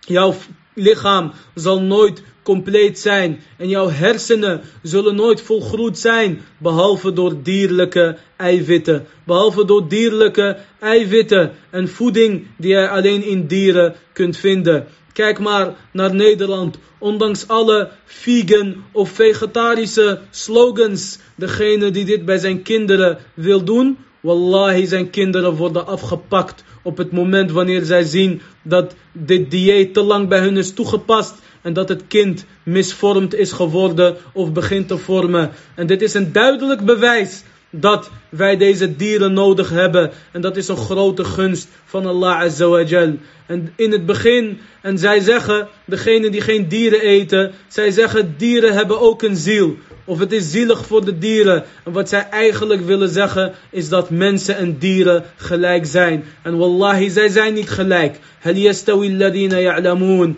jouw 0.00 0.34
lichaam 0.74 1.32
zal 1.54 1.80
nooit 1.80 2.22
compleet 2.44 2.98
zijn. 2.98 3.40
En 3.56 3.68
jouw 3.68 3.90
hersenen 3.90 4.60
zullen 4.82 5.14
nooit 5.14 5.40
volgroeid 5.42 5.98
zijn. 5.98 6.40
Behalve 6.58 7.12
door 7.12 7.42
dierlijke 7.42 8.16
eiwitten. 8.36 9.06
Behalve 9.24 9.64
door 9.64 9.88
dierlijke 9.88 10.56
eiwitten 10.80 11.52
en 11.70 11.88
voeding 11.88 12.46
die 12.56 12.70
je 12.70 12.88
alleen 12.88 13.24
in 13.24 13.46
dieren 13.46 13.94
kunt 14.12 14.36
vinden. 14.36 14.86
Kijk 15.12 15.38
maar 15.38 15.74
naar 15.92 16.14
Nederland. 16.14 16.78
Ondanks 16.98 17.48
alle 17.48 17.90
vegan 18.04 18.84
of 18.92 19.10
vegetarische 19.10 20.20
slogans. 20.30 21.18
Degene 21.36 21.90
die 21.90 22.04
dit 22.04 22.24
bij 22.24 22.38
zijn 22.38 22.62
kinderen 22.62 23.18
wil 23.34 23.64
doen. 23.64 23.98
Wallahi, 24.20 24.86
zijn 24.86 25.10
kinderen 25.10 25.54
worden 25.54 25.86
afgepakt 25.86 26.64
op 26.82 26.96
het 26.96 27.12
moment 27.12 27.50
wanneer 27.50 27.84
zij 27.84 28.02
zien 28.02 28.40
dat 28.62 28.94
dit 29.12 29.50
dieet 29.50 29.94
te 29.94 30.02
lang 30.02 30.28
bij 30.28 30.38
hun 30.38 30.56
is 30.56 30.72
toegepast. 30.72 31.34
En 31.64 31.72
dat 31.72 31.88
het 31.88 32.06
kind 32.08 32.44
misvormd 32.62 33.34
is 33.34 33.52
geworden 33.52 34.16
of 34.32 34.52
begint 34.52 34.88
te 34.88 34.98
vormen. 34.98 35.50
En 35.74 35.86
dit 35.86 36.02
is 36.02 36.14
een 36.14 36.32
duidelijk 36.32 36.84
bewijs 36.84 37.42
dat 37.70 38.10
wij 38.28 38.56
deze 38.56 38.96
dieren 38.96 39.32
nodig 39.32 39.70
hebben. 39.70 40.10
En 40.32 40.40
dat 40.40 40.56
is 40.56 40.68
een 40.68 40.76
grote 40.76 41.24
gunst 41.24 41.68
van 41.84 42.06
Allah 42.06 42.40
Azza 42.40 42.66
wa 42.68 42.82
Jal. 42.82 43.16
En 43.46 43.72
in 43.76 43.92
het 43.92 44.06
begin, 44.06 44.60
en 44.82 44.98
zij 44.98 45.20
zeggen, 45.20 45.68
degene 45.84 46.30
die 46.30 46.40
geen 46.40 46.68
dieren 46.68 47.00
eten, 47.00 47.52
zij 47.68 47.90
zeggen 47.90 48.34
dieren 48.36 48.74
hebben 48.74 49.00
ook 49.00 49.22
een 49.22 49.36
ziel. 49.36 49.76
Of 50.04 50.18
het 50.18 50.32
is 50.32 50.50
zielig 50.50 50.86
voor 50.86 51.04
de 51.04 51.18
dieren. 51.18 51.64
En 51.84 51.92
wat 51.92 52.08
zij 52.08 52.28
eigenlijk 52.30 52.86
willen 52.86 53.08
zeggen 53.08 53.52
is 53.70 53.88
dat 53.88 54.10
mensen 54.10 54.56
en 54.56 54.78
dieren 54.78 55.24
gelijk 55.36 55.86
zijn. 55.86 56.24
En 56.42 56.56
wallahi, 56.56 57.10
zij 57.10 57.28
zijn 57.28 57.54
niet 57.54 57.70
gelijk. 57.70 58.18
Hal 58.40 58.54
yastawi 58.54 59.16
la. 59.16 60.32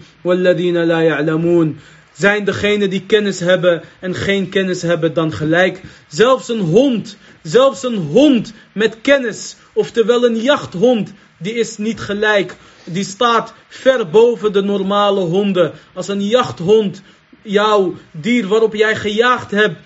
Zijn 2.13 2.45
degenen 2.45 2.91
die 2.91 3.07
kennis 3.07 3.41
hebben 3.41 3.83
en 4.01 4.15
geen 4.15 4.49
kennis 4.49 4.83
hebben 4.83 5.15
dan 5.15 5.33
gelijk? 5.33 5.81
Zelfs 6.09 6.49
een 6.49 6.61
hond, 6.61 7.17
zelfs 7.43 7.83
een 7.83 7.97
hond 7.97 8.53
met 8.73 9.01
kennis, 9.01 9.57
oftewel 9.73 10.25
een 10.25 10.41
jachthond, 10.41 11.13
die 11.39 11.55
is 11.55 11.77
niet 11.77 12.01
gelijk. 12.01 12.57
Die 12.85 13.05
staat 13.05 13.55
ver 13.69 14.11
boven 14.11 14.53
de 14.53 14.63
normale 14.63 15.21
honden. 15.21 15.73
Als 15.95 16.09
een 16.09 16.27
jachthond 16.27 17.03
jouw 17.47 17.95
dier 18.11 18.47
waarop 18.47 18.75
jij 18.75 18.97
gejaagd 18.97 19.51
hebt 19.51 19.77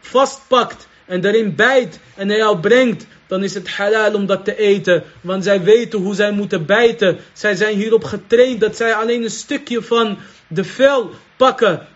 vastpakt 0.00 0.88
en 1.06 1.20
daarin 1.20 1.54
bijt 1.54 2.00
en 2.14 2.26
naar 2.26 2.36
jou 2.36 2.58
brengt, 2.58 3.06
dan 3.26 3.42
is 3.42 3.54
het 3.54 3.68
halal 3.68 4.14
om 4.14 4.26
dat 4.26 4.44
te 4.44 4.56
eten. 4.56 5.02
Want 5.20 5.44
zij 5.44 5.62
weten 5.62 5.98
hoe 5.98 6.14
zij 6.14 6.32
moeten 6.32 6.66
bijten. 6.66 7.18
Zij 7.32 7.54
zijn 7.54 7.76
hierop 7.76 8.04
getraind 8.04 8.60
dat 8.60 8.76
zij 8.76 8.94
alleen 8.94 9.22
een 9.22 9.30
stukje 9.30 9.82
van 9.82 10.18
de 10.48 10.64
vel 10.64 11.10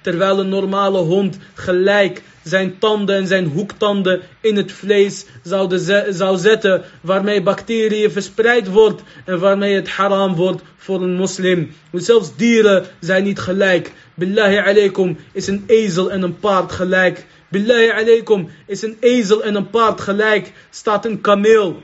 Terwijl 0.00 0.38
een 0.40 0.48
normale 0.48 0.98
hond 0.98 1.38
gelijk 1.54 2.22
zijn 2.42 2.78
tanden 2.78 3.16
en 3.16 3.26
zijn 3.26 3.46
hoektanden 3.46 4.20
in 4.40 4.56
het 4.56 4.72
vlees 4.72 5.26
zou 6.10 6.38
zetten. 6.38 6.82
Waarmee 7.00 7.42
bacteriën 7.42 8.10
verspreid 8.10 8.68
wordt 8.68 9.02
en 9.24 9.38
waarmee 9.38 9.74
het 9.74 9.88
haram 9.88 10.34
wordt 10.34 10.62
voor 10.76 11.02
een 11.02 11.14
moslim. 11.14 11.72
Zelfs 11.92 12.36
dieren 12.36 12.86
zijn 13.00 13.24
niet 13.24 13.38
gelijk. 13.38 13.92
Billahi 14.14 14.56
alaikum 14.56 15.18
is 15.32 15.46
een 15.46 15.64
ezel 15.66 16.10
en 16.10 16.22
een 16.22 16.38
paard 16.38 16.72
gelijk. 16.72 17.26
Billahi 17.48 17.88
alaikum 17.90 18.48
is 18.66 18.82
een 18.82 18.96
ezel 19.00 19.42
en 19.42 19.54
een 19.54 19.70
paard 19.70 20.00
gelijk. 20.00 20.52
Staat 20.70 21.04
een 21.04 21.20
kameel. 21.20 21.82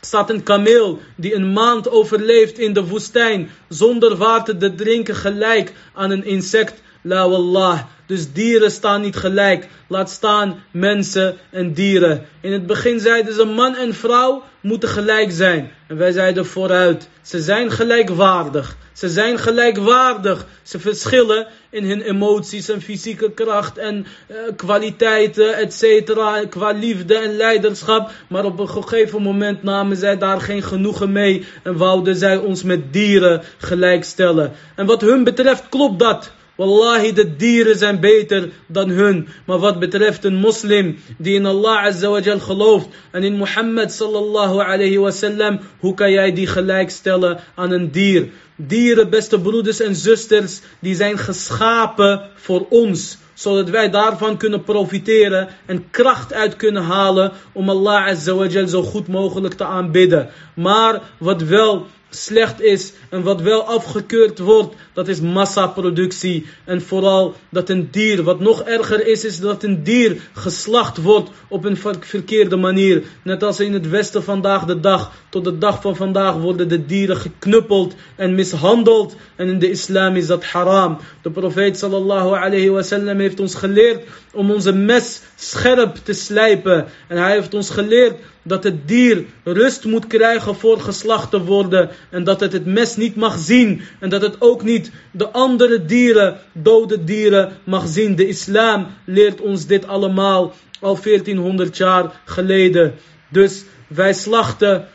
Staat 0.00 0.30
een 0.30 0.42
kameel 0.42 1.00
die 1.16 1.34
een 1.34 1.52
maand 1.52 1.90
overleeft 1.90 2.58
in 2.58 2.72
de 2.72 2.86
woestijn. 2.86 3.50
Zonder 3.68 4.16
water 4.16 4.56
te 4.56 4.74
drinken 4.74 5.14
gelijk 5.14 5.72
aan 5.94 6.10
een 6.10 6.24
insect. 6.24 6.82
La 7.06 7.28
wallah. 7.28 7.80
Dus 8.06 8.32
dieren 8.32 8.70
staan 8.70 9.00
niet 9.00 9.16
gelijk. 9.16 9.68
Laat 9.86 10.10
staan 10.10 10.62
mensen 10.70 11.36
en 11.50 11.72
dieren. 11.72 12.26
In 12.40 12.52
het 12.52 12.66
begin 12.66 13.00
zeiden 13.00 13.34
ze 13.34 13.44
man 13.44 13.76
en 13.76 13.94
vrouw 13.94 14.42
moeten 14.60 14.88
gelijk 14.88 15.32
zijn. 15.32 15.70
En 15.86 15.96
wij 15.96 16.12
zeiden 16.12 16.46
vooruit. 16.46 17.08
Ze 17.22 17.40
zijn 17.40 17.70
gelijkwaardig. 17.70 18.76
Ze 18.92 19.08
zijn 19.08 19.38
gelijkwaardig. 19.38 20.46
Ze 20.62 20.78
verschillen 20.78 21.46
in 21.70 21.84
hun 21.84 22.00
emoties 22.00 22.68
en 22.68 22.82
fysieke 22.82 23.30
kracht 23.30 23.78
en 23.78 24.06
uh, 24.30 24.36
kwaliteiten, 24.56 25.54
etc. 25.54 26.12
Qua 26.48 26.70
liefde 26.70 27.18
en 27.18 27.36
leiderschap. 27.36 28.10
Maar 28.28 28.44
op 28.44 28.58
een 28.58 28.68
gegeven 28.68 29.22
moment 29.22 29.62
namen 29.62 29.96
zij 29.96 30.18
daar 30.18 30.40
geen 30.40 30.62
genoegen 30.62 31.12
mee. 31.12 31.46
En 31.62 31.76
wouden 31.76 32.16
zij 32.16 32.36
ons 32.36 32.62
met 32.62 32.92
dieren 32.92 33.42
gelijkstellen. 33.58 34.52
En 34.76 34.86
wat 34.86 35.00
hun 35.00 35.24
betreft 35.24 35.68
klopt 35.68 35.98
dat. 35.98 36.32
Wallahi, 36.56 37.12
de 37.12 37.36
dieren 37.36 37.78
zijn 37.78 38.00
beter 38.00 38.50
dan 38.66 38.88
hun. 38.88 39.28
Maar 39.46 39.58
wat 39.58 39.78
betreft 39.78 40.24
een 40.24 40.36
moslim 40.36 40.98
die 41.18 41.34
in 41.34 41.46
Allah 41.46 41.84
Azza 41.84 42.08
wa 42.08 42.20
Jal 42.20 42.40
gelooft 42.40 42.88
en 43.10 43.22
in 43.22 43.36
Mohammed 43.36 43.92
sallallahu 43.92 44.58
alayhi 44.60 44.98
wa 44.98 45.10
sallam, 45.10 45.60
hoe 45.78 45.94
kan 45.94 46.10
jij 46.10 46.32
die 46.32 46.46
gelijkstellen 46.46 47.40
aan 47.54 47.70
een 47.70 47.90
dier? 47.90 48.28
Dieren, 48.56 49.10
beste 49.10 49.40
broeders 49.40 49.80
en 49.80 49.94
zusters, 49.94 50.60
die 50.78 50.94
zijn 50.94 51.18
geschapen 51.18 52.30
voor 52.34 52.66
ons 52.68 53.18
zodat 53.34 53.70
wij 53.70 53.90
daarvan 53.90 54.36
kunnen 54.36 54.62
profiteren 54.62 55.48
en 55.66 55.90
kracht 55.90 56.32
uit 56.32 56.56
kunnen 56.56 56.82
halen 56.82 57.32
om 57.52 57.68
Allah 57.68 58.06
Azza 58.06 58.34
wa 58.34 58.46
Jal 58.46 58.68
zo 58.68 58.82
goed 58.82 59.08
mogelijk 59.08 59.54
te 59.54 59.64
aanbidden. 59.64 60.28
Maar 60.54 61.00
wat 61.18 61.42
wel 61.42 61.86
slecht 62.16 62.60
is 62.60 62.92
en 63.10 63.22
wat 63.22 63.40
wel 63.40 63.62
afgekeurd 63.62 64.38
wordt, 64.38 64.74
dat 64.92 65.08
is 65.08 65.20
massaproductie. 65.20 66.46
En 66.64 66.82
vooral 66.82 67.34
dat 67.48 67.68
een 67.68 67.88
dier, 67.90 68.22
wat 68.22 68.40
nog 68.40 68.62
erger 68.62 69.06
is, 69.06 69.24
is 69.24 69.40
dat 69.40 69.62
een 69.62 69.82
dier 69.82 70.16
geslacht 70.32 71.02
wordt 71.02 71.30
op 71.48 71.64
een 71.64 71.76
verkeerde 72.00 72.56
manier. 72.56 73.02
Net 73.22 73.42
als 73.42 73.60
in 73.60 73.72
het 73.72 73.88
Westen 73.88 74.22
vandaag 74.22 74.64
de 74.64 74.80
dag, 74.80 75.12
tot 75.28 75.44
de 75.44 75.58
dag 75.58 75.80
van 75.82 75.96
vandaag 75.96 76.34
worden 76.34 76.68
de 76.68 76.86
dieren 76.86 77.16
geknuppeld 77.16 77.94
en 78.16 78.34
mishandeld. 78.34 79.16
En 79.36 79.48
in 79.48 79.58
de 79.58 79.70
islam 79.70 80.16
is 80.16 80.26
dat 80.26 80.44
haram. 80.44 80.98
De 81.22 81.30
profeet 81.30 81.78
sallallahu 81.78 82.36
alayhi 82.36 82.70
heeft 83.16 83.40
ons 83.40 83.54
geleerd 83.54 84.04
om 84.32 84.50
onze 84.50 84.72
mes 84.72 85.20
scherp 85.44 85.96
te 85.96 86.12
slijpen. 86.12 86.86
En 87.08 87.16
hij 87.16 87.32
heeft 87.32 87.54
ons 87.54 87.70
geleerd 87.70 88.18
dat 88.42 88.64
het 88.64 88.88
dier 88.88 89.24
rust 89.44 89.84
moet 89.84 90.06
krijgen 90.06 90.54
voor 90.54 90.80
geslacht 90.80 91.30
te 91.30 91.44
worden. 91.44 91.90
En 92.10 92.24
dat 92.24 92.40
het 92.40 92.52
het 92.52 92.66
mes 92.66 92.96
niet 92.96 93.16
mag 93.16 93.38
zien. 93.38 93.82
En 94.00 94.08
dat 94.08 94.22
het 94.22 94.36
ook 94.40 94.62
niet 94.62 94.90
de 95.10 95.30
andere 95.30 95.84
dieren, 95.84 96.40
dode 96.52 97.04
dieren, 97.04 97.52
mag 97.64 97.86
zien. 97.86 98.16
De 98.16 98.28
islam 98.28 98.86
leert 99.04 99.40
ons 99.40 99.66
dit 99.66 99.86
allemaal 99.86 100.54
al 100.80 100.98
1400 101.02 101.76
jaar 101.76 102.20
geleden. 102.24 102.94
Dus 103.28 103.64
wij 103.86 104.12
slachten 104.12 104.88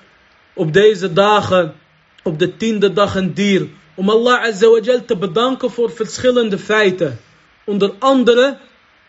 op 0.54 0.74
deze 0.74 1.14
dagen, 1.14 1.74
op 2.24 2.40
de 2.40 2.56
tiende 2.58 2.94
dag 2.94 3.16
een 3.16 3.34
dier. 3.34 3.68
Om 3.96 4.10
Allah 4.10 4.44
Azza 4.44 5.02
te 5.06 5.18
bedanken 5.18 5.72
voor 5.72 5.92
verschillende 5.92 6.58
feiten. 6.58 7.20
Onder 7.66 7.92
andere 8.00 8.58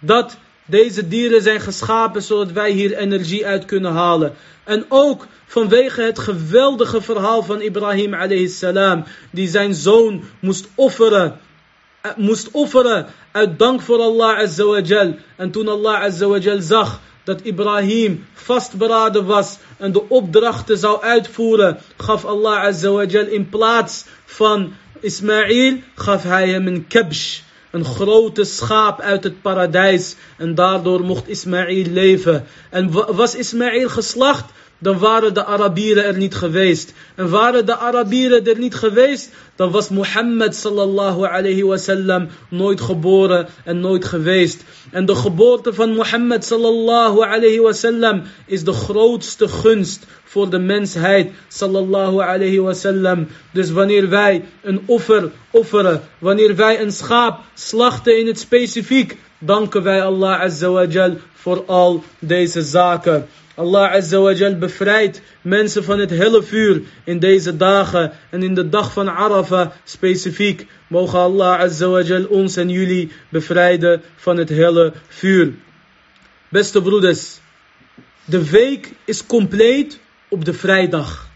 dat 0.01 0.37
deze 0.71 1.09
dieren 1.09 1.43
zijn 1.43 1.61
geschapen 1.61 2.23
zodat 2.23 2.53
wij 2.53 2.71
hier 2.71 2.97
energie 2.97 3.47
uit 3.47 3.65
kunnen 3.65 3.93
halen. 3.93 4.35
En 4.65 4.85
ook 4.89 5.27
vanwege 5.47 6.03
het 6.03 6.19
geweldige 6.19 7.03
verhaal 7.03 7.43
van 7.43 7.61
Ibrahim 7.61 8.15
alayhi 8.15 9.03
die 9.31 9.49
zijn 9.49 9.75
zoon 9.75 10.23
moest 10.41 10.69
offeren 10.75 11.41
moest 12.17 12.51
offeren 12.51 13.07
uit 13.33 13.59
dank 13.59 13.81
voor 13.81 13.99
Allah 13.99 14.39
Azawajal. 14.39 15.15
En 15.37 15.51
toen 15.51 15.69
Allah 15.69 16.03
Azawajal 16.03 16.61
zag 16.61 17.01
dat 17.25 17.41
Ibrahim 17.43 18.27
vastberaden 18.33 19.27
was 19.27 19.59
en 19.77 19.93
de 19.93 20.09
opdrachten 20.09 20.79
zou 20.79 21.03
uitvoeren, 21.03 21.79
gaf 21.97 22.25
Allah 22.25 22.59
Azawajal 22.59 23.27
in 23.27 23.49
plaats 23.49 24.05
van 24.25 24.73
Ismaïl, 25.01 25.83
gaf 25.95 26.23
hij 26.23 26.49
hem 26.49 26.67
een 26.67 26.87
kebsh. 26.87 27.41
Een 27.71 27.85
grote 27.85 28.45
schaap 28.45 29.01
uit 29.01 29.25
het 29.25 29.43
paradijs. 29.43 30.17
En 30.37 30.55
daardoor 30.55 31.01
mocht 31.01 31.29
Ismaïl 31.29 31.87
leven. 31.87 32.47
En 32.71 32.91
was 33.17 33.35
Ismaïl 33.35 33.89
geslacht? 33.89 34.45
Dan 34.81 34.99
waren 34.99 35.35
de 35.35 35.45
Arabieren 35.45 36.05
er 36.05 36.17
niet 36.17 36.35
geweest. 36.35 36.93
En 37.15 37.31
waren 37.31 37.67
de 37.67 37.77
Arabieren 37.77 38.47
er 38.47 38.59
niet 38.59 38.75
geweest, 38.75 39.31
dan 39.57 39.71
was 39.71 39.89
Mohammed 39.89 40.55
sallallahu 40.55 41.27
alayhi 41.27 41.63
wasallam 41.63 42.29
nooit 42.49 42.81
geboren 42.81 43.49
en 43.65 43.81
nooit 43.81 44.05
geweest. 44.05 44.65
En 44.91 45.07
de 45.07 45.15
geboorte 45.15 45.75
van 45.75 45.95
Mohammed 45.95 46.45
sallallahu 46.45 47.25
alayhi 47.25 47.61
wasallam 47.61 48.23
is 48.47 48.65
de 48.65 48.73
grootste 48.73 49.49
gunst 49.49 50.07
voor 50.25 50.51
de 50.51 50.59
mensheid 50.59 51.31
sallallahu 51.49 52.21
alayhi 52.21 52.61
wasallam. 52.61 53.27
Dus 53.53 53.71
wanneer 53.71 54.09
wij 54.09 54.45
een 54.63 54.83
offer 54.87 55.31
offeren, 55.51 56.01
wanneer 56.19 56.57
wij 56.57 56.81
een 56.81 56.93
schaap 56.93 57.41
slachten 57.55 58.19
in 58.19 58.27
het 58.27 58.39
specifiek, 58.39 59.17
danken 59.39 59.83
wij 59.83 60.03
Allah 60.03 60.41
azza 60.41 60.71
wa 60.71 60.87
voor 61.35 61.65
al 61.67 62.05
deze 62.19 62.63
zaken. 62.63 63.29
Allah 63.55 63.93
Azza 63.93 64.21
wa 64.21 64.55
bevrijdt 64.55 65.21
mensen 65.43 65.85
van 65.85 65.99
het 65.99 66.11
helle 66.11 66.43
vuur 66.43 66.83
in 67.05 67.19
deze 67.19 67.57
dagen 67.57 68.13
en 68.31 68.43
in 68.43 68.55
de 68.55 68.69
dag 68.69 68.93
van 68.93 69.09
Arafah 69.09 69.71
specifiek. 69.85 70.67
Mogen 70.87 71.19
Allah 71.19 71.61
Azza 71.61 71.89
wa 71.89 72.21
ons 72.29 72.57
en 72.57 72.69
jullie 72.69 73.13
bevrijden 73.29 74.03
van 74.17 74.37
het 74.37 74.49
helle 74.49 74.93
vuur. 75.09 75.53
Beste 76.49 76.83
broeders, 76.83 77.39
de 78.25 78.51
week 78.51 78.93
is 79.05 79.27
compleet 79.27 80.01
op 80.29 80.45
de 80.45 80.53
vrijdag. 80.53 81.29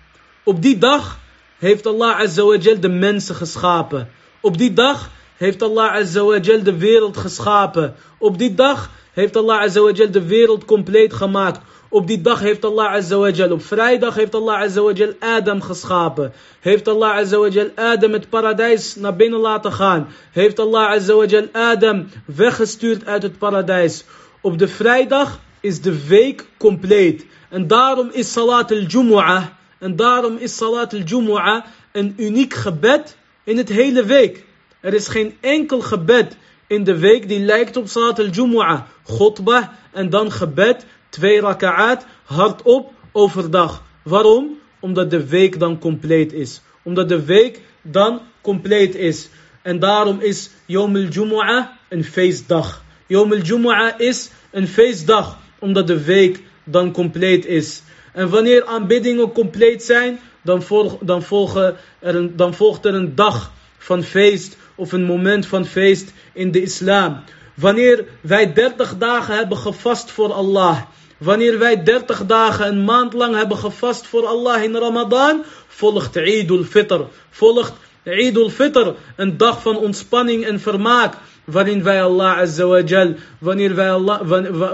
Op 0.42 0.62
die 0.62 0.78
dag 0.78 1.18
heeft 1.58 1.86
Allah 1.86 2.18
Azza 2.18 2.44
wa 2.44 2.56
de 2.56 2.88
mensen 2.88 3.34
geschapen. 3.34 4.08
Op 4.40 4.58
die 4.58 4.72
dag 4.72 5.10
heeft 5.36 5.62
Allah 5.62 5.92
Azza 5.92 6.24
wa 6.24 6.38
de 6.38 6.76
wereld 6.78 7.16
geschapen. 7.16 7.94
Op 8.18 8.38
die 8.38 8.54
dag 8.54 8.90
heeft 9.12 9.36
Allah 9.36 9.60
Azza 9.60 9.80
wa 9.80 9.92
de 9.92 10.26
wereld 10.26 10.64
compleet 10.64 11.12
gemaakt. 11.12 11.60
Op 11.94 12.06
die 12.06 12.20
dag 12.20 12.40
heeft 12.40 12.64
Allah 12.64 12.92
Azawajal, 12.92 13.50
op 13.50 13.62
vrijdag 13.62 14.14
heeft 14.14 14.34
Allah 14.34 14.60
Azawajal 14.60 15.12
Adam 15.18 15.62
geschapen. 15.62 16.32
Heeft 16.60 16.88
Allah 16.88 17.16
Azawajal 17.16 17.70
Adam 17.74 18.12
het 18.12 18.28
paradijs 18.28 18.94
naar 18.94 19.16
binnen 19.16 19.40
laten 19.40 19.72
gaan. 19.72 20.08
Heeft 20.32 20.58
Allah 20.58 20.90
Azawajal 20.90 21.48
Adam 21.52 22.08
weggestuurd 22.26 23.06
uit 23.06 23.22
het 23.22 23.38
paradijs. 23.38 24.04
Op 24.40 24.58
de 24.58 24.68
vrijdag 24.68 25.40
is 25.60 25.80
de 25.80 26.06
week 26.06 26.46
compleet. 26.58 27.26
En 27.50 27.66
daarom 27.66 28.08
is 28.12 28.32
Salat 28.32 28.70
al-Jumu'ah, 28.70 29.44
en 29.78 29.96
daarom 29.96 30.36
is 30.36 30.56
Salat 30.56 30.92
al-Jumu'ah 30.92 31.64
een 31.92 32.14
uniek 32.16 32.54
gebed 32.54 33.16
in 33.44 33.56
het 33.56 33.68
hele 33.68 34.04
week. 34.04 34.44
Er 34.80 34.94
is 34.94 35.08
geen 35.08 35.36
enkel 35.40 35.80
gebed 35.80 36.36
in 36.66 36.84
de 36.84 36.98
week 36.98 37.28
die 37.28 37.40
lijkt 37.40 37.76
op 37.76 37.88
Salat 37.88 38.18
al-Jumu'ah. 38.18 38.80
Khutbah 39.04 39.64
en 39.92 40.10
dan 40.10 40.32
gebed 40.32 40.86
twee 41.14 41.40
raka'at 41.40 42.06
hardop 42.24 42.92
overdag. 43.12 43.82
Waarom? 44.02 44.58
Omdat 44.80 45.10
de 45.10 45.26
week 45.26 45.58
dan 45.58 45.78
compleet 45.78 46.32
is. 46.32 46.60
Omdat 46.82 47.08
de 47.08 47.24
week 47.24 47.60
dan 47.82 48.20
compleet 48.40 48.94
is. 48.94 49.28
En 49.62 49.78
daarom 49.78 50.20
is 50.20 50.50
Yom 50.66 50.96
al-Jumu'ah 50.96 51.66
een 51.88 52.04
feestdag. 52.04 52.84
Yom 53.06 53.32
al-Jumu'ah 53.32 54.00
is 54.00 54.30
een 54.50 54.68
feestdag. 54.68 55.38
Omdat 55.58 55.86
de 55.86 56.04
week 56.04 56.42
dan 56.64 56.92
compleet 56.92 57.46
is. 57.46 57.82
En 58.12 58.28
wanneer 58.28 58.64
aanbiddingen 58.64 59.32
compleet 59.32 59.82
zijn, 59.82 60.18
dan, 60.42 60.62
dan, 61.00 61.22
volgen 61.22 61.76
er 61.98 62.14
een, 62.14 62.36
dan 62.36 62.54
volgt 62.54 62.84
er 62.84 62.94
een 62.94 63.14
dag 63.14 63.52
van 63.78 64.02
feest 64.02 64.56
of 64.74 64.92
een 64.92 65.04
moment 65.04 65.46
van 65.46 65.66
feest 65.66 66.12
in 66.32 66.50
de 66.50 66.62
islam. 66.62 67.22
Wanneer 67.54 68.04
wij 68.20 68.52
30 68.52 68.98
dagen 68.98 69.36
hebben 69.36 69.58
gevast 69.58 70.10
voor 70.10 70.32
Allah 70.32 70.82
Wanneer 71.18 71.58
wij 71.58 71.82
30 71.82 72.26
dagen, 72.26 72.66
een 72.66 72.84
maand 72.84 73.12
lang 73.12 73.36
hebben 73.36 73.56
gevast 73.56 74.06
voor 74.06 74.26
Allah 74.26 74.62
in 74.62 74.76
Ramadan, 74.76 75.44
volgt 75.66 76.16
Eid 76.16 76.50
al-Fitr. 76.50 77.00
Volgt 77.30 77.72
Eid 78.02 78.36
al-Fitr, 78.36 78.92
een 79.16 79.36
dag 79.36 79.62
van 79.62 79.76
ontspanning 79.76 80.44
en 80.44 80.60
vermaak. 80.60 81.14
Waarin 81.44 81.82
wij 81.82 82.02
Allah 82.02 82.38
Azza 82.38 82.66
wa 82.66 82.80
Jal, 82.80 83.14
wanneer 83.38 83.74
wij 83.74 83.90
Allah, 83.90 84.20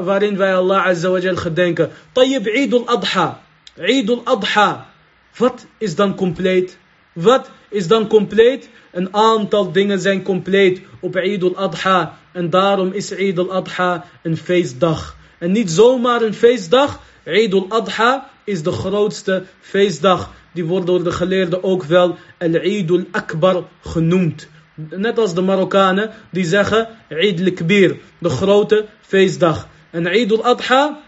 waarin 0.05 0.37
wij 0.37 0.55
Allah 0.55 0.97
gedenken. 1.37 1.91
Tayyib 2.13 2.47
Eid 2.47 2.73
al-Adha. 2.73 3.41
Eid 3.77 4.11
al-Adha. 4.11 4.87
Wat 5.37 5.67
is 5.79 5.95
dan 5.95 6.15
compleet? 6.15 6.79
Wat 7.13 7.51
is 7.69 7.87
dan 7.87 8.07
compleet? 8.07 8.69
Een 8.93 9.15
aantal 9.15 9.73
dingen 9.73 10.01
zijn 10.01 10.23
compleet 10.23 10.81
op 11.01 11.17
Eid 11.17 11.43
al-Adha. 11.43 12.19
En 12.33 12.51
daarom 12.51 12.93
is 12.93 13.11
Eid 13.11 13.39
al-Adha 13.39 14.05
een 14.23 14.37
feestdag. 14.37 15.17
En 15.41 15.53
niet 15.53 15.71
zomaar 15.71 16.23
een 16.23 16.35
feestdag. 16.35 17.01
Eid 17.25 17.53
al-Adha 17.53 18.31
is 18.45 18.63
de 18.63 18.73
grootste 18.73 19.45
feestdag. 19.61 20.31
Die 20.53 20.65
wordt 20.65 20.87
door 20.87 21.05
de 21.05 21.13
geleerden 21.13 21.65
ook 21.65 21.85
wel 21.85 22.17
Al-Eid 22.39 22.91
al-Akbar 22.91 23.65
genoemd. 23.81 24.49
Net 24.75 25.19
als 25.19 25.35
de 25.35 25.41
Marokkanen 25.41 26.11
die 26.31 26.45
zeggen 26.45 26.89
Eid 27.09 27.41
al-Kbir, 27.41 27.97
de 28.19 28.29
grote 28.29 28.87
feestdag. 29.01 29.69
En 29.91 30.07
Eid 30.07 30.33
al-Adha 30.33 31.01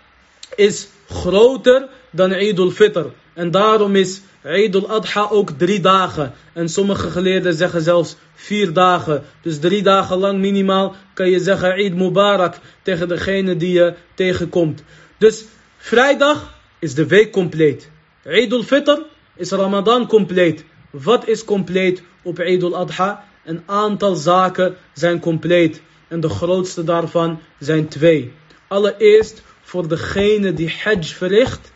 is 0.57 0.89
groter 1.09 1.89
dan 2.11 2.33
Eid 2.33 2.59
al-Fitr. 2.59 3.05
En 3.33 3.51
daarom 3.51 3.97
is 3.97 4.21
Eid 4.43 4.75
al-Adha 4.75 5.29
ook 5.31 5.51
drie 5.51 5.81
dagen. 5.81 6.33
En 6.53 6.69
sommige 6.69 7.11
geleerden 7.11 7.55
zeggen 7.55 7.83
zelfs 7.83 8.17
vier 8.35 8.73
dagen. 8.73 9.23
Dus 9.43 9.59
drie 9.59 9.83
dagen 9.83 10.19
lang 10.19 10.39
minimaal 10.39 10.95
kan 11.15 11.31
je 11.31 11.41
zeggen 11.41 11.73
Eid 11.73 11.95
Mubarak 11.95 12.59
tegen 12.83 13.09
degene 13.09 13.57
die 13.57 13.73
je 13.73 13.95
tegenkomt. 14.15 14.83
Dus 15.19 15.45
vrijdag 15.77 16.55
is 16.79 16.95
de 16.95 17.07
week 17.07 17.33
compleet. 17.33 17.91
Eid 18.23 18.53
al-Fitr 18.53 18.99
is 19.37 19.51
Ramadan 19.51 20.07
compleet. 20.07 20.65
Wat 20.91 21.29
is 21.29 21.45
compleet 21.45 22.03
op 22.23 22.39
Eid 22.39 22.63
al-Adha? 22.63 23.25
Een 23.45 23.63
aantal 23.67 24.15
zaken 24.15 24.77
zijn 24.93 25.21
compleet. 25.21 25.83
En 26.09 26.21
de 26.21 26.29
grootste 26.29 26.85
daarvan 26.85 27.41
zijn 27.59 27.89
twee. 27.89 28.33
Allereerst 28.69 29.43
voor 29.63 29.89
degene 29.89 30.55
die 30.55 30.75
hajj 30.83 31.05
verricht, 31.05 31.73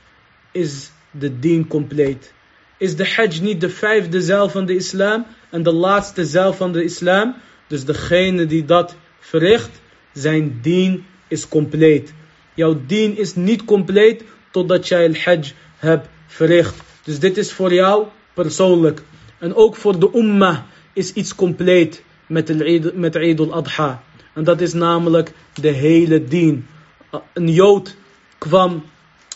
is 0.53 0.91
de 1.11 1.39
dien 1.39 1.67
compleet. 1.67 2.35
Is 2.79 2.97
de 2.97 3.09
hajj 3.15 3.41
niet 3.41 3.61
de 3.61 3.71
vijfde 3.71 4.21
zeil 4.21 4.49
van 4.49 4.67
de 4.67 4.75
islam 4.75 5.27
en 5.51 5.63
de 5.63 5.73
laatste 5.73 6.25
zeil 6.25 6.53
van 6.53 6.73
de 6.73 6.85
islam? 6.85 7.35
Dus 7.67 7.85
degene 7.85 8.47
die 8.47 8.65
dat 8.65 8.97
verricht, 9.21 9.81
zijn 10.13 10.59
dien 10.63 11.05
is 11.29 11.49
compleet. 11.49 12.13
Jouw 12.55 12.81
dien 12.87 13.19
is 13.19 13.35
niet 13.35 13.65
compleet 13.65 14.25
totdat 14.51 14.89
jij 14.89 15.09
al 15.09 15.15
hajj 15.15 15.53
hebt 15.77 16.09
verricht. 16.27 16.75
Dus 17.05 17.19
dit 17.19 17.37
is 17.37 17.53
voor 17.53 17.73
jou 17.73 18.07
persoonlijk. 18.35 19.03
En 19.39 19.55
ook 19.55 19.77
voor 19.77 19.99
de 19.99 20.11
ummah 20.15 20.59
is 20.93 21.13
iets 21.13 21.35
compleet 21.35 22.03
met 22.27 23.17
Eid 23.17 23.41
al-Adha. 23.41 24.03
En 24.33 24.45
dat 24.45 24.61
is 24.61 24.73
namelijk 24.73 25.33
de 25.55 25.69
hele 25.69 26.25
dien. 26.25 26.67
Een 27.33 27.49
Jood 27.49 27.97
kwam 28.39 28.85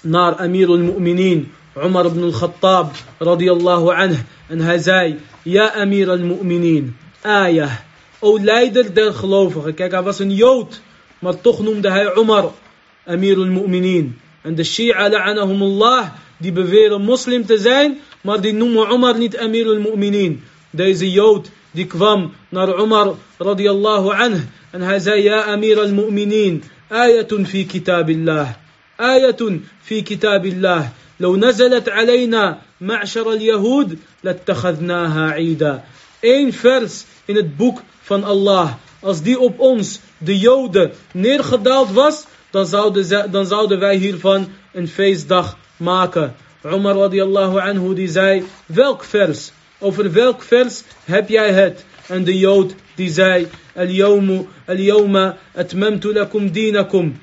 naar 0.02 0.34
Amir 0.34 0.68
al-Mu'minin, 0.68 1.52
عمر 1.76 2.08
بن 2.08 2.24
الخطاب 2.24 2.92
رضي 3.22 3.52
الله 3.52 3.94
عنه 3.94 4.24
أن 4.52 4.62
هزاي 4.62 5.16
يا 5.46 5.82
أمير 5.82 6.14
المؤمنين 6.14 6.92
آية 7.26 7.68
أو 8.22 8.38
ليدر 8.38 8.86
در 8.88 9.12
خلوفه 9.12 9.70
كيكا 9.70 10.00
بس 10.00 10.20
يوت 10.20 10.80
ما 11.22 11.32
تخنم 11.32 11.80
ده 11.80 12.12
عمر 12.16 12.52
أمير 13.08 13.42
المؤمنين. 13.42 14.12
عند 14.46 14.60
الشيعة 14.60 15.08
لعنهم 15.08 15.62
الله 15.62 16.12
دي 16.40 16.50
بفير 16.50 16.98
مسلم 16.98 17.42
تزين 17.42 17.96
ما 18.24 18.36
دي 18.36 18.52
نوم 18.52 18.78
عمر 18.78 19.16
نيت 19.16 19.34
أمير 19.34 19.72
المؤمنين. 19.72 20.40
ده 20.74 20.84
يزي 20.84 21.08
يوت 21.08 21.48
دي 21.74 21.84
كفام 21.84 22.30
نار 22.52 22.80
عمر 22.80 23.16
رضي 23.40 23.70
الله 23.70 24.14
عنه 24.14 24.46
أن 24.74 24.82
هزاي 24.82 25.24
يا 25.24 25.54
أمير 25.54 25.82
المؤمنين 25.84 26.60
آية 26.92 27.28
في 27.44 27.64
كتاب 27.64 28.10
الله 28.10 28.56
آية 29.00 29.60
في 29.82 30.00
كتاب 30.00 30.46
الله. 30.46 30.88
لو 31.19 31.35
نزلت 31.35 31.89
علينا 31.89 32.57
معشر 32.81 33.33
اليهود 33.33 33.99
لاتخذناها 34.23 35.31
عيدا 35.31 35.83
Eén 36.21 36.53
vers 36.53 37.05
in 37.25 37.35
het 37.35 37.57
boek 37.57 37.81
van 38.01 38.23
Allah. 38.23 38.73
Als 38.99 39.21
die 39.21 39.39
op 39.39 39.59
ons, 39.59 39.99
de 40.17 40.39
Joden, 40.39 40.91
neergedaald 41.13 41.91
was, 41.91 42.25
dan 42.49 42.65
zouden, 42.65 43.31
dan 43.31 43.45
zouden 43.45 43.79
wij 43.79 43.95
hiervan 43.95 44.47
een 44.73 44.87
feestdag 44.87 45.57
maken. 45.77 46.35
Umar 46.63 46.95
radiallahu 46.95 47.59
anhu 47.59 47.93
die 47.93 48.07
zei, 48.07 48.43
welk 48.65 49.03
vers? 49.03 49.51
Over 49.79 50.11
welk 50.11 50.41
vers 50.41 50.83
heb 51.03 51.29
jij 51.29 51.51
het? 51.51 51.85
En 52.07 52.23
de 52.23 52.37
Jood 52.37 52.75
die 52.95 53.09
zei: 53.09 53.47
Al-yawmu, 53.75 54.47
al-yawma 54.65 55.37
atmamtu 55.53 56.13
lakum 56.13 56.51
dinakum. 56.51 57.19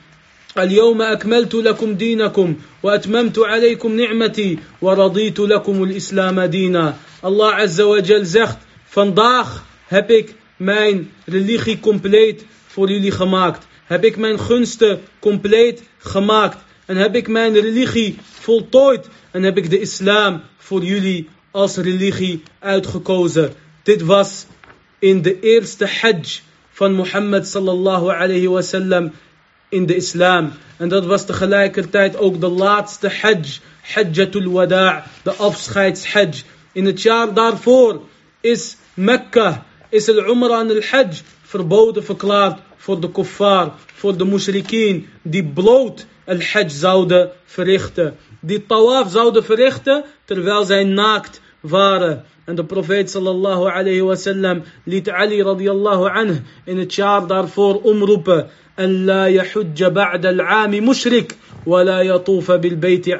اليوم 0.59 1.01
أكملت 1.01 1.55
لكم 1.55 1.93
دينكم 1.93 2.55
وأتممت 2.83 3.39
عليكم 3.39 3.95
نعمتي 3.95 4.59
ورضيت 4.81 5.39
لكم 5.39 5.83
الإسلام 5.83 6.41
دينا. 6.41 6.95
الله 7.25 7.51
عز 7.51 7.81
وجل 7.81 8.25
زخت. 8.25 8.57
فانضاخ 8.89 9.63
هبك 9.89 10.35
ماين 10.59 11.07
رليخي 11.29 11.75
كومبليت 11.75 12.41
فوليلي 12.69 13.11
خماكت 13.11 13.59
هبك 13.89 14.19
ماين 14.19 14.37
خنست 14.37 14.97
كومبليت 15.21 15.81
خماكت 16.01 16.57
ان 16.89 16.97
هبك 16.97 17.29
ماين 17.29 17.57
رليخي 17.57 18.13
فولتويت 18.41 19.01
ان 19.35 19.45
هبك 19.45 19.61
دي 19.67 19.83
اسلام 19.83 20.39
فوليلي 20.59 21.25
اس 21.55 21.79
رليخي 21.79 22.39
اوتخكوزا 22.63 23.51
ديت 23.85 24.03
فاس 24.03 24.47
ان 25.03 25.21
دي 25.21 25.37
ايرست 25.43 25.83
حج 25.83 26.25
فان 26.73 26.91
محمد 26.91 27.43
صلى 27.45 27.71
الله 27.71 28.13
عليه 28.13 28.47
وسلم 28.47 29.11
in 29.69 29.85
de 29.85 29.95
islam. 29.95 30.51
En 30.77 30.89
dat 30.89 31.05
was 31.05 31.25
tegelijkertijd 31.25 32.17
ook 32.17 32.41
de 32.41 32.47
laatste 32.47 33.09
hajj. 33.21 33.59
Hajjatul 33.81 34.51
wada' 34.51 35.03
de 35.23 35.31
afscheidshajj. 35.31 36.43
In 36.71 36.85
het 36.85 37.01
jaar 37.01 37.33
daarvoor 37.33 38.01
is 38.41 38.77
Mekka, 38.93 39.65
is 39.89 40.09
al-Umrah 40.09 40.59
en 40.59 40.69
al-Hajj 40.69 41.21
verboden 41.41 42.03
verklaard 42.03 42.59
voor 42.75 42.99
de 42.99 43.11
kuffar, 43.11 43.73
voor 43.93 44.17
de 44.17 44.25
mushrikeen, 44.25 45.07
die 45.21 45.43
bloot 45.43 46.05
al-Hajj 46.25 46.69
zouden 46.69 47.31
verrichten. 47.45 48.17
Die 48.39 48.65
tawaf 48.65 49.11
zouden 49.11 49.43
verrichten 49.43 50.03
terwijl 50.25 50.65
zij 50.65 50.83
naakt 50.83 51.41
waren. 51.59 52.25
En 52.47 52.55
de 52.55 52.63
profeet 52.63 53.09
sallallahu 53.09 53.67
alayhi 53.69 54.01
wasallam 54.01 54.63
liet 54.83 55.09
Ali 55.09 55.41
radiyallahu 55.41 56.09
anhu 56.09 56.35
in 56.63 56.77
het 56.77 56.93
jaar 56.95 57.27
daarvoor 57.27 57.81
omroepen. 57.81 58.47
En 58.75 59.05
ba'da 59.93 60.29
al-aami 60.29 60.81
mushrik, 60.81 61.35
wa 61.65 61.83
la 61.83 62.03
yatufa 62.03 62.57
bil 62.59 62.77
bayti 62.77 63.13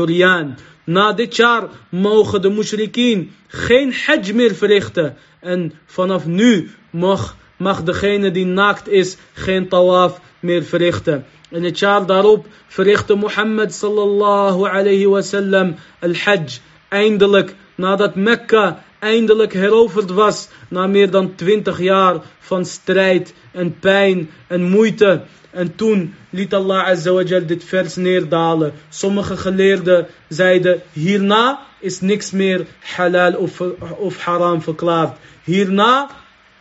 uryan. 0.00 0.56
Na 0.84 1.12
dit 1.12 1.36
jaar 1.36 1.68
mogen 1.88 2.42
de 2.42 2.50
mushrikeen 2.50 3.30
geen 3.46 3.94
hajj 4.06 4.32
meer 4.32 4.54
verrichten. 4.54 5.16
En 5.40 5.72
vanaf 5.86 6.26
nu 6.26 6.70
mag, 6.90 7.36
mag 7.56 7.82
degene 7.82 8.30
die 8.30 8.46
naakt 8.46 8.88
is 8.88 9.16
geen 9.32 9.68
tawaf 9.68 10.20
meer 10.40 10.62
verrichten. 10.62 11.24
In 11.50 11.64
het 11.64 11.78
jaar 11.78 12.06
daarop 12.06 12.46
verrichtte 12.66 13.14
Mohammed 13.14 13.74
sallallahu 13.74 14.68
alayhi 14.68 15.06
wasallam 15.06 15.74
al-hajj. 16.00 16.58
Eindelijk, 16.88 17.54
nadat 17.74 18.14
Mekka 18.14 18.82
eindelijk 18.98 19.52
heroverd 19.52 20.10
was, 20.10 20.48
na 20.68 20.86
meer 20.86 21.10
dan 21.10 21.34
twintig 21.34 21.78
jaar 21.80 22.16
van 22.38 22.64
strijd 22.64 23.34
en 23.52 23.78
pijn 23.78 24.30
en 24.46 24.62
moeite. 24.62 25.22
En 25.50 25.74
toen 25.74 26.14
liet 26.30 26.54
Allah 26.54 26.86
Azawajal 26.86 27.46
dit 27.46 27.64
vers 27.64 27.96
neerdalen. 27.96 28.72
Sommige 28.88 29.36
geleerden 29.36 30.06
zeiden, 30.28 30.82
hierna 30.92 31.60
is 31.80 32.00
niks 32.00 32.30
meer 32.30 32.66
halal 32.80 33.34
of, 33.34 33.60
of 33.96 34.18
haram 34.18 34.62
verklaard. 34.62 35.18
Hierna 35.44 36.10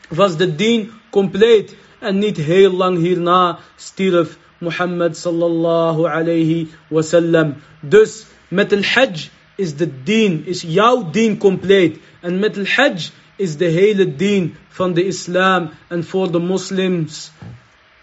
was 0.09 0.37
de 0.37 0.55
dien 0.55 0.91
compleet. 1.09 1.75
En 1.99 2.17
niet 2.17 2.37
heel 2.37 2.71
lang 2.71 2.97
hierna 2.97 3.59
stierf 3.75 4.37
Mohammed 4.57 5.17
sallallahu 5.17 6.05
alayhi 6.05 6.69
wasallam. 6.87 7.55
Dus 7.79 8.25
met 8.47 8.71
el 8.71 8.83
hajj 8.83 9.29
is 9.55 9.75
de 9.75 10.03
dien, 10.03 10.45
is 10.45 10.61
jouw 10.61 11.09
dien 11.11 11.37
compleet. 11.37 11.97
En 12.19 12.39
met 12.39 12.57
el 12.57 12.65
hajj 12.65 13.09
is 13.35 13.57
de 13.57 13.65
hele 13.65 14.15
dien 14.15 14.55
van 14.69 14.93
de 14.93 15.05
islam 15.05 15.69
en 15.87 16.03
voor 16.03 16.31
de 16.31 16.39
moslims 16.39 17.31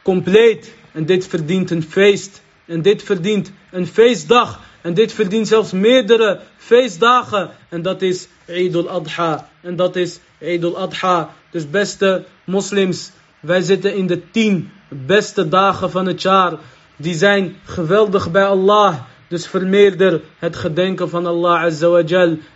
compleet. 0.03 0.74
En 0.92 1.07
dit 1.07 1.26
verdient 1.26 1.70
een 1.70 1.82
feest. 1.82 2.42
En 2.66 2.82
dit 2.82 3.03
verdient 3.03 3.53
een 3.70 3.86
feestdag. 3.86 4.61
En 4.80 4.94
dit 4.94 5.12
verdient 5.12 5.48
zelfs 5.48 5.72
meerdere 5.72 6.40
feestdagen. 6.57 7.51
En 7.68 7.82
dat 7.82 8.03
is 8.03 8.28
Eid 8.46 8.74
al-Adha. 8.74 9.48
En 9.61 9.76
dat 9.76 9.96
is 9.96 10.18
Eid 10.38 10.64
al-Adha. 10.64 11.34
Dus 11.51 11.70
beste 11.70 12.24
moslims, 12.44 13.11
wij 13.40 13.61
zitten 13.61 13.94
in 13.94 14.07
de 14.07 14.30
tien 14.30 14.70
beste 14.88 15.48
dagen 15.48 15.90
van 15.90 16.07
het 16.07 16.22
jaar. 16.22 16.59
Die 16.96 17.14
zijn 17.14 17.57
geweldig 17.64 18.30
bij 18.30 18.46
Allah. 18.46 18.96
Dus 19.31 19.47
vermeerder 19.47 20.20
het 20.39 20.57
gedenken 20.57 21.09
van 21.09 21.26
Allah 21.26 21.62
Azza. 21.62 22.03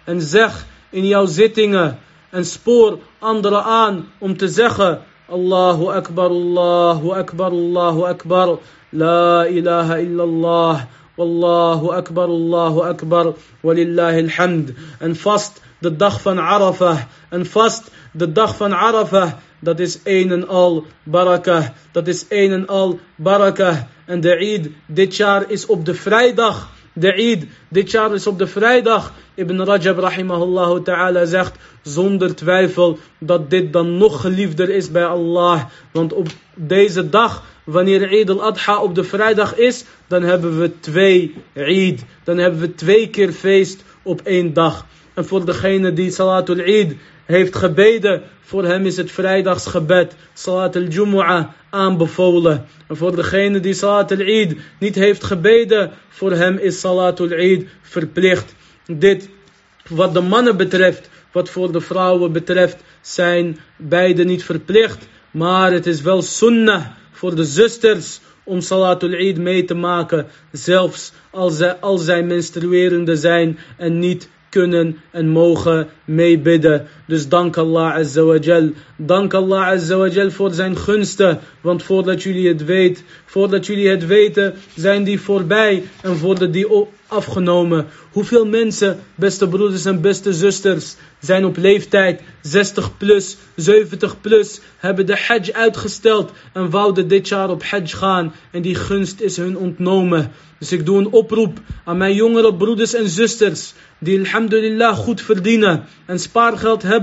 En 0.04 0.20
zeg 0.20 0.66
in 0.90 1.06
jouw 1.06 1.26
zittingen 1.26 1.98
en 2.30 2.44
spoor 2.44 2.98
anderen 3.18 3.62
aan 3.64 4.08
om 4.18 4.36
te 4.36 4.48
zeggen... 4.48 5.02
أكبر 5.28 6.26
الله 6.26 7.20
أكبر 7.20 7.48
الله 7.48 8.10
أكبر 8.10 8.58
لا 8.92 9.48
إله 9.48 10.00
إلا 10.00 10.24
الله 10.24 10.86
والله 11.16 11.98
أكبر 11.98 12.24
الله 12.24 12.90
أكبر 12.90 13.34
ولله 13.62 14.18
الحمد 14.18 14.74
en 15.00 15.16
vast 15.16 15.60
de 15.80 15.96
dag 15.96 16.20
van 16.20 16.38
Arafah 16.38 16.98
en 17.30 17.46
vast 17.46 17.90
de 18.12 18.32
dag 18.32 18.56
van 18.56 18.72
Arafah 18.74 19.32
dat 19.64 19.80
is 19.80 19.98
een 20.04 20.32
en 20.32 20.48
al 20.48 20.84
barakah 21.02 21.66
dat 21.92 22.08
is 22.08 22.26
een 22.28 22.52
en 22.52 22.66
al 22.66 22.98
barakah 23.14 23.78
en 24.04 24.20
de 24.20 24.36
Eid 24.36 24.68
dit 24.86 25.16
jaar 25.16 25.50
is 25.50 25.66
op 25.66 25.84
de 25.84 25.94
vrijdag 25.94 26.72
de 26.94 27.12
Eid 27.12 27.46
dit 27.68 27.90
jaar 27.90 28.14
is 28.14 28.26
op 28.26 28.38
de 28.38 28.46
vrijdag. 28.46 29.12
Ibn 29.34 29.60
Rajab 29.60 29.98
rahimahullah 29.98 30.82
ta'ala 30.82 31.24
zegt 31.24 31.56
zonder 31.82 32.34
twijfel 32.34 32.98
dat 33.18 33.50
dit 33.50 33.72
dan 33.72 33.96
nog 33.96 34.20
geliefder 34.20 34.70
is 34.70 34.90
bij 34.90 35.06
Allah. 35.06 35.64
Want 35.92 36.12
op 36.12 36.28
deze 36.54 37.08
dag, 37.08 37.44
wanneer 37.64 38.12
Eid 38.12 38.30
al-Adha 38.30 38.82
op 38.82 38.94
de 38.94 39.04
vrijdag 39.04 39.56
is, 39.56 39.84
dan 40.06 40.22
hebben 40.22 40.60
we 40.60 40.80
twee 40.80 41.34
Eid. 41.54 42.04
Dan 42.24 42.38
hebben 42.38 42.60
we 42.60 42.74
twee 42.74 43.08
keer 43.08 43.32
feest 43.32 43.84
op 44.02 44.20
één 44.20 44.52
dag. 44.52 44.86
En 45.14 45.24
voor 45.24 45.44
degene 45.44 45.92
die 45.92 46.10
Salatul 46.10 46.58
Eid 46.58 46.96
heeft 47.24 47.56
gebeden, 47.56 48.22
voor 48.40 48.64
hem 48.64 48.86
is 48.86 48.96
het 48.96 49.10
vrijdagsgebed, 49.10 50.14
Salat 50.32 50.76
al-Jumu'ah, 50.76 51.48
aanbevolen. 51.70 52.66
En 52.88 52.96
voor 52.96 53.16
degene 53.16 53.60
die 53.60 53.74
Salat 53.74 54.10
al-Eid 54.10 54.56
niet 54.78 54.94
heeft 54.94 55.24
gebeden, 55.24 55.90
voor 56.08 56.32
hem 56.32 56.58
is 56.58 56.80
Salat 56.80 57.20
al-Eid 57.20 57.66
verplicht. 57.82 58.54
Dit, 58.86 59.28
wat 59.88 60.14
de 60.14 60.20
mannen 60.20 60.56
betreft, 60.56 61.08
wat 61.32 61.50
voor 61.50 61.72
de 61.72 61.80
vrouwen 61.80 62.32
betreft, 62.32 62.76
zijn 63.00 63.58
beide 63.76 64.24
niet 64.24 64.44
verplicht. 64.44 65.08
Maar 65.30 65.72
het 65.72 65.86
is 65.86 66.00
wel 66.00 66.22
sunnah 66.22 66.84
voor 67.12 67.34
de 67.34 67.44
zusters 67.44 68.20
om 68.44 68.60
Salatul 68.60 69.12
Eid 69.12 69.38
mee 69.38 69.64
te 69.64 69.74
maken. 69.74 70.26
Zelfs 70.52 71.12
als 71.30 71.56
zij, 71.56 71.74
als 71.74 72.04
zij 72.04 72.22
menstruerende 72.22 73.16
zijn 73.16 73.58
en 73.76 73.98
niet 73.98 74.28
kunnen 74.54 74.96
en 75.10 75.28
mogen 75.28 75.86
meebidden. 76.04 76.86
Dus 77.06 77.28
dank 77.28 77.56
Allah 77.56 77.94
Azza 77.94 78.22
wa 78.22 78.36
Jal. 78.36 78.72
Dank 78.96 79.34
Allah 79.34 79.66
Azza 79.66 79.96
wa 79.96 80.08
Jal 80.08 80.30
voor 80.30 80.52
zijn 80.52 80.76
gunsten. 80.76 81.40
Want 81.60 81.82
voordat 81.82 82.22
jullie 82.22 82.48
het 82.48 82.64
weten, 82.64 83.04
voordat 83.24 83.66
jullie 83.66 83.88
het 83.88 84.06
weten, 84.06 84.54
zijn 84.74 85.04
die 85.04 85.20
voorbij 85.20 85.82
en 86.02 86.18
worden 86.18 86.50
die 86.50 86.66
afgenomen. 87.08 87.86
Hoeveel 88.12 88.46
mensen, 88.46 89.00
beste 89.14 89.48
broeders 89.48 89.84
en 89.84 90.00
beste 90.00 90.32
zusters, 90.32 90.94
zijn 91.20 91.44
op 91.44 91.56
leeftijd 91.56 92.22
60 92.42 92.96
plus, 92.96 93.36
70 93.56 94.20
plus, 94.20 94.60
hebben 94.76 95.06
de 95.06 95.16
hajj 95.26 95.52
uitgesteld 95.52 96.32
en 96.52 96.70
wouden 96.70 97.08
dit 97.08 97.28
jaar 97.28 97.50
op 97.50 97.64
hajj 97.64 97.86
gaan 97.86 98.32
en 98.50 98.62
die 98.62 98.74
gunst 98.74 99.20
is 99.20 99.36
hun 99.36 99.56
ontnomen. 99.56 100.32
Dus 100.58 100.72
ik 100.72 100.86
doe 100.86 100.98
een 100.98 101.12
oproep 101.12 101.58
aan 101.84 101.96
mijn 101.96 102.14
jongere 102.14 102.54
broeders 102.54 102.94
en 102.94 103.08
zusters 103.08 103.72
die 103.98 104.18
alhamdulillah 104.18 104.96
goed 104.96 105.20
verdienen 105.20 105.84
en 106.06 106.18
spaargeld 106.18 106.82
hebben. 106.82 106.93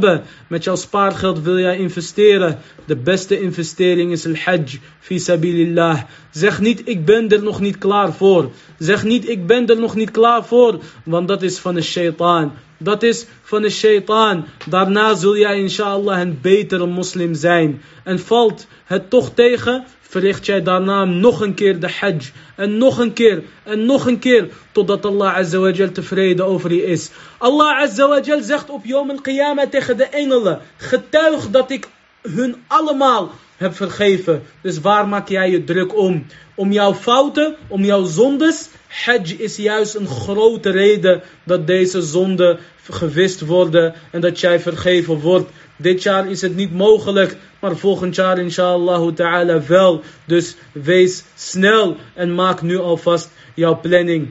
Met 0.47 0.63
jouw 0.63 0.75
spaargeld 0.75 1.39
wil 1.39 1.59
jij 1.59 1.77
investeren. 1.77 2.59
De 2.85 2.95
beste 2.95 3.41
investering 3.41 4.11
is 4.11 4.25
al-hajj 4.25 4.79
fi 4.99 5.19
sabilillah. 5.19 6.01
Zeg 6.31 6.59
niet 6.59 6.81
ik 6.85 7.05
ben 7.05 7.29
er 7.29 7.43
nog 7.43 7.59
niet 7.59 7.77
klaar 7.77 8.13
voor. 8.13 8.51
Zeg 8.77 9.03
niet 9.03 9.29
ik 9.29 9.47
ben 9.47 9.67
er 9.67 9.79
nog 9.79 9.95
niet 9.95 10.11
klaar 10.11 10.45
voor, 10.45 10.79
want 11.03 11.27
dat 11.27 11.41
is 11.41 11.59
van 11.59 11.73
de 11.73 11.81
shaitaan. 11.81 12.53
Dat 12.77 13.03
is 13.03 13.25
van 13.41 13.61
de 13.61 13.69
shaitaan. 13.69 14.45
Daarna 14.69 15.15
zul 15.15 15.37
jij 15.37 15.59
inshallah 15.59 16.19
een 16.19 16.39
betere 16.41 16.85
moslim 16.85 17.33
zijn. 17.33 17.81
En 18.03 18.19
valt 18.19 18.67
het 18.85 19.09
toch 19.09 19.33
tegen, 19.33 19.85
verricht 20.11 20.45
jij 20.45 20.63
daarna 20.63 21.05
nog 21.05 21.41
een 21.41 21.53
keer 21.53 21.79
de 21.79 21.89
hajj. 21.99 22.31
En 22.55 22.77
nog 22.77 22.97
een 22.97 23.13
keer, 23.13 23.43
en 23.63 23.85
nog 23.85 24.05
een 24.05 24.19
keer, 24.19 24.47
totdat 24.71 25.05
Allah 25.05 25.35
azawajal 25.35 25.91
tevreden 25.91 26.45
over 26.45 26.73
je 26.73 26.85
is. 26.85 27.09
Allah 27.37 27.77
azawajal 27.77 28.41
zegt 28.41 28.69
op 28.69 28.85
Yom 28.85 29.09
al-Qiyamah 29.09 29.69
tegen 29.69 29.97
de 29.97 30.05
engelen, 30.05 30.59
getuig 30.77 31.49
dat 31.49 31.71
ik 31.71 31.87
hun 32.21 32.55
allemaal 32.67 33.31
heb 33.57 33.75
vergeven. 33.75 34.43
Dus 34.61 34.79
waar 34.79 35.07
maak 35.07 35.29
jij 35.29 35.49
je 35.49 35.63
druk 35.63 35.97
om? 35.97 36.25
Om 36.55 36.71
jouw 36.71 36.93
fouten, 36.93 37.55
om 37.67 37.83
jouw 37.83 38.03
zondes 38.03 38.69
Hajj 38.91 39.35
is 39.37 39.55
juist 39.55 39.95
een 39.95 40.07
grote 40.07 40.69
reden 40.69 41.21
dat 41.43 41.67
deze 41.67 42.01
zonden 42.01 42.59
gewist 42.89 43.41
worden 43.41 43.93
en 44.11 44.21
dat 44.21 44.39
jij 44.39 44.59
vergeven 44.59 45.19
wordt. 45.19 45.51
Dit 45.81 46.03
jaar 46.03 46.29
is 46.29 46.41
het 46.41 46.55
niet 46.55 46.73
mogelijk, 46.73 47.37
maar 47.59 47.75
volgend 47.75 48.15
jaar 48.15 48.37
inshallah 48.37 49.13
ta'ala 49.13 49.65
wel. 49.65 50.01
Dus 50.25 50.55
wees 50.71 51.23
snel 51.35 51.95
en 52.13 52.35
maak 52.35 52.61
nu 52.61 52.77
alvast 52.77 53.29
jouw 53.53 53.79
planning. 53.79 54.29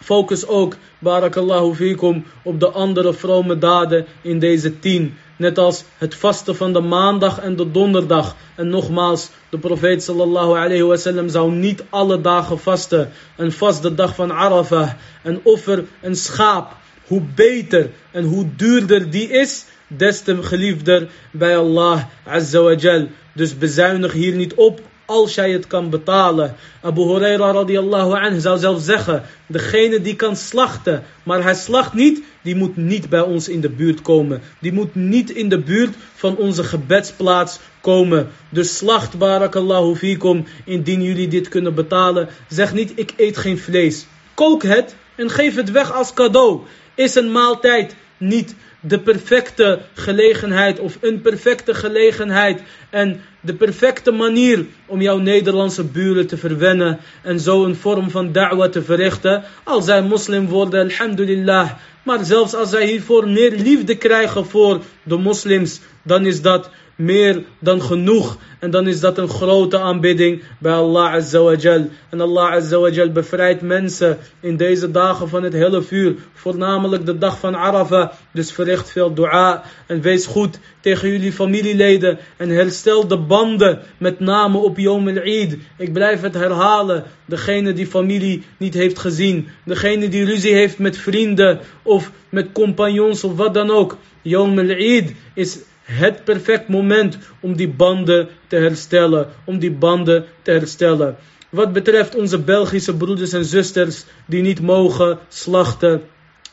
Focus 0.00 0.46
ook, 0.46 0.76
barakallahu 0.98 1.74
fikum, 1.74 2.24
op 2.42 2.60
de 2.60 2.68
andere 2.68 3.12
vrome 3.12 3.58
daden 3.58 4.06
in 4.22 4.38
deze 4.38 4.78
tien. 4.78 5.14
Net 5.36 5.58
als 5.58 5.84
het 5.98 6.14
vasten 6.14 6.56
van 6.56 6.72
de 6.72 6.80
maandag 6.80 7.38
en 7.38 7.56
de 7.56 7.70
donderdag. 7.70 8.36
En 8.54 8.68
nogmaals, 8.68 9.30
de 9.48 9.58
profeet 9.58 10.02
sallallahu 10.02 10.58
alayhi 10.58 10.82
wasallam 10.82 11.28
zou 11.28 11.52
niet 11.52 11.84
alle 11.90 12.20
dagen 12.20 12.58
vasten. 12.58 13.10
En 13.36 13.52
vast 13.52 13.82
de 13.82 13.94
dag 13.94 14.14
van 14.14 14.32
Arafah. 14.32 14.90
En 15.22 15.40
offer 15.42 15.84
een 16.00 16.16
schaap. 16.16 16.76
Hoe 17.06 17.22
beter 17.34 17.90
en 18.10 18.24
hoe 18.24 18.46
duurder 18.56 19.10
die 19.10 19.28
is, 19.28 19.64
des 19.86 20.20
te 20.20 20.42
geliefder 20.42 21.08
bij 21.30 21.56
Allah 21.56 22.02
azza. 22.26 23.06
Dus 23.32 23.58
bezuinig 23.58 24.12
hier 24.12 24.34
niet 24.34 24.54
op 24.54 24.80
als 25.06 25.34
jij 25.34 25.50
het 25.52 25.66
kan 25.66 25.90
betalen. 25.90 26.54
Abu 26.80 27.00
Huraira 27.00 27.52
radiallahu 27.52 28.12
anhu 28.12 28.40
zou 28.40 28.58
zelf 28.58 28.82
zeggen, 28.82 29.22
degene 29.46 30.00
die 30.00 30.16
kan 30.16 30.36
slachten, 30.36 31.02
maar 31.22 31.42
hij 31.42 31.54
slacht 31.54 31.94
niet, 31.94 32.22
die 32.42 32.56
moet 32.56 32.76
niet 32.76 33.08
bij 33.08 33.20
ons 33.20 33.48
in 33.48 33.60
de 33.60 33.70
buurt 33.70 34.02
komen. 34.02 34.42
Die 34.58 34.72
moet 34.72 34.94
niet 34.94 35.30
in 35.30 35.48
de 35.48 35.58
buurt 35.58 35.94
van 36.14 36.36
onze 36.36 36.64
gebedsplaats 36.64 37.58
komen. 37.80 38.28
Dus 38.48 38.76
slacht 38.76 39.18
barakallahu 39.18 39.96
fikum, 39.96 40.44
indien 40.64 41.02
jullie 41.02 41.28
dit 41.28 41.48
kunnen 41.48 41.74
betalen. 41.74 42.28
Zeg 42.48 42.74
niet, 42.74 42.92
ik 42.94 43.12
eet 43.16 43.36
geen 43.36 43.58
vlees. 43.58 44.06
Kook 44.34 44.62
het 44.62 44.94
en 45.14 45.30
geef 45.30 45.54
het 45.54 45.70
weg 45.70 45.92
als 45.92 46.12
cadeau. 46.12 46.60
Is 46.94 47.14
een 47.14 47.32
maaltijd 47.32 47.96
niet 48.16 48.54
de 48.86 48.98
perfecte 48.98 49.80
gelegenheid 49.94 50.78
of 50.78 50.98
een 51.00 51.20
perfecte 51.20 51.74
gelegenheid 51.74 52.62
en 52.90 53.20
de 53.40 53.54
perfecte 53.54 54.10
manier 54.10 54.66
om 54.86 55.00
jouw 55.00 55.18
Nederlandse 55.18 55.84
buren 55.84 56.26
te 56.26 56.36
verwennen 56.36 56.98
en 57.22 57.40
zo 57.40 57.64
een 57.64 57.76
vorm 57.76 58.10
van 58.10 58.32
da'wa 58.32 58.68
te 58.68 58.82
verrichten. 58.82 59.44
Als 59.62 59.84
zij 59.84 60.02
moslim 60.02 60.48
worden, 60.48 60.80
alhamdulillah. 60.80 61.70
Maar 62.04 62.24
zelfs 62.24 62.54
als 62.54 62.70
zij 62.70 62.86
hiervoor 62.86 63.28
meer 63.28 63.50
liefde 63.50 63.96
krijgen 63.96 64.46
voor 64.46 64.80
de 65.02 65.16
moslims, 65.16 65.80
dan 66.02 66.26
is 66.26 66.42
dat 66.42 66.70
meer 66.96 67.44
dan 67.58 67.82
genoeg. 67.82 68.38
En 68.58 68.70
dan 68.70 68.88
is 68.88 69.00
dat 69.00 69.18
een 69.18 69.28
grote 69.28 69.78
aanbidding 69.78 70.42
bij 70.58 70.72
Allah 70.72 71.12
Azza 71.12 71.40
wa 71.40 71.54
Jal. 71.54 71.88
En 72.10 72.20
Allah 72.20 72.52
Azza 72.52 72.78
wa 72.78 72.88
Jal 72.88 73.10
bevrijdt 73.10 73.62
mensen 73.62 74.18
in 74.40 74.56
deze 74.56 74.90
dagen 74.90 75.28
van 75.28 75.42
het 75.42 75.52
hele 75.52 75.82
vuur. 75.82 76.14
Voornamelijk 76.32 77.06
de 77.06 77.18
dag 77.18 77.38
van 77.38 77.56
Arafah. 77.56 78.10
Dus 78.32 78.52
verricht 78.52 78.90
veel 78.90 79.14
dua. 79.14 79.62
En 79.86 80.00
wees 80.00 80.26
goed 80.26 80.58
tegen 80.84 81.10
jullie 81.10 81.32
familieleden. 81.32 82.18
En 82.36 82.48
herstel 82.48 83.06
de 83.08 83.16
banden. 83.16 83.78
Met 83.98 84.20
name 84.20 84.58
op 84.58 84.78
Yom 84.78 85.08
al-Eid. 85.08 85.56
Ik 85.78 85.92
blijf 85.92 86.20
het 86.20 86.34
herhalen. 86.34 87.04
Degene 87.24 87.72
die 87.72 87.86
familie 87.86 88.42
niet 88.56 88.74
heeft 88.74 88.98
gezien. 88.98 89.48
Degene 89.64 90.08
die 90.08 90.24
ruzie 90.24 90.54
heeft 90.54 90.78
met 90.78 90.96
vrienden. 90.96 91.60
Of 91.82 92.10
met 92.28 92.52
compagnons 92.52 93.24
of 93.24 93.36
wat 93.36 93.54
dan 93.54 93.70
ook. 93.70 93.96
Yom 94.22 94.58
al-Eid 94.58 95.14
is 95.34 95.58
het 95.82 96.24
perfect 96.24 96.68
moment 96.68 97.18
om 97.40 97.56
die 97.56 97.68
banden 97.68 98.28
te 98.46 98.56
herstellen. 98.56 99.28
Om 99.44 99.58
die 99.58 99.72
banden 99.72 100.24
te 100.42 100.50
herstellen. 100.50 101.16
Wat 101.50 101.72
betreft 101.72 102.14
onze 102.14 102.38
Belgische 102.38 102.96
broeders 102.96 103.32
en 103.32 103.44
zusters 103.44 104.04
die 104.26 104.42
niet 104.42 104.60
mogen 104.60 105.18
slachten. 105.28 106.02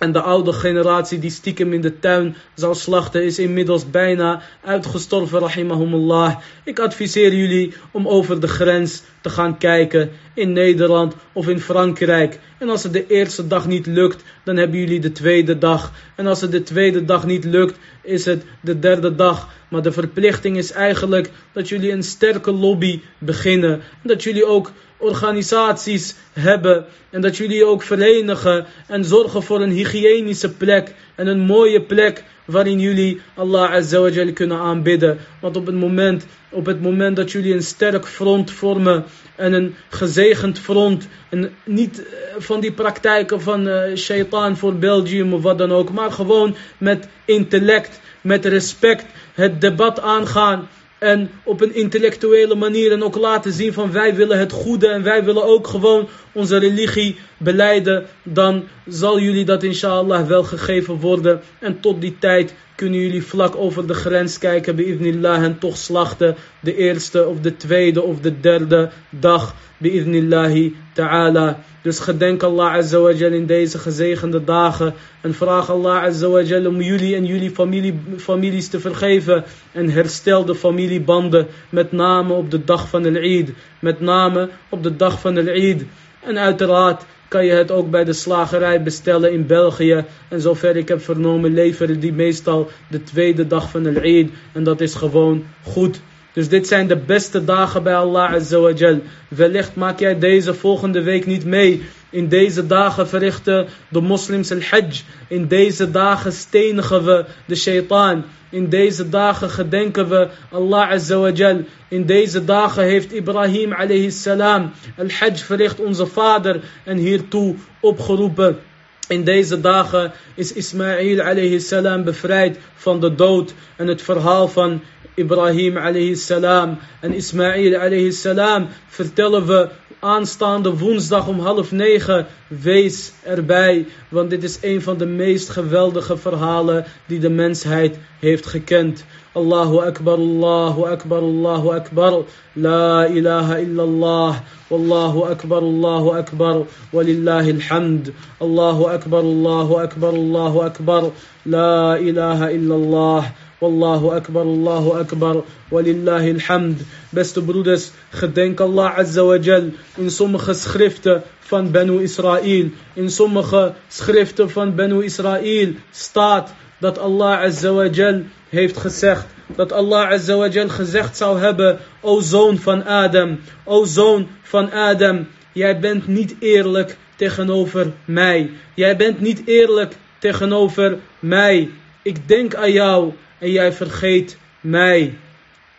En 0.01 0.11
de 0.11 0.21
oude 0.21 0.53
generatie 0.53 1.19
die 1.19 1.29
stiekem 1.29 1.73
in 1.73 1.81
de 1.81 1.99
tuin 1.99 2.35
zal 2.55 2.75
slachten 2.75 3.23
is 3.23 3.39
inmiddels 3.39 3.89
bijna 3.89 4.41
uitgestorven, 4.63 5.39
rahimahumullah. 5.39 6.35
Ik 6.63 6.79
adviseer 6.79 7.33
jullie 7.33 7.73
om 7.91 8.07
over 8.07 8.39
de 8.39 8.47
grens 8.47 9.01
te 9.21 9.29
gaan 9.29 9.57
kijken 9.57 10.11
in 10.33 10.53
Nederland 10.53 11.15
of 11.33 11.47
in 11.47 11.59
Frankrijk. 11.59 12.39
En 12.59 12.69
als 12.69 12.83
het 12.83 12.93
de 12.93 13.07
eerste 13.07 13.47
dag 13.47 13.67
niet 13.67 13.85
lukt, 13.85 14.23
dan 14.43 14.57
hebben 14.57 14.79
jullie 14.79 14.99
de 14.99 15.11
tweede 15.11 15.57
dag. 15.57 15.91
En 16.15 16.27
als 16.27 16.41
het 16.41 16.51
de 16.51 16.63
tweede 16.63 17.05
dag 17.05 17.25
niet 17.25 17.45
lukt, 17.45 17.77
is 18.03 18.25
het 18.25 18.43
de 18.61 18.79
derde 18.79 19.15
dag. 19.15 19.49
Maar 19.69 19.81
de 19.81 19.91
verplichting 19.91 20.57
is 20.57 20.71
eigenlijk 20.71 21.31
dat 21.51 21.69
jullie 21.69 21.91
een 21.91 22.03
sterke 22.03 22.51
lobby 22.51 23.01
beginnen. 23.17 23.71
En 23.71 24.07
dat 24.07 24.23
jullie 24.23 24.45
ook 24.45 24.71
organisaties 25.01 26.15
hebben. 26.33 26.85
En 27.09 27.21
dat 27.21 27.37
jullie 27.37 27.65
ook 27.65 27.83
verenigen 27.83 28.65
en 28.87 29.05
zorgen 29.05 29.43
voor 29.43 29.61
een 29.61 29.71
hygiënische 29.71 30.53
plek. 30.53 30.93
En 31.15 31.27
een 31.27 31.39
mooie 31.39 31.81
plek 31.81 32.23
waarin 32.45 32.79
jullie 32.79 33.21
Allah 33.35 33.71
Azza 33.71 33.99
wa 33.99 34.31
kunnen 34.33 34.57
aanbidden. 34.57 35.17
Want 35.39 35.57
op 35.57 35.65
het, 35.65 35.75
moment, 35.75 36.25
op 36.49 36.65
het 36.65 36.81
moment 36.81 37.15
dat 37.15 37.31
jullie 37.31 37.53
een 37.53 37.63
sterk 37.63 38.05
front 38.05 38.51
vormen 38.51 39.05
en 39.35 39.53
een 39.53 39.75
gezegend 39.89 40.59
front. 40.59 41.07
En 41.29 41.51
niet 41.63 41.99
eh, 41.99 42.13
van 42.37 42.59
die 42.59 42.71
praktijken 42.71 43.41
van 43.41 43.67
uh, 43.67 43.95
shaitaan 43.95 44.57
voor 44.57 44.75
Belgium 44.75 45.33
of 45.33 45.41
wat 45.41 45.57
dan 45.57 45.71
ook. 45.71 45.91
Maar 45.91 46.11
gewoon 46.11 46.55
met 46.77 47.07
intellect, 47.25 47.99
met 48.21 48.45
respect 48.45 49.05
het 49.33 49.61
debat 49.61 50.01
aangaan. 50.01 50.67
En 51.01 51.31
op 51.43 51.61
een 51.61 51.75
intellectuele 51.75 52.55
manier 52.55 52.91
en 52.91 53.03
ook 53.03 53.15
laten 53.15 53.51
zien 53.51 53.73
van 53.73 53.91
wij 53.91 54.15
willen 54.15 54.39
het 54.39 54.51
goede 54.51 54.87
en 54.87 55.03
wij 55.03 55.23
willen 55.23 55.43
ook 55.43 55.67
gewoon 55.67 56.09
onze 56.31 56.57
religie 56.57 57.15
beleiden. 57.37 58.05
Dan 58.23 58.67
zal 58.87 59.19
jullie 59.19 59.45
dat 59.45 59.63
inshallah 59.63 60.27
wel 60.27 60.43
gegeven 60.43 60.99
worden. 60.99 61.41
En 61.59 61.79
tot 61.79 62.01
die 62.01 62.17
tijd 62.19 62.53
kunnen 62.75 62.99
jullie 62.99 63.23
vlak 63.23 63.55
over 63.55 63.87
de 63.87 63.93
grens 63.93 64.37
kijken 64.37 64.75
bi'idnillah 64.75 65.43
en 65.43 65.59
toch 65.59 65.77
slachten. 65.77 66.35
De 66.59 66.75
eerste 66.75 67.27
of 67.27 67.39
de 67.39 67.57
tweede 67.57 68.01
of 68.01 68.19
de 68.19 68.39
derde 68.39 68.89
dag 69.09 69.55
bi'idnillahi 69.81 70.75
ta'ala. 70.93 71.59
Dus 71.81 71.99
gedenk 71.99 72.43
Allah 72.43 72.73
Azza 72.73 72.99
wa 72.99 73.11
Jal 73.11 73.31
in 73.31 73.45
deze 73.45 73.77
gezegende 73.77 74.43
dagen. 74.43 74.93
En 75.21 75.33
vraag 75.33 75.69
Allah 75.69 76.03
Azza 76.03 76.27
wa 76.27 76.41
Jal 76.41 76.65
om 76.65 76.81
jullie 76.81 77.15
en 77.15 77.25
jullie 77.25 77.51
familie, 77.51 77.99
families 78.17 78.67
te 78.67 78.79
vergeven. 78.79 79.43
En 79.71 79.89
herstel 79.89 80.45
de 80.45 80.55
familiebanden. 80.55 81.47
Met 81.69 81.91
name 81.91 82.33
op 82.33 82.51
de 82.51 82.63
dag 82.63 82.89
van 82.89 83.01
de 83.01 83.19
Eid. 83.19 83.51
Met 83.79 83.99
name 83.99 84.49
op 84.69 84.83
de 84.83 84.95
dag 84.95 85.19
van 85.19 85.33
de 85.33 85.51
Eid. 85.51 85.85
En 86.19 86.37
uiteraard 86.37 87.03
kan 87.27 87.45
je 87.45 87.51
het 87.51 87.71
ook 87.71 87.89
bij 87.89 88.03
de 88.03 88.13
slagerij 88.13 88.83
bestellen 88.83 89.31
in 89.31 89.45
België. 89.45 90.05
En 90.27 90.41
zover 90.41 90.75
ik 90.75 90.87
heb 90.87 91.01
vernomen 91.01 91.53
leveren 91.53 91.99
die 91.99 92.13
meestal 92.13 92.69
de 92.87 93.03
tweede 93.03 93.47
dag 93.47 93.69
van 93.69 93.83
de 93.83 93.99
Eid. 93.99 94.29
En 94.51 94.63
dat 94.63 94.81
is 94.81 94.93
gewoon 94.93 95.43
goed. 95.63 96.01
Dus 96.33 96.49
dit 96.49 96.67
zijn 96.67 96.87
de 96.87 96.97
beste 96.97 97.45
dagen 97.45 97.83
bij 97.83 97.95
Allah 97.95 98.33
Azza 98.33 98.59
wa 98.59 98.71
Jal. 98.71 98.99
Wellicht 99.27 99.75
maak 99.75 99.99
jij 99.99 100.19
deze 100.19 100.53
volgende 100.53 101.01
week 101.01 101.25
niet 101.25 101.45
mee. 101.45 101.83
In 102.09 102.27
deze 102.27 102.67
dagen 102.67 103.07
verrichten 103.07 103.67
de 103.87 104.01
moslims 104.01 104.51
al-hajj. 104.51 105.01
In 105.27 105.47
deze 105.47 105.91
dagen 105.91 106.31
stenigen 106.31 107.05
we 107.05 107.25
de 107.45 107.55
shaitaan. 107.55 108.25
In 108.49 108.69
deze 108.69 109.09
dagen 109.09 109.49
gedenken 109.49 110.09
we 110.09 110.27
Allah 110.51 110.89
Azza 110.89 111.17
wa 111.17 111.29
Jal. 111.29 111.61
In 111.87 112.05
deze 112.05 112.45
dagen 112.45 112.83
heeft 112.83 113.13
Ibrahim 113.13 113.73
alayhi 113.73 114.11
salam 114.11 114.71
al-hajj 114.97 115.37
verricht 115.37 115.79
onze 115.79 116.05
vader 116.05 116.61
en 116.83 116.97
hiertoe 116.97 117.55
opgeroepen. 117.79 118.59
In 119.07 119.23
deze 119.23 119.61
dagen 119.61 120.11
is 120.35 120.53
Ismaïl 120.53 121.21
alayhi 121.21 121.59
salam 121.59 122.03
bevrijd 122.03 122.59
van 122.75 122.99
de 122.99 123.15
dood. 123.15 123.53
En 123.75 123.87
het 123.87 124.01
verhaal 124.01 124.47
van 124.47 124.81
Ibrahim 125.15 125.77
alayhi 125.77 126.15
salam 126.15 126.77
en 127.01 127.13
Ismaïl 127.13 127.75
alayhi 127.75 128.11
salam 128.11 128.67
vertellen 128.89 129.47
we 129.47 129.69
aanstaande 130.01 130.77
woensdag 130.77 131.27
om 131.27 131.39
half 131.39 131.71
negen. 131.71 132.25
Wees 132.47 133.13
erbij, 133.23 133.87
want 134.09 134.29
dit 134.29 134.43
is 134.43 134.57
een 134.61 134.81
van 134.81 134.97
de 134.97 135.05
meest 135.05 135.49
geweldige 135.49 136.17
verhalen 136.17 136.85
die 137.05 137.19
de 137.19 137.29
mensheid 137.29 137.99
heeft 138.19 138.45
gekend. 138.45 139.05
Allahu 139.33 139.77
Akbar, 139.77 140.17
Allahu 140.17 140.85
Akbar, 140.85 141.21
Allahu 141.21 141.69
Akbar. 141.69 142.23
La 142.53 143.07
ilaha 143.07 143.57
illallah. 143.57 144.35
Wallahu 144.67 145.23
Akbar, 145.23 145.61
Allahu 145.61 146.09
Akbar. 146.09 146.65
Walillahi 146.89 147.51
alhamd. 147.51 148.11
Allahu 148.37 148.85
Akbar, 148.85 149.23
Allahu 149.23 149.75
Akbar, 149.75 150.13
Allahu 150.13 150.61
Akbar. 150.61 151.11
La 151.43 151.97
ilaha 151.97 152.51
illallah. 152.51 153.31
Wallahu 153.61 154.09
akbar, 154.09 154.41
Allahu 154.41 154.97
akbar, 154.97 155.43
walillahi 155.69 156.33
alhamd. 156.33 156.81
Beste 157.11 157.41
broeders, 157.41 157.91
gedenk 158.09 158.59
Allah 158.59 158.97
Azza 158.97 159.23
wa 159.23 159.37
Jal 159.37 159.69
in 159.97 160.09
sommige 160.09 160.53
schriften 160.53 161.21
van 161.39 161.71
Benu 161.71 162.01
Israël. 162.01 162.71
In 162.95 163.09
sommige 163.09 163.73
schriften 163.87 164.49
van 164.49 164.75
Benu 164.75 165.03
Israël 165.03 165.75
staat 165.91 166.53
dat 166.79 166.97
Allah 166.97 167.39
Azza 167.41 167.71
wa 167.71 167.85
Jal 167.85 168.23
heeft 168.49 168.77
gezegd. 168.77 169.25
Dat 169.55 169.71
Allah 169.71 170.09
Azza 170.09 170.35
wa 170.35 170.47
Jal 170.47 170.69
gezegd 170.69 171.17
zou 171.17 171.39
hebben, 171.39 171.79
o 172.01 172.19
zoon 172.21 172.57
van 172.57 172.83
Adam, 172.83 173.39
o 173.63 173.85
zoon 173.85 174.27
van 174.41 174.71
Adam, 174.71 175.27
jij 175.51 175.79
bent 175.79 176.07
niet 176.07 176.35
eerlijk 176.39 176.97
tegenover 177.15 177.93
mij. 178.05 178.49
Jij 178.73 178.97
bent 178.97 179.19
niet 179.19 179.41
eerlijk 179.45 179.93
tegenover 180.19 180.97
mij. 181.19 181.69
Ik 182.01 182.27
denk 182.27 182.55
aan 182.55 182.71
jou 182.71 183.13
en 183.41 183.51
jij 183.51 183.73
vergeet 183.73 184.37
mij. 184.59 185.17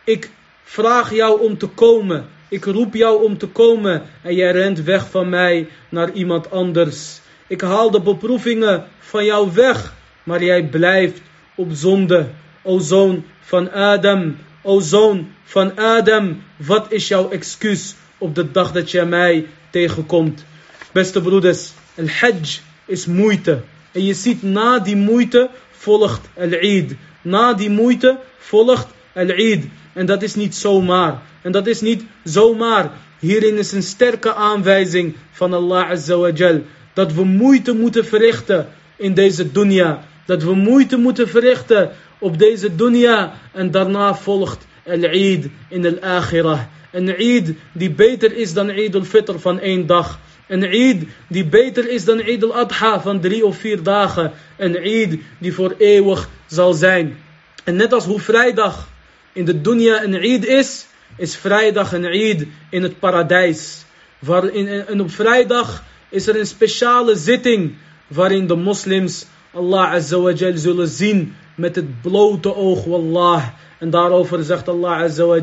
Ik 0.04 0.30
vraag 0.64 1.14
jou 1.14 1.40
om 1.40 1.58
te 1.58 1.66
komen. 1.66 2.26
Ik 2.48 2.64
roep 2.64 2.94
jou 2.94 3.24
om 3.24 3.38
te 3.38 3.46
komen 3.46 4.02
en 4.22 4.34
jij 4.34 4.52
rent 4.52 4.82
weg 4.82 5.10
van 5.10 5.28
mij 5.28 5.68
naar 5.88 6.12
iemand 6.12 6.50
anders. 6.50 7.20
Ik 7.46 7.60
haal 7.60 7.90
de 7.90 8.00
beproevingen 8.00 8.84
van 8.98 9.24
jou 9.24 9.52
weg, 9.52 9.94
maar 10.22 10.44
jij 10.44 10.64
blijft 10.64 11.20
op 11.54 11.68
zonde. 11.72 12.28
O 12.62 12.78
zoon 12.78 13.24
van 13.40 13.70
Adam, 13.70 14.36
o 14.62 14.80
zoon 14.80 15.28
van 15.44 15.78
Adam, 15.78 16.42
wat 16.56 16.92
is 16.92 17.08
jouw 17.08 17.30
excuus 17.30 17.94
op 18.18 18.34
de 18.34 18.50
dag 18.50 18.72
dat 18.72 18.90
jij 18.90 19.06
mij 19.06 19.46
tegenkomt? 19.70 20.44
Beste 20.92 21.20
broeders, 21.22 21.70
el 21.94 22.08
hajj 22.08 22.60
is 22.84 23.06
moeite. 23.06 23.60
En 23.92 24.04
je 24.04 24.14
ziet 24.14 24.42
na 24.42 24.78
die 24.78 24.96
moeite 24.96 25.50
volgt 25.70 26.28
al-Eid. 26.36 26.94
Na 27.22 27.54
die 27.54 27.70
moeite 27.70 28.18
volgt 28.38 28.86
al-Eid. 29.14 29.64
En 29.92 30.06
dat 30.06 30.22
is 30.22 30.34
niet 30.34 30.54
zomaar. 30.54 31.22
En 31.42 31.52
dat 31.52 31.66
is 31.66 31.80
niet 31.80 32.02
zomaar. 32.24 32.90
Hierin 33.18 33.58
is 33.58 33.72
een 33.72 33.82
sterke 33.82 34.34
aanwijzing 34.34 35.14
van 35.30 35.52
Allah 35.52 35.90
Azza. 35.90 36.60
Dat 36.92 37.12
we 37.12 37.24
moeite 37.24 37.72
moeten 37.72 38.04
verrichten 38.04 38.68
in 38.96 39.14
deze 39.14 39.52
dunya. 39.52 40.04
Dat 40.26 40.42
we 40.42 40.54
moeite 40.54 40.96
moeten 40.96 41.28
verrichten 41.28 41.90
op 42.18 42.38
deze 42.38 42.74
dunya. 42.74 43.32
En 43.52 43.70
daarna 43.70 44.14
volgt 44.14 44.66
al-Eid 44.86 45.46
in 45.68 45.86
al-Akhirah. 45.86 46.60
Een 46.90 47.16
Eid 47.16 47.52
die 47.72 47.90
beter 47.90 48.36
is 48.36 48.52
dan 48.52 48.68
Eid 48.68 48.94
al-Fitr 48.94 49.38
van 49.38 49.60
één 49.60 49.86
dag. 49.86 50.18
Een 50.47 50.64
Eid 50.64 51.03
die 51.26 51.45
beter 51.45 51.90
is 51.90 52.05
dan 52.05 52.20
Eid 52.20 52.45
al-Adha 52.45 53.01
van 53.01 53.20
drie 53.20 53.47
of 53.47 53.57
vier 53.57 53.82
dagen. 53.82 54.32
Een 54.57 54.76
Eid 54.76 55.18
die 55.38 55.55
voor 55.55 55.74
eeuwig 55.78 56.28
zal 56.47 56.72
zijn. 56.72 57.16
En 57.64 57.76
net 57.76 57.93
als 57.93 58.05
hoe 58.05 58.20
vrijdag 58.20 58.88
in 59.32 59.45
de 59.45 59.61
dunya 59.61 60.03
een 60.03 60.14
Eid 60.14 60.45
is, 60.45 60.86
is 61.16 61.36
vrijdag 61.36 61.93
een 61.93 62.05
Eid 62.05 62.47
in 62.70 62.82
het 62.82 62.99
paradijs. 62.99 63.84
Waarin, 64.18 64.68
en 64.68 65.01
op 65.01 65.11
vrijdag 65.11 65.84
is 66.09 66.26
er 66.26 66.38
een 66.38 66.47
speciale 66.47 67.16
zitting 67.16 67.74
waarin 68.07 68.47
de 68.47 68.57
moslims 68.57 69.26
Allah 69.53 69.93
Azza 69.93 70.18
wa 70.18 70.32
Jal 70.32 70.57
zullen 70.57 70.88
zien 70.88 71.34
met 71.55 71.76
het 71.76 72.03
blote 72.03 72.57
oog, 72.57 72.84
wallah. 72.84 73.45
En 73.78 73.90
daarover 73.90 74.45
zegt 74.45 74.68
Allah 74.68 75.01
Azza 75.01 75.40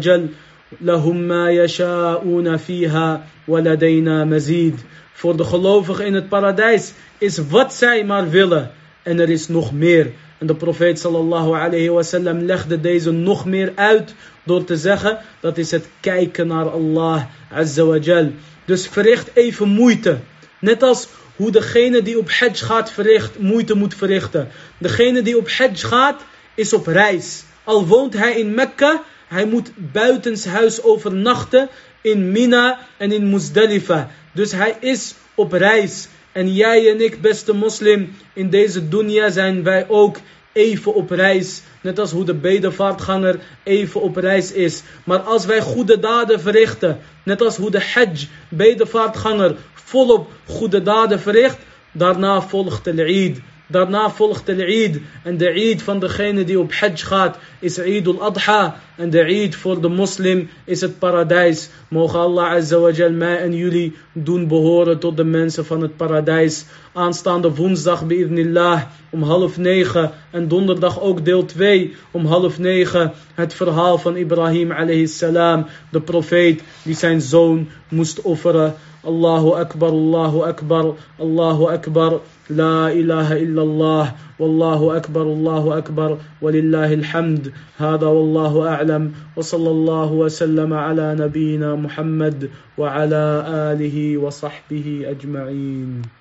La 0.77 0.97
ma 0.97 1.49
yasha'una 1.51 2.59
fiha 2.59 3.23
waladaina 3.45 4.25
mazid. 4.25 4.79
Voor 5.13 5.37
de 5.37 5.43
gelovigen 5.43 6.05
in 6.05 6.13
het 6.13 6.29
paradijs 6.29 6.93
is 7.17 7.37
wat 7.37 7.73
zij 7.73 8.05
maar 8.05 8.29
willen 8.29 8.71
en 9.03 9.19
er 9.19 9.29
is 9.29 9.47
nog 9.47 9.73
meer. 9.73 10.11
En 10.37 10.47
de 10.47 10.55
profeet 10.55 10.99
sallallahu 10.99 11.53
alayhi 11.53 12.45
legde 12.45 12.81
deze 12.81 13.11
nog 13.11 13.45
meer 13.45 13.71
uit 13.75 14.15
door 14.43 14.63
te 14.63 14.77
zeggen 14.77 15.19
dat 15.39 15.57
is 15.57 15.71
het 15.71 15.87
kijken 15.99 16.47
naar 16.47 16.69
Allah 16.69 17.23
azza 17.51 17.83
wa 17.83 17.97
jal. 17.97 18.31
Dus 18.65 18.87
verricht 18.87 19.29
even 19.33 19.67
moeite. 19.67 20.19
Net 20.59 20.83
als 20.83 21.07
hoe 21.35 21.51
degene 21.51 22.01
die 22.01 22.17
op 22.17 22.31
hajj 22.31 22.55
gaat 22.55 22.91
verricht, 22.91 23.39
moeite 23.39 23.75
moet 23.75 23.95
verrichten. 23.95 24.47
Degene 24.77 25.21
die 25.21 25.37
op 25.37 25.49
hajj 25.49 25.75
gaat 25.75 26.21
is 26.55 26.73
op 26.73 26.87
reis. 26.87 27.43
Al 27.63 27.87
woont 27.87 28.13
hij 28.13 28.39
in 28.39 28.53
Mekka, 28.53 29.03
hij 29.29 29.45
moet 29.45 29.71
buitenshuis 29.75 30.83
overnachten 30.83 31.69
in 32.01 32.31
Mina 32.31 32.79
en 32.97 33.11
in 33.11 33.29
Muzdalifa. 33.29 34.09
Dus 34.31 34.51
hij 34.51 34.77
is 34.79 35.15
op 35.35 35.51
reis. 35.51 36.07
En 36.31 36.53
jij 36.53 36.91
en 36.91 37.01
ik, 37.01 37.21
beste 37.21 37.53
moslim, 37.53 38.15
in 38.33 38.49
deze 38.49 38.87
dunya 38.87 39.29
zijn 39.29 39.63
wij 39.63 39.85
ook 39.87 40.17
even 40.51 40.93
op 40.93 41.09
reis. 41.09 41.61
Net 41.81 41.99
als 41.99 42.11
hoe 42.11 42.25
de 42.25 42.33
bedevaartganger 42.33 43.39
even 43.63 44.01
op 44.01 44.15
reis 44.15 44.51
is. 44.51 44.81
Maar 45.03 45.19
als 45.19 45.45
wij 45.45 45.61
goede 45.61 45.99
daden 45.99 46.41
verrichten, 46.41 46.99
net 47.23 47.41
als 47.41 47.57
hoe 47.57 47.71
de 47.71 47.81
hajj, 47.93 48.27
bedevaartganger, 48.49 49.55
volop 49.73 50.31
goede 50.45 50.81
daden 50.81 51.19
verricht, 51.19 51.57
daarna 51.91 52.41
volgt 52.41 52.83
de 52.83 53.03
Eid. 53.03 53.39
Daarna 53.69 54.09
volgt 54.09 54.45
de 54.45 54.65
Eid. 54.65 54.99
En 55.23 55.37
de 55.37 55.49
Eid 55.49 55.81
van 55.83 55.99
degene 55.99 56.43
die 56.43 56.59
op 56.59 56.73
Hajj 56.73 57.03
gaat 57.03 57.37
is 57.59 57.77
Eid 57.77 58.07
al-Adha. 58.07 58.79
En 58.95 59.09
de 59.09 59.21
Eid 59.21 59.55
voor 59.55 59.81
de 59.81 59.87
moslim 59.87 60.49
is 60.63 60.81
het 60.81 60.99
paradijs. 60.99 61.69
Mogen 61.87 62.19
Allah 62.19 62.51
Azza 62.51 62.79
wa 62.79 63.09
mij 63.09 63.37
en 63.37 63.55
jullie 63.55 63.95
doen 64.11 64.47
behoren 64.47 64.99
tot 64.99 65.17
de 65.17 65.23
mensen 65.23 65.65
van 65.65 65.81
het 65.81 65.97
paradijs. 65.97 66.65
Aanstaande 66.99 67.49
woensdag 67.55 68.01
bi'idnillah 68.07 68.81
om 69.09 69.23
half 69.23 69.57
negen. 69.57 70.11
En 70.31 70.47
donderdag 70.47 70.99
ook 71.01 71.25
deel 71.25 71.45
2 71.45 71.95
om 72.11 72.25
half 72.25 72.57
negen. 72.59 73.11
Het 73.33 73.53
verhaal 73.53 73.97
van 73.97 74.17
Ibrahim 74.17 74.71
alayhi 74.71 75.07
salam. 75.07 75.65
De 75.91 76.01
profeet 76.01 76.63
die 76.83 76.95
zijn 76.95 77.21
zoon 77.21 77.69
moest 77.89 78.21
offeren. 78.21 78.73
Allahu 79.03 79.53
Akbar, 79.53 79.89
Allahu 79.89 80.43
Akbar, 80.43 80.93
Allahu 81.17 81.71
Akbar. 81.71 82.19
لا 82.49 82.91
إله 82.91 83.37
إلا 83.37 83.61
الله 83.61 84.15
والله 84.39 84.97
أكبر 84.97 85.21
الله 85.21 85.77
أكبر 85.77 86.17
ولله 86.41 86.93
الحمد 86.93 87.51
هذا 87.77 88.07
والله 88.07 88.67
أعلم 88.67 89.13
وصلى 89.35 89.69
الله 89.69 90.11
وسلم 90.11 90.73
على 90.73 91.15
نبينا 91.19 91.75
محمد 91.75 92.49
وعلى 92.77 93.45
آله 93.47 94.17
وصحبه 94.17 95.05
أجمعين 95.05 96.18